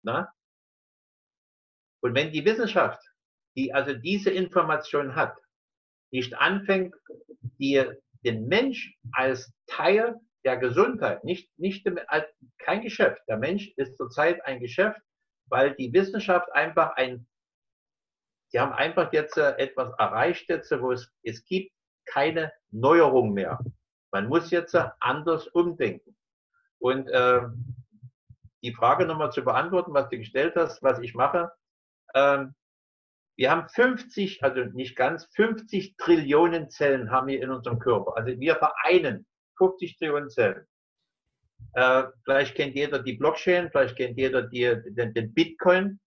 Na? 0.02 0.32
Und 2.02 2.14
wenn 2.14 2.32
die 2.32 2.44
Wissenschaft, 2.44 3.00
die 3.56 3.72
also 3.72 3.94
diese 3.94 4.30
Information 4.30 5.14
hat, 5.14 5.36
nicht 6.12 6.34
anfängt, 6.34 6.94
die, 7.58 7.84
den 8.24 8.46
Mensch 8.46 8.96
als 9.12 9.52
Teil 9.66 10.16
der 10.44 10.56
Gesundheit, 10.56 11.24
nicht, 11.24 11.50
nicht 11.58 11.86
kein 12.58 12.82
Geschäft. 12.82 13.22
Der 13.28 13.36
Mensch 13.36 13.72
ist 13.76 13.96
zurzeit 13.96 14.44
ein 14.44 14.60
Geschäft, 14.60 15.00
weil 15.46 15.74
die 15.74 15.92
Wissenschaft 15.92 16.50
einfach 16.52 16.96
ein, 16.96 17.26
sie 18.48 18.60
haben 18.60 18.72
einfach 18.72 19.12
jetzt 19.12 19.36
äh, 19.36 19.56
etwas 19.58 19.92
erreicht 19.98 20.48
jetzt, 20.48 20.70
wo 20.80 20.92
es, 20.92 21.12
es 21.22 21.44
gibt 21.44 21.72
keine 22.06 22.52
Neuerung 22.70 23.32
mehr. 23.32 23.60
Man 24.12 24.28
muss 24.28 24.50
jetzt 24.50 24.74
äh, 24.74 24.88
anders 25.00 25.46
umdenken. 25.48 26.16
Und 26.80 27.08
äh, 27.08 27.42
die 28.62 28.74
Frage 28.74 29.06
nochmal 29.06 29.32
zu 29.32 29.42
beantworten, 29.42 29.94
was 29.94 30.08
du 30.08 30.18
gestellt 30.18 30.54
hast, 30.56 30.82
was 30.82 30.98
ich 30.98 31.14
mache. 31.14 31.52
Ähm, 32.14 32.54
wir 33.36 33.50
haben 33.50 33.68
50, 33.68 34.42
also 34.42 34.64
nicht 34.64 34.96
ganz, 34.96 35.26
50 35.34 35.96
Trillionen 35.96 36.68
Zellen 36.68 37.10
haben 37.10 37.28
wir 37.28 37.42
in 37.42 37.50
unserem 37.50 37.78
Körper. 37.78 38.16
Also 38.16 38.38
wir 38.38 38.56
vereinen 38.56 39.26
50 39.56 39.96
Trillionen 39.96 40.30
Zellen. 40.30 40.66
Äh, 41.74 42.04
vielleicht 42.24 42.54
kennt 42.54 42.74
jeder 42.74 42.98
die 42.98 43.14
Blockchain, 43.14 43.70
vielleicht 43.70 43.96
kennt 43.96 44.18
jeder 44.18 44.42
die, 44.42 44.76
den, 44.88 45.14
den, 45.14 45.32
Bitcoin. 45.32 46.00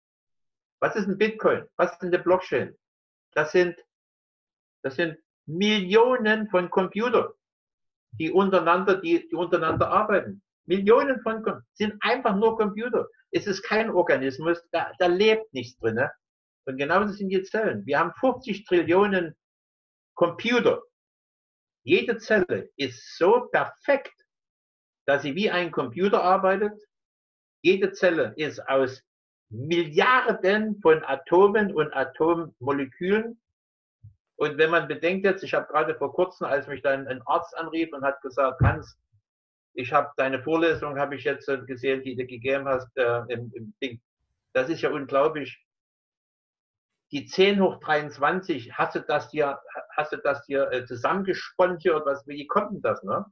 Was 0.79 0.95
ist 0.95 1.07
ein 1.07 1.17
Bitcoin? 1.17 1.65
Was 1.77 1.93
ist 1.93 2.01
eine 2.01 2.19
Blockchain? 2.19 2.75
Das 3.33 3.51
sind, 3.51 3.77
das 4.81 4.95
sind 4.95 5.17
Millionen 5.45 6.49
von 6.49 6.69
Computern, 6.69 7.29
die 8.13 8.31
untereinander, 8.31 8.95
die, 8.99 9.27
die 9.27 9.35
untereinander 9.35 9.89
arbeiten. 9.89 10.41
Millionen 10.65 11.21
von 11.21 11.43
sind 11.73 11.95
einfach 12.01 12.35
nur 12.35 12.57
Computer. 12.57 13.07
Es 13.31 13.47
ist 13.47 13.63
kein 13.63 13.89
Organismus, 13.89 14.61
da, 14.71 14.91
da 14.99 15.07
lebt 15.07 15.53
nichts 15.53 15.77
drin. 15.79 15.95
Ne? 15.95 16.11
Und 16.65 16.77
genauso 16.77 17.13
sind 17.13 17.29
die 17.29 17.43
Zellen. 17.43 17.85
Wir 17.85 17.99
haben 17.99 18.13
50 18.19 18.65
Trillionen 18.65 19.35
Computer. 20.15 20.81
Jede 21.83 22.17
Zelle 22.17 22.69
ist 22.75 23.17
so 23.17 23.47
perfekt, 23.51 24.13
dass 25.07 25.23
sie 25.23 25.35
wie 25.35 25.49
ein 25.49 25.71
Computer 25.71 26.21
arbeitet. 26.21 26.79
Jede 27.63 27.91
Zelle 27.91 28.33
ist 28.37 28.59
aus 28.67 29.01
Milliarden 29.49 30.79
von 30.81 31.03
Atomen 31.03 31.73
und 31.73 31.91
Atommolekülen. 31.93 33.41
Und 34.35 34.57
wenn 34.57 34.71
man 34.71 34.87
bedenkt 34.87 35.25
jetzt, 35.25 35.43
ich 35.43 35.53
habe 35.53 35.67
gerade 35.67 35.95
vor 35.95 36.13
kurzem, 36.13 36.47
als 36.47 36.67
mich 36.67 36.81
dann 36.81 37.07
ein 37.07 37.21
Arzt 37.25 37.55
anrief 37.57 37.91
und 37.93 38.03
hat 38.03 38.21
gesagt, 38.21 38.61
Hans, 38.61 38.97
ich 39.73 39.93
habe 39.93 40.11
deine 40.17 40.41
Vorlesung, 40.43 40.99
habe 40.99 41.15
ich 41.15 41.23
jetzt 41.23 41.49
gesehen, 41.67 42.03
die 42.03 42.15
du 42.15 42.25
gegeben 42.25 42.67
hast 42.67 42.89
äh, 42.97 43.21
im, 43.29 43.51
im 43.53 43.73
Ding. 43.81 44.01
Das 44.53 44.69
ist 44.69 44.81
ja 44.81 44.91
unglaublich 44.91 45.65
die 47.11 47.25
10 47.25 47.61
hoch 47.61 47.79
23, 47.79 48.73
hast 48.73 48.95
du 48.95 49.01
das 49.01 49.29
dir, 49.29 49.59
hast 49.95 50.13
du 50.13 50.17
das 50.17 50.45
dir 50.45 50.71
äh, 50.71 50.85
zusammengesponnen 50.85 51.77
hier 51.79 51.97
oder 51.97 52.05
was, 52.05 52.25
wie 52.27 52.47
kommt 52.47 52.71
denn 52.71 52.81
das, 52.81 53.03
ne? 53.03 53.25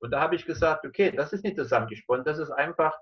Und 0.00 0.12
da 0.12 0.20
habe 0.20 0.34
ich 0.34 0.46
gesagt, 0.46 0.86
okay, 0.86 1.12
das 1.14 1.32
ist 1.34 1.44
nicht 1.44 1.58
zusammengesponnen, 1.58 2.24
das 2.24 2.38
ist 2.38 2.50
einfach, 2.50 2.94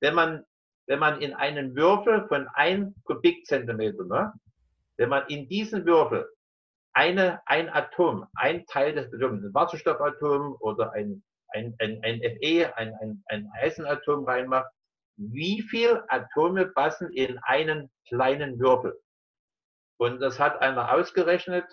wenn 0.00 0.14
man, 0.14 0.44
wenn 0.86 0.98
man 0.98 1.20
in 1.20 1.34
einen 1.34 1.76
Würfel 1.76 2.26
von 2.28 2.48
1 2.54 2.94
Kubikzentimeter, 3.04 4.04
ne? 4.04 4.32
Wenn 4.96 5.10
man 5.10 5.26
in 5.28 5.48
diesen 5.48 5.84
Würfel 5.84 6.26
eine, 6.94 7.40
ein 7.46 7.68
Atom, 7.68 8.26
ein 8.34 8.64
Teil 8.66 8.94
des 8.94 9.12
Atoms, 9.12 9.44
ein 9.44 9.54
Wasserstoffatom 9.54 10.56
oder 10.60 10.92
ein, 10.92 11.22
ein, 11.54 11.76
ein, 11.78 12.02
ein 12.02 12.20
Fe, 12.20 12.76
ein, 12.76 12.92
ein, 12.94 13.22
ein 13.26 13.48
Eisenatom 13.60 14.24
reinmacht, 14.24 14.72
wie 15.16 15.62
viel 15.62 16.02
Atome 16.08 16.66
passen 16.66 17.12
in 17.12 17.38
einen 17.38 17.88
kleinen 18.08 18.58
Würfel? 18.58 19.00
Und 19.98 20.20
das 20.20 20.40
hat 20.40 20.60
einer 20.60 20.92
ausgerechnet. 20.92 21.72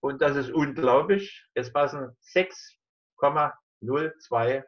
Und 0.00 0.22
das 0.22 0.36
ist 0.36 0.50
unglaublich. 0.50 1.46
Es 1.54 1.72
passen 1.72 2.16
6,02 2.34 4.64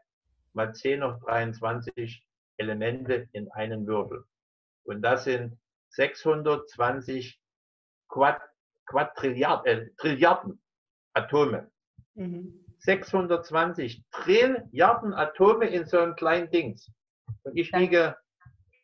mal 0.55 0.75
10 0.75 1.05
hoch 1.05 1.21
23 1.25 2.27
Elemente 2.57 3.29
in 3.33 3.51
einen 3.53 3.87
Würfel. 3.87 4.25
Und 4.85 5.03
das 5.03 5.25
sind 5.25 5.59
620 5.91 7.39
Quad, 8.09 8.41
Quadrilliard, 8.87 9.67
äh, 9.67 9.91
Trilliarden 9.97 10.63
Atome. 11.15 11.71
Mhm. 12.15 12.64
620 12.85 14.03
Trilliarden 14.11 15.15
Atome 15.15 15.67
in 15.67 15.87
so 15.87 15.99
einem 15.99 16.15
kleinen 16.17 16.51
Dings. 16.51 16.91
Und 17.43 17.57
ich 17.57 17.73
wiege 17.73 18.17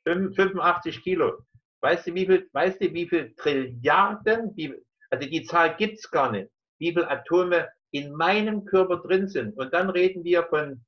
85 0.05 1.03
Kilo. 1.03 1.45
Weißt 1.83 2.07
du, 2.07 2.15
wie 2.15 2.27
viel, 2.27 2.49
weißt 2.53 2.81
du, 2.81 2.93
wie 2.93 3.09
viel 3.09 3.35
Trilliarden, 3.37 4.53
wie, 4.57 4.75
also 5.11 5.29
die 5.29 5.45
Zahl 5.45 5.77
gibt's 5.77 6.11
gar 6.11 6.31
nicht, 6.33 6.51
wie 6.79 6.93
viele 6.93 7.11
Atome 7.11 7.69
in 7.93 8.13
meinem 8.15 8.65
Körper 8.65 8.99
drin 8.99 9.29
sind. 9.29 9.57
Und 9.57 9.73
dann 9.75 9.91
reden 9.91 10.25
wir 10.25 10.45
von 10.45 10.85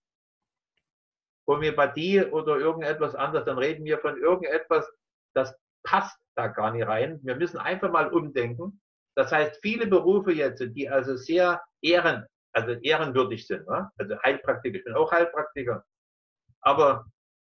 Homöopathie 1.47 2.23
oder 2.23 2.57
irgendetwas 2.57 3.15
anderes, 3.15 3.45
dann 3.45 3.59
reden 3.59 3.85
wir 3.85 3.99
von 3.99 4.17
irgendetwas, 4.17 4.91
das 5.35 5.55
passt 5.83 6.17
da 6.37 6.47
gar 6.47 6.71
nicht 6.71 6.87
rein. 6.87 7.21
Wir 7.23 7.37
müssen 7.37 7.59
einfach 7.59 7.91
mal 7.91 8.09
umdenken. 8.09 8.81
Das 9.17 9.33
heißt, 9.33 9.59
viele 9.61 9.87
Berufe 9.87 10.33
jetzt, 10.33 10.63
die 10.75 10.89
also 10.89 11.17
sehr 11.17 11.61
ehren, 11.83 12.25
also 12.53 12.73
ehrenwürdig 12.73 13.47
sind, 13.47 13.67
ne? 13.69 13.91
also 13.99 14.17
Heilpraktiker, 14.23 14.79
ich 14.79 14.85
bin 14.85 14.95
auch 14.95 15.11
Heilpraktiker, 15.11 15.85
aber 16.61 17.07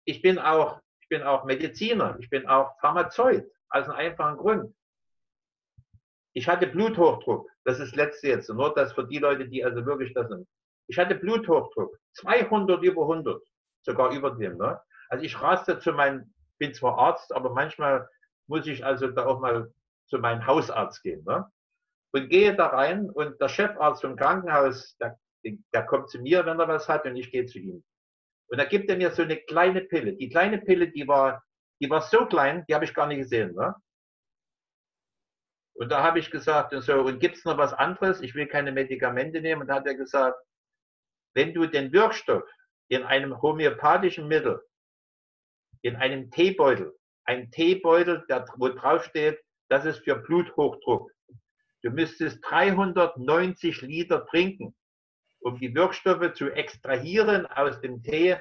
ich 0.06 0.22
bin 0.22 0.39
auch 0.39 0.82
ich 1.10 1.18
bin 1.18 1.24
auch 1.26 1.43
Mediziner, 1.43 2.16
ich 2.20 2.30
bin 2.30 2.47
auch 2.47 2.80
Pharmazeut, 2.82 3.43
aus 3.70 3.86
einem 3.86 3.95
einfachen 3.95 4.38
Grund. 4.38 4.76
Ich 6.34 6.47
hatte 6.47 6.68
Bluthochdruck, 6.68 7.50
das 7.64 7.80
ist 7.80 7.95
letzte 7.95 8.28
jetzt, 8.28 8.47
nur 8.47 8.76
das 8.76 8.93
für 8.93 9.08
die 9.08 9.18
Leute, 9.18 9.50
die 9.50 9.66
also 9.66 9.84
wirklich 9.88 10.14
das 10.14 10.30
sind. 10.30 10.47
Ich 10.88 11.00
hatte 11.00 11.16
Bluthochdruck, 11.16 11.97
200 12.14 12.84
über 12.84 13.02
100, 13.02 13.41
sogar 13.82 14.12
über 14.12 14.30
dem. 14.30 14.58
Ne? 14.58 14.80
Also 15.10 15.26
ich 15.26 15.41
raste 15.41 15.80
zu 15.80 15.93
meinem, 15.93 16.32
bin 16.60 16.76
zwar 16.76 17.00
Arzt, 17.00 17.34
aber 17.34 17.50
manchmal 17.56 18.08
muss 18.45 18.68
ich 18.68 18.86
also 18.86 19.08
da 19.08 19.26
auch 19.26 19.39
mal 19.39 19.74
zu 20.06 20.20
meinem 20.20 20.45
Hausarzt 20.45 21.02
gehen. 21.02 21.24
Ne? 21.26 21.52
Und 22.12 22.30
gehe 22.30 22.55
da 22.55 22.68
rein 22.68 23.10
und 23.10 23.39
der 23.39 23.49
Chefarzt 23.49 24.01
vom 24.01 24.16
Krankenhaus, 24.16 24.97
der, 24.97 25.20
der 25.43 25.86
kommt 25.86 26.10
zu 26.10 26.20
mir, 26.20 26.45
wenn 26.45 26.60
er 26.60 26.68
was 26.68 26.89
hat 26.89 27.05
und 27.05 27.16
ich 27.16 27.32
gehe 27.32 27.45
zu 27.45 27.60
ihm. 27.60 27.84
Und 28.47 28.57
da 28.57 28.66
gibt 28.66 28.89
er 28.89 28.97
mir 28.97 29.12
so 29.12 29.22
eine 29.22 29.38
kleine 29.38 29.82
Pille. 29.82 30.14
Die 30.14 30.30
kleine 30.30 30.57
Pille, 30.60 30.89
die 30.89 31.07
war, 31.07 31.43
die 31.82 31.89
war 31.89 32.01
so 32.01 32.26
klein, 32.26 32.66
die 32.68 32.74
habe 32.74 32.86
ich 32.86 32.95
gar 32.95 33.05
nicht 33.05 33.20
gesehen. 33.20 33.53
Ne? 33.53 33.76
Und 35.76 35.91
da 35.91 36.01
habe 36.01 36.20
ich 36.20 36.32
gesagt, 36.32 36.74
und 36.74 36.82
so, 36.82 37.01
und 37.01 37.20
gibt 37.20 37.38
es 37.38 37.45
noch 37.45 37.57
was 37.57 37.74
anderes? 37.74 38.22
Ich 38.22 38.34
will 38.34 38.47
keine 38.47 38.72
Medikamente 38.72 39.39
nehmen. 39.39 39.62
Und 39.62 39.68
da 39.68 39.76
hat 39.76 39.86
er 39.86 39.95
gesagt, 39.95 40.43
wenn 41.36 41.53
du 41.53 41.68
den 41.68 41.93
Wirkstoff 41.93 42.43
in 42.89 43.03
einem 43.03 43.39
homöopathischen 43.39 44.28
Mittel, 44.28 44.62
in 45.84 45.95
einem 45.95 46.32
Teebeutel 46.32 46.99
ein 47.30 47.51
Teebeutel, 47.51 48.26
der, 48.28 48.45
wo 48.57 48.70
drauf 48.70 49.03
steht, 49.05 49.39
das 49.70 49.86
ist 49.86 49.99
für 50.03 50.16
Bluthochdruck. 50.16 51.12
Du 51.82 51.91
müsstest 51.91 52.39
390 52.49 53.82
Liter 53.82 54.25
trinken, 54.25 54.75
um 55.39 55.57
die 55.57 55.73
Wirkstoffe 55.73 56.34
zu 56.34 56.49
extrahieren 56.49 57.45
aus 57.45 57.80
dem 57.82 58.03
Tee, 58.03 58.38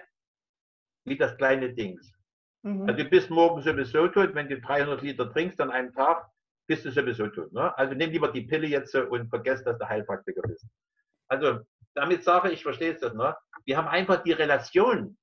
wie 1.05 1.17
das 1.17 1.37
kleine 1.37 1.73
Dings. 1.73 2.13
Mhm. 2.63 2.89
Also 2.89 3.05
du 3.05 3.09
bist 3.09 3.31
morgen 3.31 3.63
sowieso 3.63 4.09
tot, 4.09 4.35
wenn 4.35 4.49
du 4.49 4.61
300 4.61 5.03
Liter 5.03 5.33
trinkst 5.33 5.61
an 5.61 5.71
einem 5.71 5.93
Tag, 5.93 6.29
bist 6.67 6.85
du 6.85 6.91
sowieso 6.91 7.29
tot. 7.29 7.53
Ne? 7.53 7.77
Also 7.79 7.95
nimm 7.95 8.11
lieber 8.11 8.31
die 8.31 8.43
Pille 8.43 8.67
jetzt 8.67 8.95
und 8.95 9.29
vergesst, 9.29 9.67
dass 9.67 9.79
du 9.79 9.89
Heilpraktiker 9.89 10.43
bist. 10.43 10.67
Also 11.29 11.61
damit 11.95 12.25
sage 12.25 12.51
ich, 12.51 12.63
verstehst 12.63 13.03
du 13.03 13.09
das, 13.09 13.17
ne? 13.17 13.37
Wir 13.65 13.77
haben 13.77 13.89
einfach 13.89 14.23
die 14.23 14.33
Relation, 14.33 15.17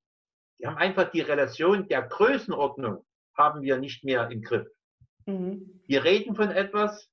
wir 0.59 0.69
haben 0.69 0.77
einfach 0.77 1.09
die 1.11 1.21
Relation 1.21 1.87
der 1.87 2.03
Größenordnung 2.03 3.05
haben 3.37 3.61
wir 3.61 3.77
nicht 3.77 4.03
mehr 4.03 4.29
im 4.29 4.41
Griff. 4.41 4.67
Mhm. 5.25 5.81
Wir 5.87 6.03
reden 6.03 6.35
von 6.35 6.51
etwas 6.51 7.09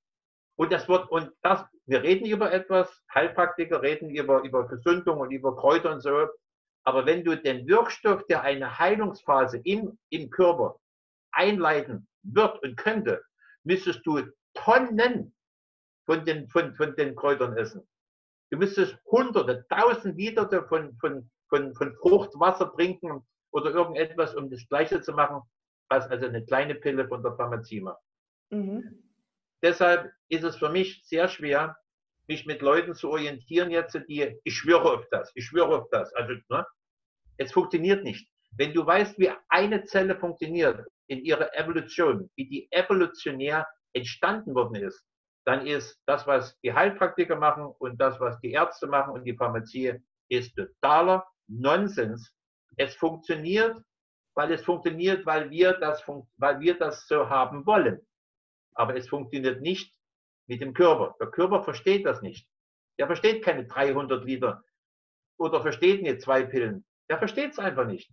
und 0.57 0.73
das 0.73 0.89
wird, 0.89 1.11
und 1.11 1.33
das, 1.43 1.65
wir 1.87 2.03
reden 2.03 2.27
über 2.27 2.53
etwas, 2.53 3.03
Heilpraktiker 3.13 3.83
reden 3.83 4.11
über, 4.11 4.43
über 4.43 4.69
Gesundung 4.69 5.21
und 5.21 5.31
über 5.31 5.57
Kräuter 5.57 5.93
und 5.93 6.01
so. 6.01 6.29
Aber 6.85 7.07
wenn 7.07 7.25
du 7.25 7.37
den 7.37 7.67
Wirkstoff, 7.67 8.27
der 8.27 8.43
eine 8.43 8.79
Heilungsphase 8.79 9.59
im, 9.65 9.99
im 10.11 10.31
Körper 10.31 10.79
einleiten 11.33 12.07
wird 12.23 12.63
und 12.63 12.77
könnte, 12.77 13.23
müsstest 13.65 14.05
du 14.05 14.21
Tonnen 14.55 15.35
von 16.07 16.25
den, 16.25 16.49
von, 16.49 16.75
von 16.75 16.95
den 16.97 17.15
Kräutern 17.17 17.57
essen. 17.57 17.87
Du 18.51 18.59
müsstest 18.59 18.99
hunderte, 19.07 19.65
tausend 19.69 20.19
Liter 20.19 20.47
von, 20.69 20.95
von, 20.99 21.31
von, 21.49 21.75
von 21.75 21.97
Fruchtwasser 21.97 22.73
trinken 22.75 23.27
oder 23.53 23.71
irgendetwas, 23.71 24.35
um 24.35 24.51
das 24.51 24.67
Gleiche 24.69 25.01
zu 25.01 25.13
machen, 25.13 25.41
was 25.89 26.07
also 26.09 26.27
eine 26.27 26.45
kleine 26.45 26.75
Pille 26.75 27.09
von 27.09 27.23
der 27.23 27.35
Pharmazie 27.37 27.81
macht. 27.81 28.03
Mhm. 28.51 29.02
Deshalb 29.63 30.13
ist 30.29 30.45
es 30.45 30.57
für 30.57 30.69
mich 30.69 31.03
sehr 31.07 31.29
schwer, 31.29 31.77
mich 32.29 32.47
mit 32.47 32.63
Leuten 32.63 32.95
zu 32.95 33.11
orientieren 33.11 33.71
jetzt, 33.71 33.99
die, 34.09 34.39
ich 34.45 34.57
schwöre 34.57 34.93
auf 34.93 35.07
das, 35.11 35.31
ich 35.35 35.47
schwöre 35.47 35.77
auf 35.77 35.89
das. 35.91 36.13
Also, 36.15 36.35
ne, 36.49 36.67
es 37.37 37.53
funktioniert 37.53 38.05
nicht. 38.05 38.29
Wenn 38.57 38.75
du 38.75 38.85
weißt, 38.85 39.19
wie 39.19 39.31
eine 39.49 39.85
Zelle 39.85 40.17
funktioniert 40.17 40.87
in 41.07 41.25
ihrer 41.25 41.55
Evolution, 41.55 42.31
wie 42.37 42.49
die 42.49 42.69
evolutionär 42.71 43.67
entstanden 43.95 44.55
worden 44.55 44.77
ist, 44.77 45.05
dann 45.45 45.67
ist 45.67 46.01
das, 46.07 46.27
was 46.27 46.59
die 46.61 46.73
Heilpraktiker 46.73 47.37
machen 47.37 47.75
und 47.79 48.01
das, 48.01 48.21
was 48.21 48.39
die 48.41 48.53
Ärzte 48.53 48.87
machen 48.87 49.13
und 49.13 49.25
die 49.25 49.37
Pharmazie, 49.37 49.95
ist 50.29 50.55
totaler 50.55 51.27
Nonsens. 51.49 52.33
Es 52.77 52.95
funktioniert, 52.95 53.77
weil 54.35 54.53
es 54.53 54.65
funktioniert, 54.65 55.27
weil 55.27 55.51
wir 55.51 55.73
das, 55.75 56.03
weil 56.37 56.61
wir 56.61 56.79
das 56.79 57.07
so 57.07 57.29
haben 57.29 57.67
wollen. 57.67 58.01
Aber 58.75 58.97
es 58.97 59.09
funktioniert 59.09 59.61
nicht 59.61 59.95
mit 60.47 60.61
dem 60.61 60.75
Körper. 60.75 61.17
Der 61.21 61.29
Körper 61.29 61.63
versteht 61.63 62.07
das 62.07 62.23
nicht. 62.23 62.49
Der 62.99 63.07
versteht 63.07 63.45
keine 63.45 63.67
300 63.67 64.25
Liter 64.25 64.63
oder 65.39 65.61
versteht 65.63 66.03
nicht 66.03 66.21
zwei 66.23 66.45
Pillen. 66.45 66.85
Der 67.09 67.19
versteht 67.19 67.53
es 67.53 67.59
einfach 67.59 67.87
nicht. 67.87 68.11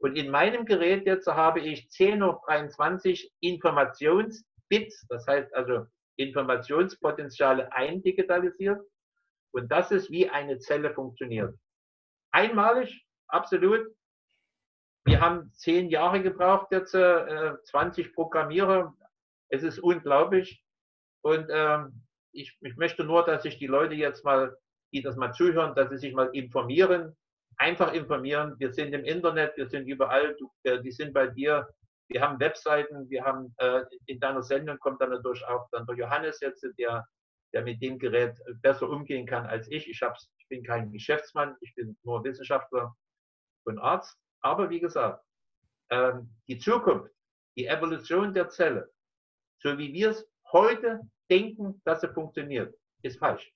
Und 0.00 0.16
in 0.16 0.30
meinem 0.30 0.64
Gerät 0.64 1.06
jetzt 1.06 1.26
habe 1.26 1.60
ich 1.60 1.90
10 1.90 2.22
auf 2.22 2.40
23 2.46 3.32
Informationsbits, 3.40 5.06
das 5.08 5.26
heißt 5.26 5.54
also 5.54 5.86
Informationspotenziale 6.16 7.72
eindigitalisiert. 7.72 8.80
Und 9.52 9.70
das 9.70 9.90
ist, 9.90 10.10
wie 10.10 10.28
eine 10.28 10.58
Zelle 10.58 10.92
funktioniert. 10.92 11.54
Einmalig, 12.30 13.06
absolut. 13.28 13.86
Wir 15.04 15.20
haben 15.20 15.50
zehn 15.54 15.88
Jahre 15.88 16.22
gebraucht, 16.22 16.68
jetzt 16.70 16.94
äh, 16.94 17.54
20 17.64 18.12
Programmierer. 18.12 18.94
Es 19.48 19.62
ist 19.62 19.78
unglaublich. 19.78 20.62
Und 21.22 21.48
ähm, 21.50 22.04
ich, 22.32 22.56
ich 22.60 22.76
möchte 22.76 23.04
nur, 23.04 23.24
dass 23.24 23.42
sich 23.42 23.58
die 23.58 23.66
Leute 23.66 23.94
jetzt 23.94 24.24
mal, 24.24 24.56
die 24.92 25.02
das 25.02 25.16
mal 25.16 25.32
zuhören, 25.32 25.74
dass 25.74 25.90
sie 25.90 25.98
sich 25.98 26.14
mal 26.14 26.30
informieren, 26.32 27.16
einfach 27.56 27.92
informieren. 27.92 28.54
Wir 28.58 28.72
sind 28.72 28.92
im 28.92 29.04
Internet, 29.04 29.56
wir 29.56 29.68
sind 29.68 29.86
überall, 29.86 30.36
du, 30.36 30.50
äh, 30.62 30.80
die 30.80 30.92
sind 30.92 31.12
bei 31.12 31.26
dir. 31.26 31.68
Wir 32.10 32.22
haben 32.22 32.40
Webseiten, 32.40 33.08
wir 33.10 33.24
haben 33.24 33.54
äh, 33.58 33.82
in 34.06 34.18
deiner 34.20 34.42
Sendung 34.42 34.78
kommt 34.78 35.00
dann 35.00 35.10
natürlich 35.10 35.44
auch 35.46 35.68
dann 35.72 35.86
der 35.86 35.96
Johannes 35.96 36.40
jetzt, 36.40 36.66
der, 36.78 37.06
der 37.52 37.62
mit 37.62 37.82
dem 37.82 37.98
Gerät 37.98 38.38
besser 38.62 38.88
umgehen 38.88 39.26
kann 39.26 39.44
als 39.46 39.68
ich. 39.70 39.88
Ich, 39.88 40.00
hab's, 40.00 40.30
ich 40.38 40.48
bin 40.48 40.62
kein 40.62 40.90
Geschäftsmann, 40.90 41.56
ich 41.60 41.74
bin 41.74 41.98
nur 42.04 42.24
Wissenschaftler 42.24 42.94
und 43.64 43.78
Arzt. 43.78 44.16
Aber 44.40 44.70
wie 44.70 44.80
gesagt, 44.80 45.22
ähm, 45.90 46.30
die 46.46 46.58
Zukunft, 46.58 47.12
die 47.56 47.66
Evolution 47.66 48.32
der 48.32 48.48
Zelle, 48.48 48.90
so 49.58 49.76
wie 49.78 49.92
wir 49.92 50.10
es 50.10 50.26
heute 50.52 51.00
denken, 51.30 51.80
dass 51.84 52.00
sie 52.00 52.08
funktioniert, 52.08 52.74
ist 53.02 53.18
falsch. 53.18 53.52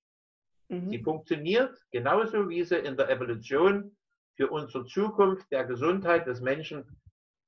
Mhm. 0.68 0.90
Sie 0.90 1.03
funktioniert 1.03 1.76
genauso, 1.90 2.48
wie 2.48 2.64
sie 2.64 2.78
in 2.78 2.96
der 2.96 3.11
Evolution 3.11 3.96
für 4.36 4.48
unsere 4.48 4.84
Zukunft 4.86 5.50
der 5.50 5.64
Gesundheit 5.64 6.26
des 6.26 6.40
Menschen 6.40 6.84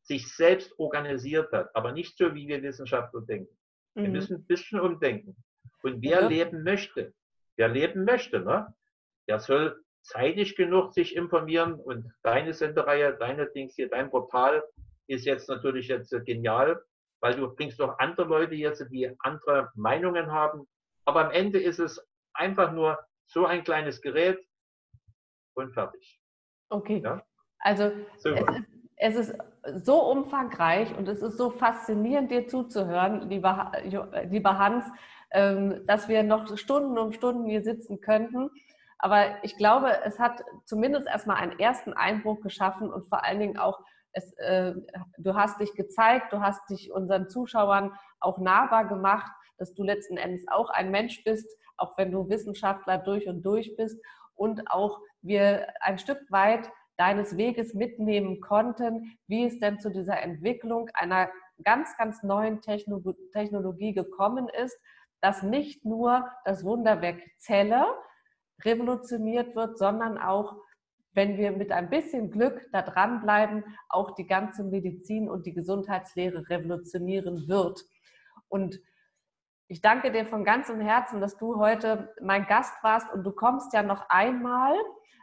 sich 0.02 0.34
selbst 0.34 0.78
organisiert 0.78 1.50
hat, 1.52 1.74
aber 1.74 1.92
nicht 1.92 2.16
so, 2.18 2.34
wie 2.34 2.46
wir 2.46 2.62
Wissenschaftler 2.62 3.22
denken. 3.22 3.56
Mhm. 3.94 4.02
Wir 4.02 4.10
müssen 4.10 4.36
ein 4.36 4.46
bisschen 4.46 4.80
umdenken. 4.80 5.36
Und 5.82 6.02
wer 6.02 6.22
ja. 6.22 6.28
leben 6.28 6.62
möchte, 6.62 7.14
wer 7.56 7.68
leben 7.68 8.04
möchte, 8.04 8.40
ne, 8.40 8.74
der 9.28 9.38
soll 9.38 9.82
zeitig 10.02 10.56
genug 10.56 10.92
sich 10.92 11.16
informieren 11.16 11.74
und 11.74 12.12
deine 12.22 12.52
Sendereihe, 12.52 13.16
deine 13.18 13.46
Dings 13.46 13.74
hier, 13.74 13.88
dein 13.88 14.10
Portal 14.10 14.62
ist 15.06 15.24
jetzt 15.24 15.48
natürlich 15.48 15.88
jetzt 15.88 16.10
genial, 16.26 16.82
weil 17.24 17.36
du 17.36 17.48
bringst 17.48 17.80
doch 17.80 17.98
andere 18.00 18.28
Leute 18.28 18.54
jetzt, 18.54 18.84
die 18.90 19.10
andere 19.20 19.70
Meinungen 19.76 20.30
haben. 20.30 20.68
Aber 21.06 21.24
am 21.24 21.30
Ende 21.30 21.58
ist 21.58 21.78
es 21.78 21.98
einfach 22.34 22.70
nur 22.72 22.98
so 23.24 23.46
ein 23.46 23.64
kleines 23.64 24.02
Gerät 24.02 24.38
und 25.54 25.72
fertig. 25.72 26.20
Okay. 26.68 27.00
Ja? 27.02 27.22
Also 27.60 27.92
es 28.96 29.16
ist, 29.16 29.34
so 29.76 30.02
umfangreich 30.02 30.94
und 30.98 31.08
es 31.08 31.22
ist 31.22 31.38
so 31.38 31.48
faszinierend, 31.48 32.30
dir 32.30 32.46
zuzuhören, 32.46 33.30
lieber, 33.30 33.72
lieber 34.28 34.58
Hans, 34.58 34.84
ähm, 35.30 35.86
dass 35.86 36.08
wir 36.10 36.22
noch 36.24 36.58
Stunden 36.58 36.98
um 36.98 37.12
Stunden 37.12 37.46
hier 37.48 37.62
sitzen 37.62 38.02
könnten. 38.02 38.50
Aber 38.98 39.42
ich 39.42 39.56
glaube, 39.56 39.96
es 40.04 40.18
hat 40.18 40.44
zumindest 40.66 41.06
erstmal 41.06 41.38
einen 41.38 41.58
ersten 41.58 41.94
Eindruck 41.94 42.42
geschaffen 42.42 42.92
und 42.92 43.08
vor 43.08 43.24
allen 43.24 43.40
Dingen 43.40 43.56
auch, 43.56 43.80
es, 44.14 44.32
äh, 44.38 44.74
du 45.18 45.34
hast 45.34 45.60
dich 45.60 45.74
gezeigt, 45.74 46.32
du 46.32 46.40
hast 46.40 46.68
dich 46.70 46.90
unseren 46.92 47.28
Zuschauern 47.28 47.92
auch 48.20 48.38
nahbar 48.38 48.86
gemacht, 48.86 49.30
dass 49.58 49.74
du 49.74 49.82
letzten 49.82 50.16
Endes 50.16 50.46
auch 50.48 50.70
ein 50.70 50.90
Mensch 50.90 51.22
bist, 51.24 51.48
auch 51.76 51.96
wenn 51.98 52.10
du 52.10 52.28
Wissenschaftler 52.28 52.98
durch 52.98 53.28
und 53.28 53.42
durch 53.42 53.76
bist 53.76 54.00
und 54.34 54.70
auch 54.70 55.00
wir 55.22 55.68
ein 55.80 55.98
Stück 55.98 56.20
weit 56.30 56.70
deines 56.96 57.36
Weges 57.36 57.74
mitnehmen 57.74 58.40
konnten, 58.40 59.18
wie 59.26 59.44
es 59.44 59.58
denn 59.58 59.80
zu 59.80 59.90
dieser 59.90 60.22
Entwicklung 60.22 60.88
einer 60.94 61.28
ganz, 61.64 61.96
ganz 61.96 62.22
neuen 62.22 62.60
Technologie 62.60 63.94
gekommen 63.94 64.48
ist, 64.48 64.78
dass 65.20 65.42
nicht 65.42 65.84
nur 65.84 66.28
das 66.44 66.64
Wunderwerk 66.64 67.20
Zelle 67.38 67.86
revolutioniert 68.64 69.56
wird, 69.56 69.78
sondern 69.78 70.18
auch, 70.18 70.56
wenn 71.14 71.38
wir 71.38 71.52
mit 71.52 71.72
ein 71.72 71.88
bisschen 71.88 72.30
Glück 72.30 72.68
da 72.72 72.82
dranbleiben, 72.82 73.64
auch 73.88 74.14
die 74.14 74.26
ganze 74.26 74.64
Medizin 74.64 75.28
und 75.28 75.46
die 75.46 75.54
Gesundheitslehre 75.54 76.48
revolutionieren 76.48 77.48
wird. 77.48 77.84
Und 78.48 78.80
ich 79.68 79.80
danke 79.80 80.12
dir 80.12 80.26
von 80.26 80.44
ganzem 80.44 80.80
Herzen, 80.80 81.20
dass 81.20 81.38
du 81.38 81.58
heute 81.58 82.14
mein 82.20 82.46
Gast 82.46 82.74
warst 82.82 83.12
und 83.12 83.24
du 83.24 83.32
kommst 83.32 83.72
ja 83.72 83.82
noch 83.82 84.08
einmal. 84.08 84.74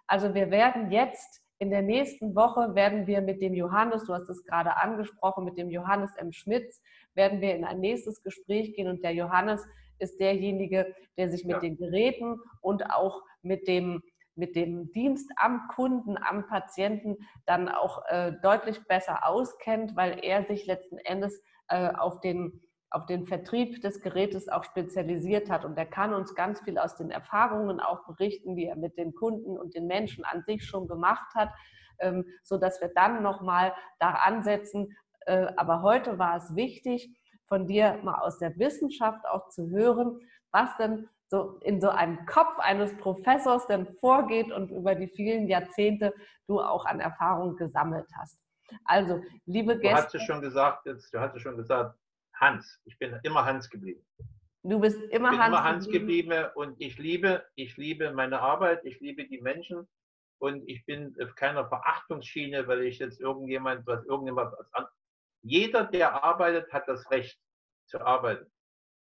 Also 0.08 0.34
wir 0.34 0.50
werden 0.50 0.92
jetzt 0.92 1.42
in 1.62 1.70
der 1.70 1.84
nächsten 1.84 2.36
Woche 2.36 2.74
werden 2.74 3.06
wir 3.06 3.22
mit 3.22 3.40
dem 3.40 3.54
Johannes, 3.54 4.06
du 4.06 4.16
hast 4.16 4.28
es 4.30 4.44
gerade 4.46 4.78
angesprochen, 4.78 5.46
mit 5.46 5.60
dem 5.60 5.70
Johannes 5.70 6.10
M. 6.18 6.32
Schmitz, 6.32 6.82
werden 7.14 7.40
wir 7.40 7.54
in 7.54 7.66
ein 7.66 7.80
nächstes 7.80 8.24
Gespräch 8.24 8.74
gehen 8.74 8.88
und 8.88 9.04
der 9.04 9.14
Johannes 9.14 9.64
ist 10.00 10.20
derjenige, 10.20 10.96
der 11.18 11.30
sich 11.30 11.46
mit 11.46 11.58
ja. 11.58 11.60
den 11.60 11.78
Geräten 11.78 12.40
und 12.62 12.90
auch 12.90 13.22
mit 13.44 13.68
dem, 13.68 14.02
mit 14.36 14.56
dem 14.56 14.92
Dienst 14.92 15.32
am 15.36 15.68
Kunden, 15.76 16.18
am 16.18 16.48
Patienten 16.48 17.18
dann 17.46 17.70
auch 17.70 18.04
äh, 18.08 18.34
deutlich 18.42 18.86
besser 18.88 19.28
auskennt, 19.28 19.96
weil 19.96 20.20
er 20.24 20.46
sich 20.46 20.66
letzten 20.66 20.98
Endes 20.98 21.42
äh, 21.68 21.90
auf 21.94 22.20
den 22.22 22.62
auf 22.94 23.06
den 23.06 23.26
Vertrieb 23.26 23.82
des 23.82 24.02
Gerätes 24.02 24.50
auch 24.50 24.66
spezialisiert 24.66 25.50
hat. 25.50 25.64
Und 25.64 25.78
er 25.78 25.86
kann 25.86 26.14
uns 26.14 26.36
ganz 26.36 26.60
viel 26.60 26.78
aus 26.78 26.98
den 26.98 27.10
Erfahrungen 27.10 27.80
auch 27.80 28.06
berichten, 28.06 28.58
die 28.58 28.66
er 28.66 28.76
mit 28.76 28.98
den 28.98 29.14
Kunden 29.14 29.58
und 29.58 29.76
den 29.76 29.88
Menschen 29.88 30.26
an 30.26 30.44
sich 30.44 30.66
schon 30.66 30.88
gemacht 30.88 31.34
hat, 31.34 31.50
ähm, 32.00 32.26
so 32.44 32.58
dass 32.58 32.82
wir 32.82 32.90
dann 32.90 33.24
nochmal 33.24 33.74
da 34.00 34.12
ansetzen. 34.12 34.96
Äh, 35.26 35.48
aber 35.56 35.82
heute 35.82 36.20
war 36.20 36.36
es 36.36 36.54
wichtig, 36.56 37.10
von 37.48 37.66
dir 37.66 37.98
mal 38.04 38.20
aus 38.20 38.40
der 38.40 38.58
Wissenschaft 38.60 39.26
auch 39.26 39.50
zu 39.50 39.70
hören, 39.70 40.20
was 40.52 40.76
denn 40.78 41.08
so 41.32 41.58
in 41.62 41.80
so 41.80 41.90
einem 41.90 42.26
Kopf 42.26 42.60
eines 42.60 42.96
Professors 42.98 43.66
denn 43.68 43.88
vorgeht 44.00 44.52
und 44.52 44.70
über 44.70 44.96
die 44.96 45.08
vielen 45.08 45.48
Jahrzehnte 45.48 46.14
du 46.48 46.60
auch 46.60 46.86
an 46.86 47.00
Erfahrung 47.00 47.56
gesammelt 47.56 48.08
hast. 48.20 48.38
Also, 48.84 49.24
liebe 49.46 49.80
Gäste. 49.80 49.96
Du 49.96 50.04
hast 50.04 50.16
es 50.16 50.24
schon 50.24 50.42
gesagt, 50.42 50.86
jetzt, 50.86 51.14
du 51.14 51.20
hast 51.20 51.34
es 51.36 51.42
schon 51.42 51.56
gesagt, 51.56 51.98
Hans. 52.36 52.80
Ich 52.84 53.00
bin 53.00 53.18
immer 53.24 53.46
Hans 53.46 53.70
geblieben. 53.70 54.06
Du 54.64 54.80
bist 54.80 55.02
immer, 55.04 55.32
ich 55.32 55.38
bin 55.38 55.40
Hans, 55.40 55.48
immer 55.48 55.64
Hans 55.64 55.90
geblieben 55.90 56.46
und 56.56 56.76
ich 56.80 56.98
liebe, 56.98 57.46
ich 57.56 57.78
liebe 57.78 58.12
meine 58.12 58.42
Arbeit, 58.42 58.84
ich 58.84 59.00
liebe 59.00 59.26
die 59.26 59.42
Menschen 59.42 59.88
und 60.40 60.68
ich 60.68 60.86
bin 60.86 61.16
auf 61.24 61.34
keiner 61.36 61.66
Verachtungsschiene, 61.66 62.68
weil 62.68 62.82
ich 62.84 63.00
jetzt 63.00 63.22
irgendjemand, 63.22 63.88
was 63.88 64.04
irgendjemand 64.06 64.52
was 64.52 64.74
an. 64.74 64.86
Jeder, 65.44 65.86
der 65.86 66.24
arbeitet, 66.24 66.72
hat 66.74 66.90
das 66.90 67.10
Recht 67.10 67.40
zu 67.88 68.02
arbeiten. 68.02 68.52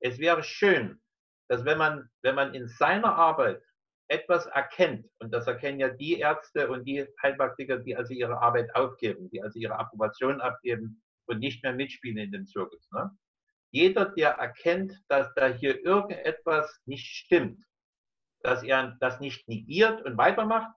Es 0.01 0.19
wäre 0.19 0.43
schön, 0.43 1.01
dass 1.49 1.65
wenn 1.65 1.79
man, 1.79 2.09
wenn 2.23 2.35
man 2.35 2.55
in 2.55 2.69
seiner 2.69 3.15
Arbeit 3.15 3.63
etwas 4.09 4.47
erkennt, 4.47 5.07
und 5.19 5.33
das 5.33 5.47
erkennen 5.47 5.81
ja 5.81 5.89
die 5.89 6.19
Ärzte 6.19 6.69
und 6.69 6.85
die 6.85 7.07
Heilpraktiker, 7.23 7.79
die 7.79 7.97
also 7.97 8.13
ihre 8.13 8.41
Arbeit 8.41 8.75
aufgeben, 8.75 9.31
die 9.31 9.43
also 9.43 9.59
ihre 9.59 9.79
Approbation 9.79 10.41
abgeben 10.41 11.03
und 11.27 11.39
nicht 11.39 11.63
mehr 11.63 11.73
mitspielen 11.73 12.19
in 12.19 12.33
dem 12.33 12.47
Zirkus. 12.47 12.91
Ne? 12.93 13.11
Jeder, 13.71 14.07
der 14.07 14.31
erkennt, 14.33 14.93
dass 15.09 15.33
da 15.35 15.49
hier 15.49 15.83
irgendetwas 15.85 16.81
nicht 16.85 17.07
stimmt, 17.07 17.65
dass 18.41 18.63
er 18.63 18.97
das 19.01 19.21
nicht 19.21 19.49
negiert 19.49 20.03
und 20.03 20.19
weitermacht, 20.19 20.71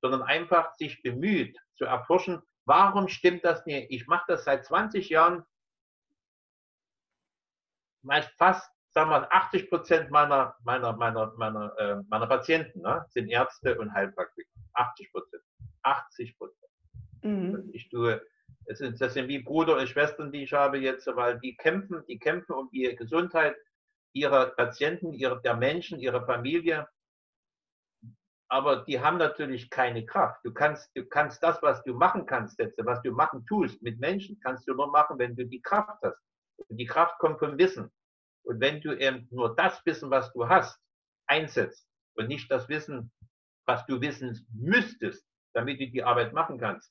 sondern 0.00 0.22
einfach 0.22 0.72
sich 0.76 1.02
bemüht 1.02 1.58
zu 1.74 1.84
erforschen, 1.84 2.40
warum 2.64 3.08
stimmt 3.08 3.44
das 3.44 3.66
nicht? 3.66 3.90
Ich 3.90 4.06
mache 4.06 4.24
das 4.28 4.44
seit 4.44 4.64
20 4.64 5.08
Jahren, 5.08 5.44
fast 8.38 8.70
sagen 8.98 9.10
wir, 9.10 9.32
80 9.32 9.70
Prozent 9.70 10.10
meiner, 10.10 10.56
meiner, 10.64 10.92
meiner, 10.96 11.32
meiner, 11.36 11.78
äh, 11.78 12.02
meiner 12.08 12.26
Patienten 12.26 12.80
ne, 12.80 13.06
sind 13.10 13.28
Ärzte 13.28 13.78
und 13.78 13.92
Heilpraktiker. 13.92 14.48
80 14.74 15.12
Prozent. 15.12 15.42
80 15.84 16.36
Prozent. 16.36 16.72
Mhm. 17.22 17.70
Ich 17.72 17.88
tue, 17.90 18.20
das 18.66 18.78
sind, 18.78 19.00
das 19.00 19.14
sind 19.14 19.28
wie 19.28 19.38
Bruder 19.38 19.76
und 19.76 19.88
Schwestern, 19.88 20.32
die 20.32 20.42
ich 20.42 20.52
habe 20.52 20.78
jetzt, 20.78 21.06
weil 21.14 21.38
die 21.38 21.56
kämpfen, 21.56 22.02
die 22.08 22.18
kämpfen 22.18 22.52
um 22.54 22.68
die 22.72 22.96
Gesundheit 22.96 23.54
ihrer 24.14 24.46
Patienten, 24.46 25.12
ihrer, 25.12 25.36
der 25.42 25.56
Menschen, 25.56 26.00
ihrer 26.00 26.26
Familie. 26.26 26.88
Aber 28.50 28.84
die 28.84 28.98
haben 28.98 29.18
natürlich 29.18 29.70
keine 29.70 30.04
Kraft. 30.06 30.40
Du 30.42 30.52
kannst, 30.52 30.90
du 30.96 31.04
kannst 31.04 31.40
das, 31.44 31.62
was 31.62 31.84
du 31.84 31.94
machen 31.94 32.26
kannst, 32.26 32.58
jetzt, 32.58 32.74
was 32.84 33.00
du 33.02 33.12
machen 33.12 33.46
tust 33.46 33.80
mit 33.80 34.00
Menschen, 34.00 34.40
kannst 34.42 34.66
du 34.66 34.74
nur 34.74 34.90
machen, 34.90 35.20
wenn 35.20 35.36
du 35.36 35.46
die 35.46 35.62
Kraft 35.62 36.02
hast. 36.02 36.18
Und 36.68 36.78
die 36.78 36.86
Kraft 36.86 37.16
kommt 37.20 37.38
vom 37.38 37.56
Wissen. 37.58 37.92
Und 38.48 38.60
wenn 38.60 38.80
du 38.80 38.94
eben 38.98 39.28
nur 39.30 39.54
das 39.54 39.84
Wissen, 39.84 40.10
was 40.10 40.32
du 40.32 40.48
hast, 40.48 40.80
einsetzt 41.26 41.86
und 42.14 42.28
nicht 42.28 42.50
das 42.50 42.66
Wissen, 42.70 43.12
was 43.66 43.84
du 43.84 44.00
wissen 44.00 44.46
müsstest, 44.54 45.22
damit 45.52 45.78
du 45.80 45.86
die 45.86 46.02
Arbeit 46.02 46.32
machen 46.32 46.58
kannst, 46.58 46.90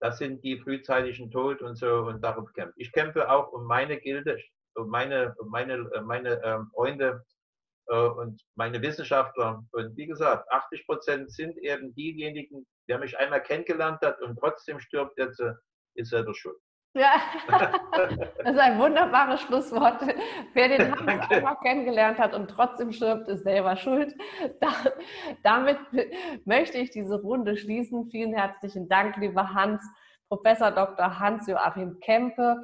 das 0.00 0.16
sind 0.16 0.42
die 0.42 0.58
frühzeitigen 0.58 1.30
Tod 1.30 1.60
und 1.60 1.76
so 1.76 2.06
und 2.06 2.22
darum 2.22 2.50
kämpfe 2.54 2.72
ich. 2.78 2.90
kämpfe 2.90 3.30
auch 3.30 3.52
um 3.52 3.66
meine 3.66 4.00
Gilde, 4.00 4.38
um 4.76 4.88
meine, 4.88 5.34
um 5.38 5.50
meine, 5.50 5.74
äh, 5.92 6.00
meine 6.00 6.42
ähm, 6.42 6.70
Freunde 6.72 7.22
äh, 7.88 7.94
und 7.94 8.40
meine 8.54 8.80
Wissenschaftler. 8.80 9.62
Und 9.72 9.94
wie 9.94 10.06
gesagt, 10.06 10.50
80 10.50 10.86
Prozent 10.86 11.30
sind 11.30 11.58
eben 11.58 11.94
diejenigen, 11.94 12.66
der 12.88 12.98
mich 12.98 13.18
einmal 13.18 13.42
kennengelernt 13.42 14.00
hat 14.00 14.22
und 14.22 14.38
trotzdem 14.38 14.80
stirbt 14.80 15.18
jetzt, 15.18 15.40
äh, 15.40 15.52
ist 15.96 16.08
selber 16.08 16.34
schuld. 16.34 16.56
Ja, 16.94 17.12
das 18.38 18.54
ist 18.54 18.58
ein 18.58 18.78
wunderbares 18.78 19.40
Schlusswort. 19.42 20.00
Wer 20.54 20.68
den 20.68 20.92
Hans 21.06 21.30
einmal 21.30 21.56
kennengelernt 21.62 22.18
hat 22.18 22.34
und 22.34 22.48
trotzdem 22.48 22.92
stirbt, 22.92 23.28
ist 23.28 23.44
selber 23.44 23.76
schuld. 23.76 24.14
Da, 24.60 24.68
damit 25.42 25.78
möchte 26.44 26.78
ich 26.78 26.90
diese 26.90 27.20
Runde 27.20 27.56
schließen. 27.56 28.08
Vielen 28.10 28.34
herzlichen 28.34 28.88
Dank, 28.88 29.16
lieber 29.18 29.54
Hans, 29.54 29.82
Professor 30.28 30.70
Dr. 30.70 31.18
Hans-Joachim 31.18 32.00
Kempe. 32.00 32.56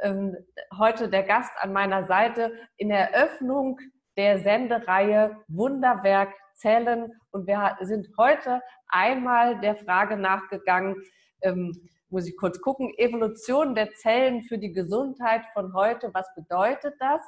Ähm, 0.00 0.36
heute 0.78 1.08
der 1.08 1.22
Gast 1.22 1.52
an 1.60 1.72
meiner 1.72 2.06
Seite 2.06 2.52
in 2.76 2.88
der 2.88 3.12
Eröffnung 3.12 3.78
der 4.16 4.38
Sendereihe 4.40 5.36
Wunderwerk 5.48 6.34
Zellen. 6.54 7.12
Und 7.30 7.46
wir 7.46 7.76
sind 7.82 8.08
heute 8.16 8.60
einmal 8.88 9.60
der 9.60 9.76
Frage 9.76 10.16
nachgegangen, 10.16 10.96
ähm, 11.42 11.72
muss 12.10 12.26
ich 12.26 12.36
kurz 12.36 12.60
gucken, 12.60 12.92
Evolution 12.96 13.74
der 13.74 13.92
Zellen 13.94 14.42
für 14.42 14.58
die 14.58 14.72
Gesundheit 14.72 15.42
von 15.52 15.74
heute, 15.74 16.10
was 16.14 16.26
bedeutet 16.34 16.94
das? 17.00 17.20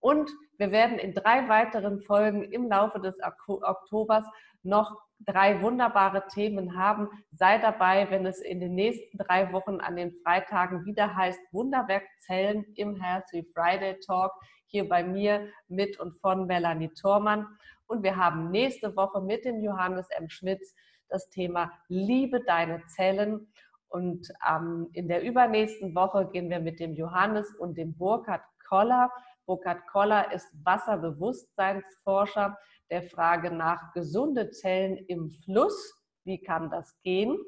Und 0.00 0.30
wir 0.58 0.70
werden 0.70 0.98
in 0.98 1.14
drei 1.14 1.48
weiteren 1.48 2.00
Folgen 2.02 2.44
im 2.52 2.68
Laufe 2.68 3.00
des 3.00 3.16
Oktobers 3.46 4.24
noch 4.62 4.96
drei 5.20 5.60
wunderbare 5.60 6.26
Themen 6.28 6.76
haben. 6.76 7.08
Sei 7.32 7.58
dabei, 7.58 8.08
wenn 8.10 8.26
es 8.26 8.40
in 8.40 8.60
den 8.60 8.74
nächsten 8.74 9.18
drei 9.18 9.52
Wochen 9.52 9.80
an 9.80 9.96
den 9.96 10.12
Freitagen 10.22 10.84
wieder 10.84 11.16
heißt 11.16 11.40
Wunderwerkzellen 11.52 12.64
im 12.76 13.00
Healthy 13.00 13.44
Friday 13.54 13.98
Talk 14.00 14.32
hier 14.66 14.88
bei 14.88 15.02
mir 15.02 15.48
mit 15.68 15.98
und 15.98 16.20
von 16.20 16.46
Melanie 16.46 16.92
Thormann. 16.94 17.46
Und 17.86 18.02
wir 18.02 18.16
haben 18.16 18.50
nächste 18.50 18.94
Woche 18.94 19.20
mit 19.20 19.44
dem 19.44 19.60
Johannes 19.60 20.08
M. 20.10 20.28
Schmitz 20.28 20.74
das 21.08 21.28
Thema 21.30 21.72
Liebe 21.88 22.42
deine 22.44 22.84
Zellen. 22.86 23.50
Und 23.88 24.28
ähm, 24.48 24.88
in 24.92 25.08
der 25.08 25.22
übernächsten 25.22 25.94
Woche 25.94 26.28
gehen 26.32 26.50
wir 26.50 26.60
mit 26.60 26.78
dem 26.80 26.94
Johannes 26.94 27.54
und 27.54 27.78
dem 27.78 27.96
Burkhard 27.96 28.42
Koller. 28.68 29.10
Burkhard 29.46 29.86
Koller 29.86 30.32
ist 30.32 30.46
Wasserbewusstseinsforscher 30.64 32.58
der 32.90 33.02
Frage 33.02 33.50
nach 33.50 33.92
gesunde 33.92 34.50
Zellen 34.50 34.96
im 35.08 35.30
Fluss. 35.30 35.94
Wie 36.24 36.40
kann 36.40 36.70
das 36.70 37.00
gehen? 37.02 37.38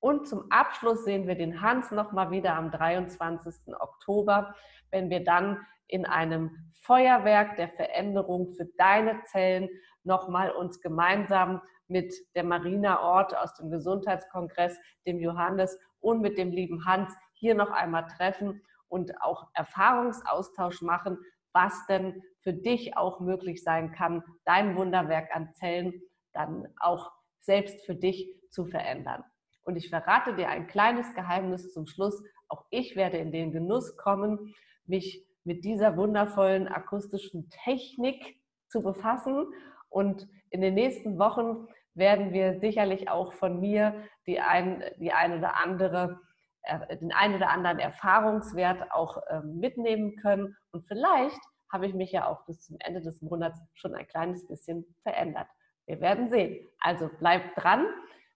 Und 0.00 0.26
zum 0.26 0.50
Abschluss 0.50 1.04
sehen 1.04 1.26
wir 1.26 1.34
den 1.34 1.60
Hans 1.60 1.90
nochmal 1.90 2.30
wieder 2.30 2.54
am 2.56 2.70
23. 2.70 3.74
Oktober, 3.78 4.54
wenn 4.90 5.10
wir 5.10 5.22
dann 5.22 5.58
in 5.86 6.06
einem 6.06 6.72
Feuerwerk 6.82 7.56
der 7.56 7.68
Veränderung 7.68 8.54
für 8.54 8.66
deine 8.78 9.22
Zellen 9.24 9.68
nochmal 10.02 10.50
uns 10.52 10.80
gemeinsam 10.80 11.60
mit 11.90 12.14
der 12.34 12.44
Marina 12.44 13.02
Ort 13.02 13.36
aus 13.36 13.54
dem 13.54 13.70
Gesundheitskongress, 13.70 14.78
dem 15.06 15.18
Johannes 15.18 15.78
und 16.00 16.20
mit 16.20 16.38
dem 16.38 16.50
lieben 16.50 16.86
Hans 16.86 17.12
hier 17.32 17.54
noch 17.54 17.70
einmal 17.70 18.06
treffen 18.06 18.62
und 18.88 19.20
auch 19.22 19.48
Erfahrungsaustausch 19.54 20.82
machen, 20.82 21.18
was 21.52 21.86
denn 21.86 22.22
für 22.42 22.52
dich 22.52 22.96
auch 22.96 23.20
möglich 23.20 23.62
sein 23.62 23.92
kann, 23.92 24.22
dein 24.44 24.76
Wunderwerk 24.76 25.34
an 25.34 25.52
Zellen 25.54 26.00
dann 26.32 26.68
auch 26.78 27.10
selbst 27.40 27.84
für 27.84 27.94
dich 27.94 28.34
zu 28.50 28.66
verändern. 28.66 29.24
Und 29.62 29.76
ich 29.76 29.90
verrate 29.90 30.34
dir 30.34 30.48
ein 30.48 30.66
kleines 30.66 31.14
Geheimnis 31.14 31.72
zum 31.72 31.86
Schluss. 31.86 32.22
Auch 32.48 32.64
ich 32.70 32.96
werde 32.96 33.18
in 33.18 33.32
den 33.32 33.52
Genuss 33.52 33.96
kommen, 33.96 34.54
mich 34.86 35.26
mit 35.44 35.64
dieser 35.64 35.96
wundervollen 35.96 36.68
akustischen 36.68 37.48
Technik 37.50 38.40
zu 38.68 38.82
befassen. 38.82 39.46
Und 39.88 40.28
in 40.50 40.60
den 40.60 40.74
nächsten 40.74 41.18
Wochen 41.18 41.68
werden 42.00 42.32
wir 42.32 42.58
sicherlich 42.58 43.08
auch 43.08 43.32
von 43.32 43.60
mir 43.60 43.94
die 44.26 44.40
ein, 44.40 44.82
die 44.98 45.12
ein 45.12 45.38
oder 45.38 45.62
andere, 45.62 46.18
äh, 46.62 46.96
den 46.96 47.12
einen 47.12 47.36
oder 47.36 47.50
anderen 47.50 47.78
Erfahrungswert 47.78 48.90
auch 48.90 49.18
ähm, 49.30 49.60
mitnehmen 49.60 50.16
können. 50.16 50.56
Und 50.72 50.84
vielleicht 50.88 51.40
habe 51.70 51.86
ich 51.86 51.94
mich 51.94 52.10
ja 52.10 52.26
auch 52.26 52.44
bis 52.46 52.62
zum 52.62 52.76
Ende 52.80 53.00
des 53.00 53.22
Monats 53.22 53.60
schon 53.74 53.94
ein 53.94 54.08
kleines 54.08 54.48
bisschen 54.48 54.84
verändert. 55.04 55.46
Wir 55.86 56.00
werden 56.00 56.28
sehen. 56.28 56.66
Also 56.80 57.08
bleibt 57.20 57.56
dran. 57.56 57.86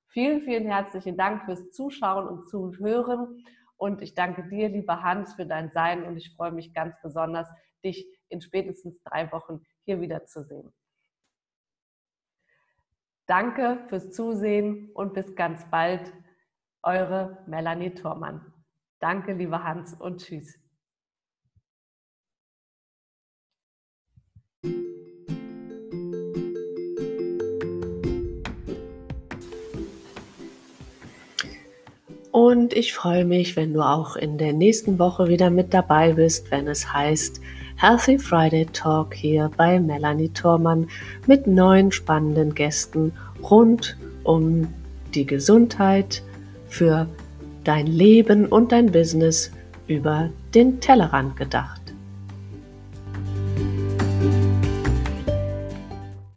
Vielen, 0.08 0.42
vielen 0.42 0.66
herzlichen 0.66 1.16
Dank 1.16 1.44
fürs 1.44 1.72
Zuschauen 1.72 2.28
und 2.28 2.48
Zuhören. 2.48 3.44
Und 3.76 4.00
ich 4.02 4.14
danke 4.14 4.48
dir, 4.48 4.68
lieber 4.68 5.02
Hans, 5.02 5.34
für 5.34 5.46
dein 5.46 5.70
Sein. 5.72 6.04
Und 6.04 6.16
ich 6.16 6.34
freue 6.36 6.52
mich 6.52 6.72
ganz 6.72 6.94
besonders, 7.02 7.48
dich 7.84 8.06
in 8.28 8.40
spätestens 8.40 9.02
drei 9.02 9.30
Wochen 9.32 9.60
hier 9.84 10.00
wiederzusehen. 10.00 10.72
Danke 13.26 13.78
fürs 13.88 14.10
Zusehen 14.10 14.90
und 14.92 15.14
bis 15.14 15.34
ganz 15.34 15.64
bald. 15.70 16.12
Eure 16.82 17.38
Melanie 17.46 17.94
Thormann. 17.94 18.52
Danke, 19.00 19.32
lieber 19.32 19.64
Hans, 19.64 19.94
und 19.94 20.20
tschüss. 20.20 20.58
Und 32.30 32.74
ich 32.74 32.92
freue 32.92 33.24
mich, 33.24 33.56
wenn 33.56 33.72
du 33.72 33.80
auch 33.80 34.16
in 34.16 34.36
der 34.36 34.52
nächsten 34.52 34.98
Woche 34.98 35.28
wieder 35.28 35.48
mit 35.48 35.72
dabei 35.72 36.12
bist, 36.12 36.50
wenn 36.50 36.66
es 36.66 36.92
heißt, 36.92 37.40
Healthy 37.76 38.18
Friday 38.18 38.66
Talk 38.66 39.14
hier 39.14 39.50
bei 39.56 39.80
Melanie 39.80 40.28
Thormann 40.28 40.88
mit 41.26 41.46
neun 41.46 41.90
spannenden 41.90 42.54
Gästen 42.54 43.12
rund 43.42 43.96
um 44.22 44.68
die 45.14 45.26
Gesundheit 45.26 46.22
für 46.68 47.08
dein 47.64 47.86
Leben 47.86 48.46
und 48.46 48.72
dein 48.72 48.92
Business 48.92 49.50
über 49.88 50.30
den 50.54 50.80
Tellerrand 50.80 51.36
gedacht. 51.36 51.83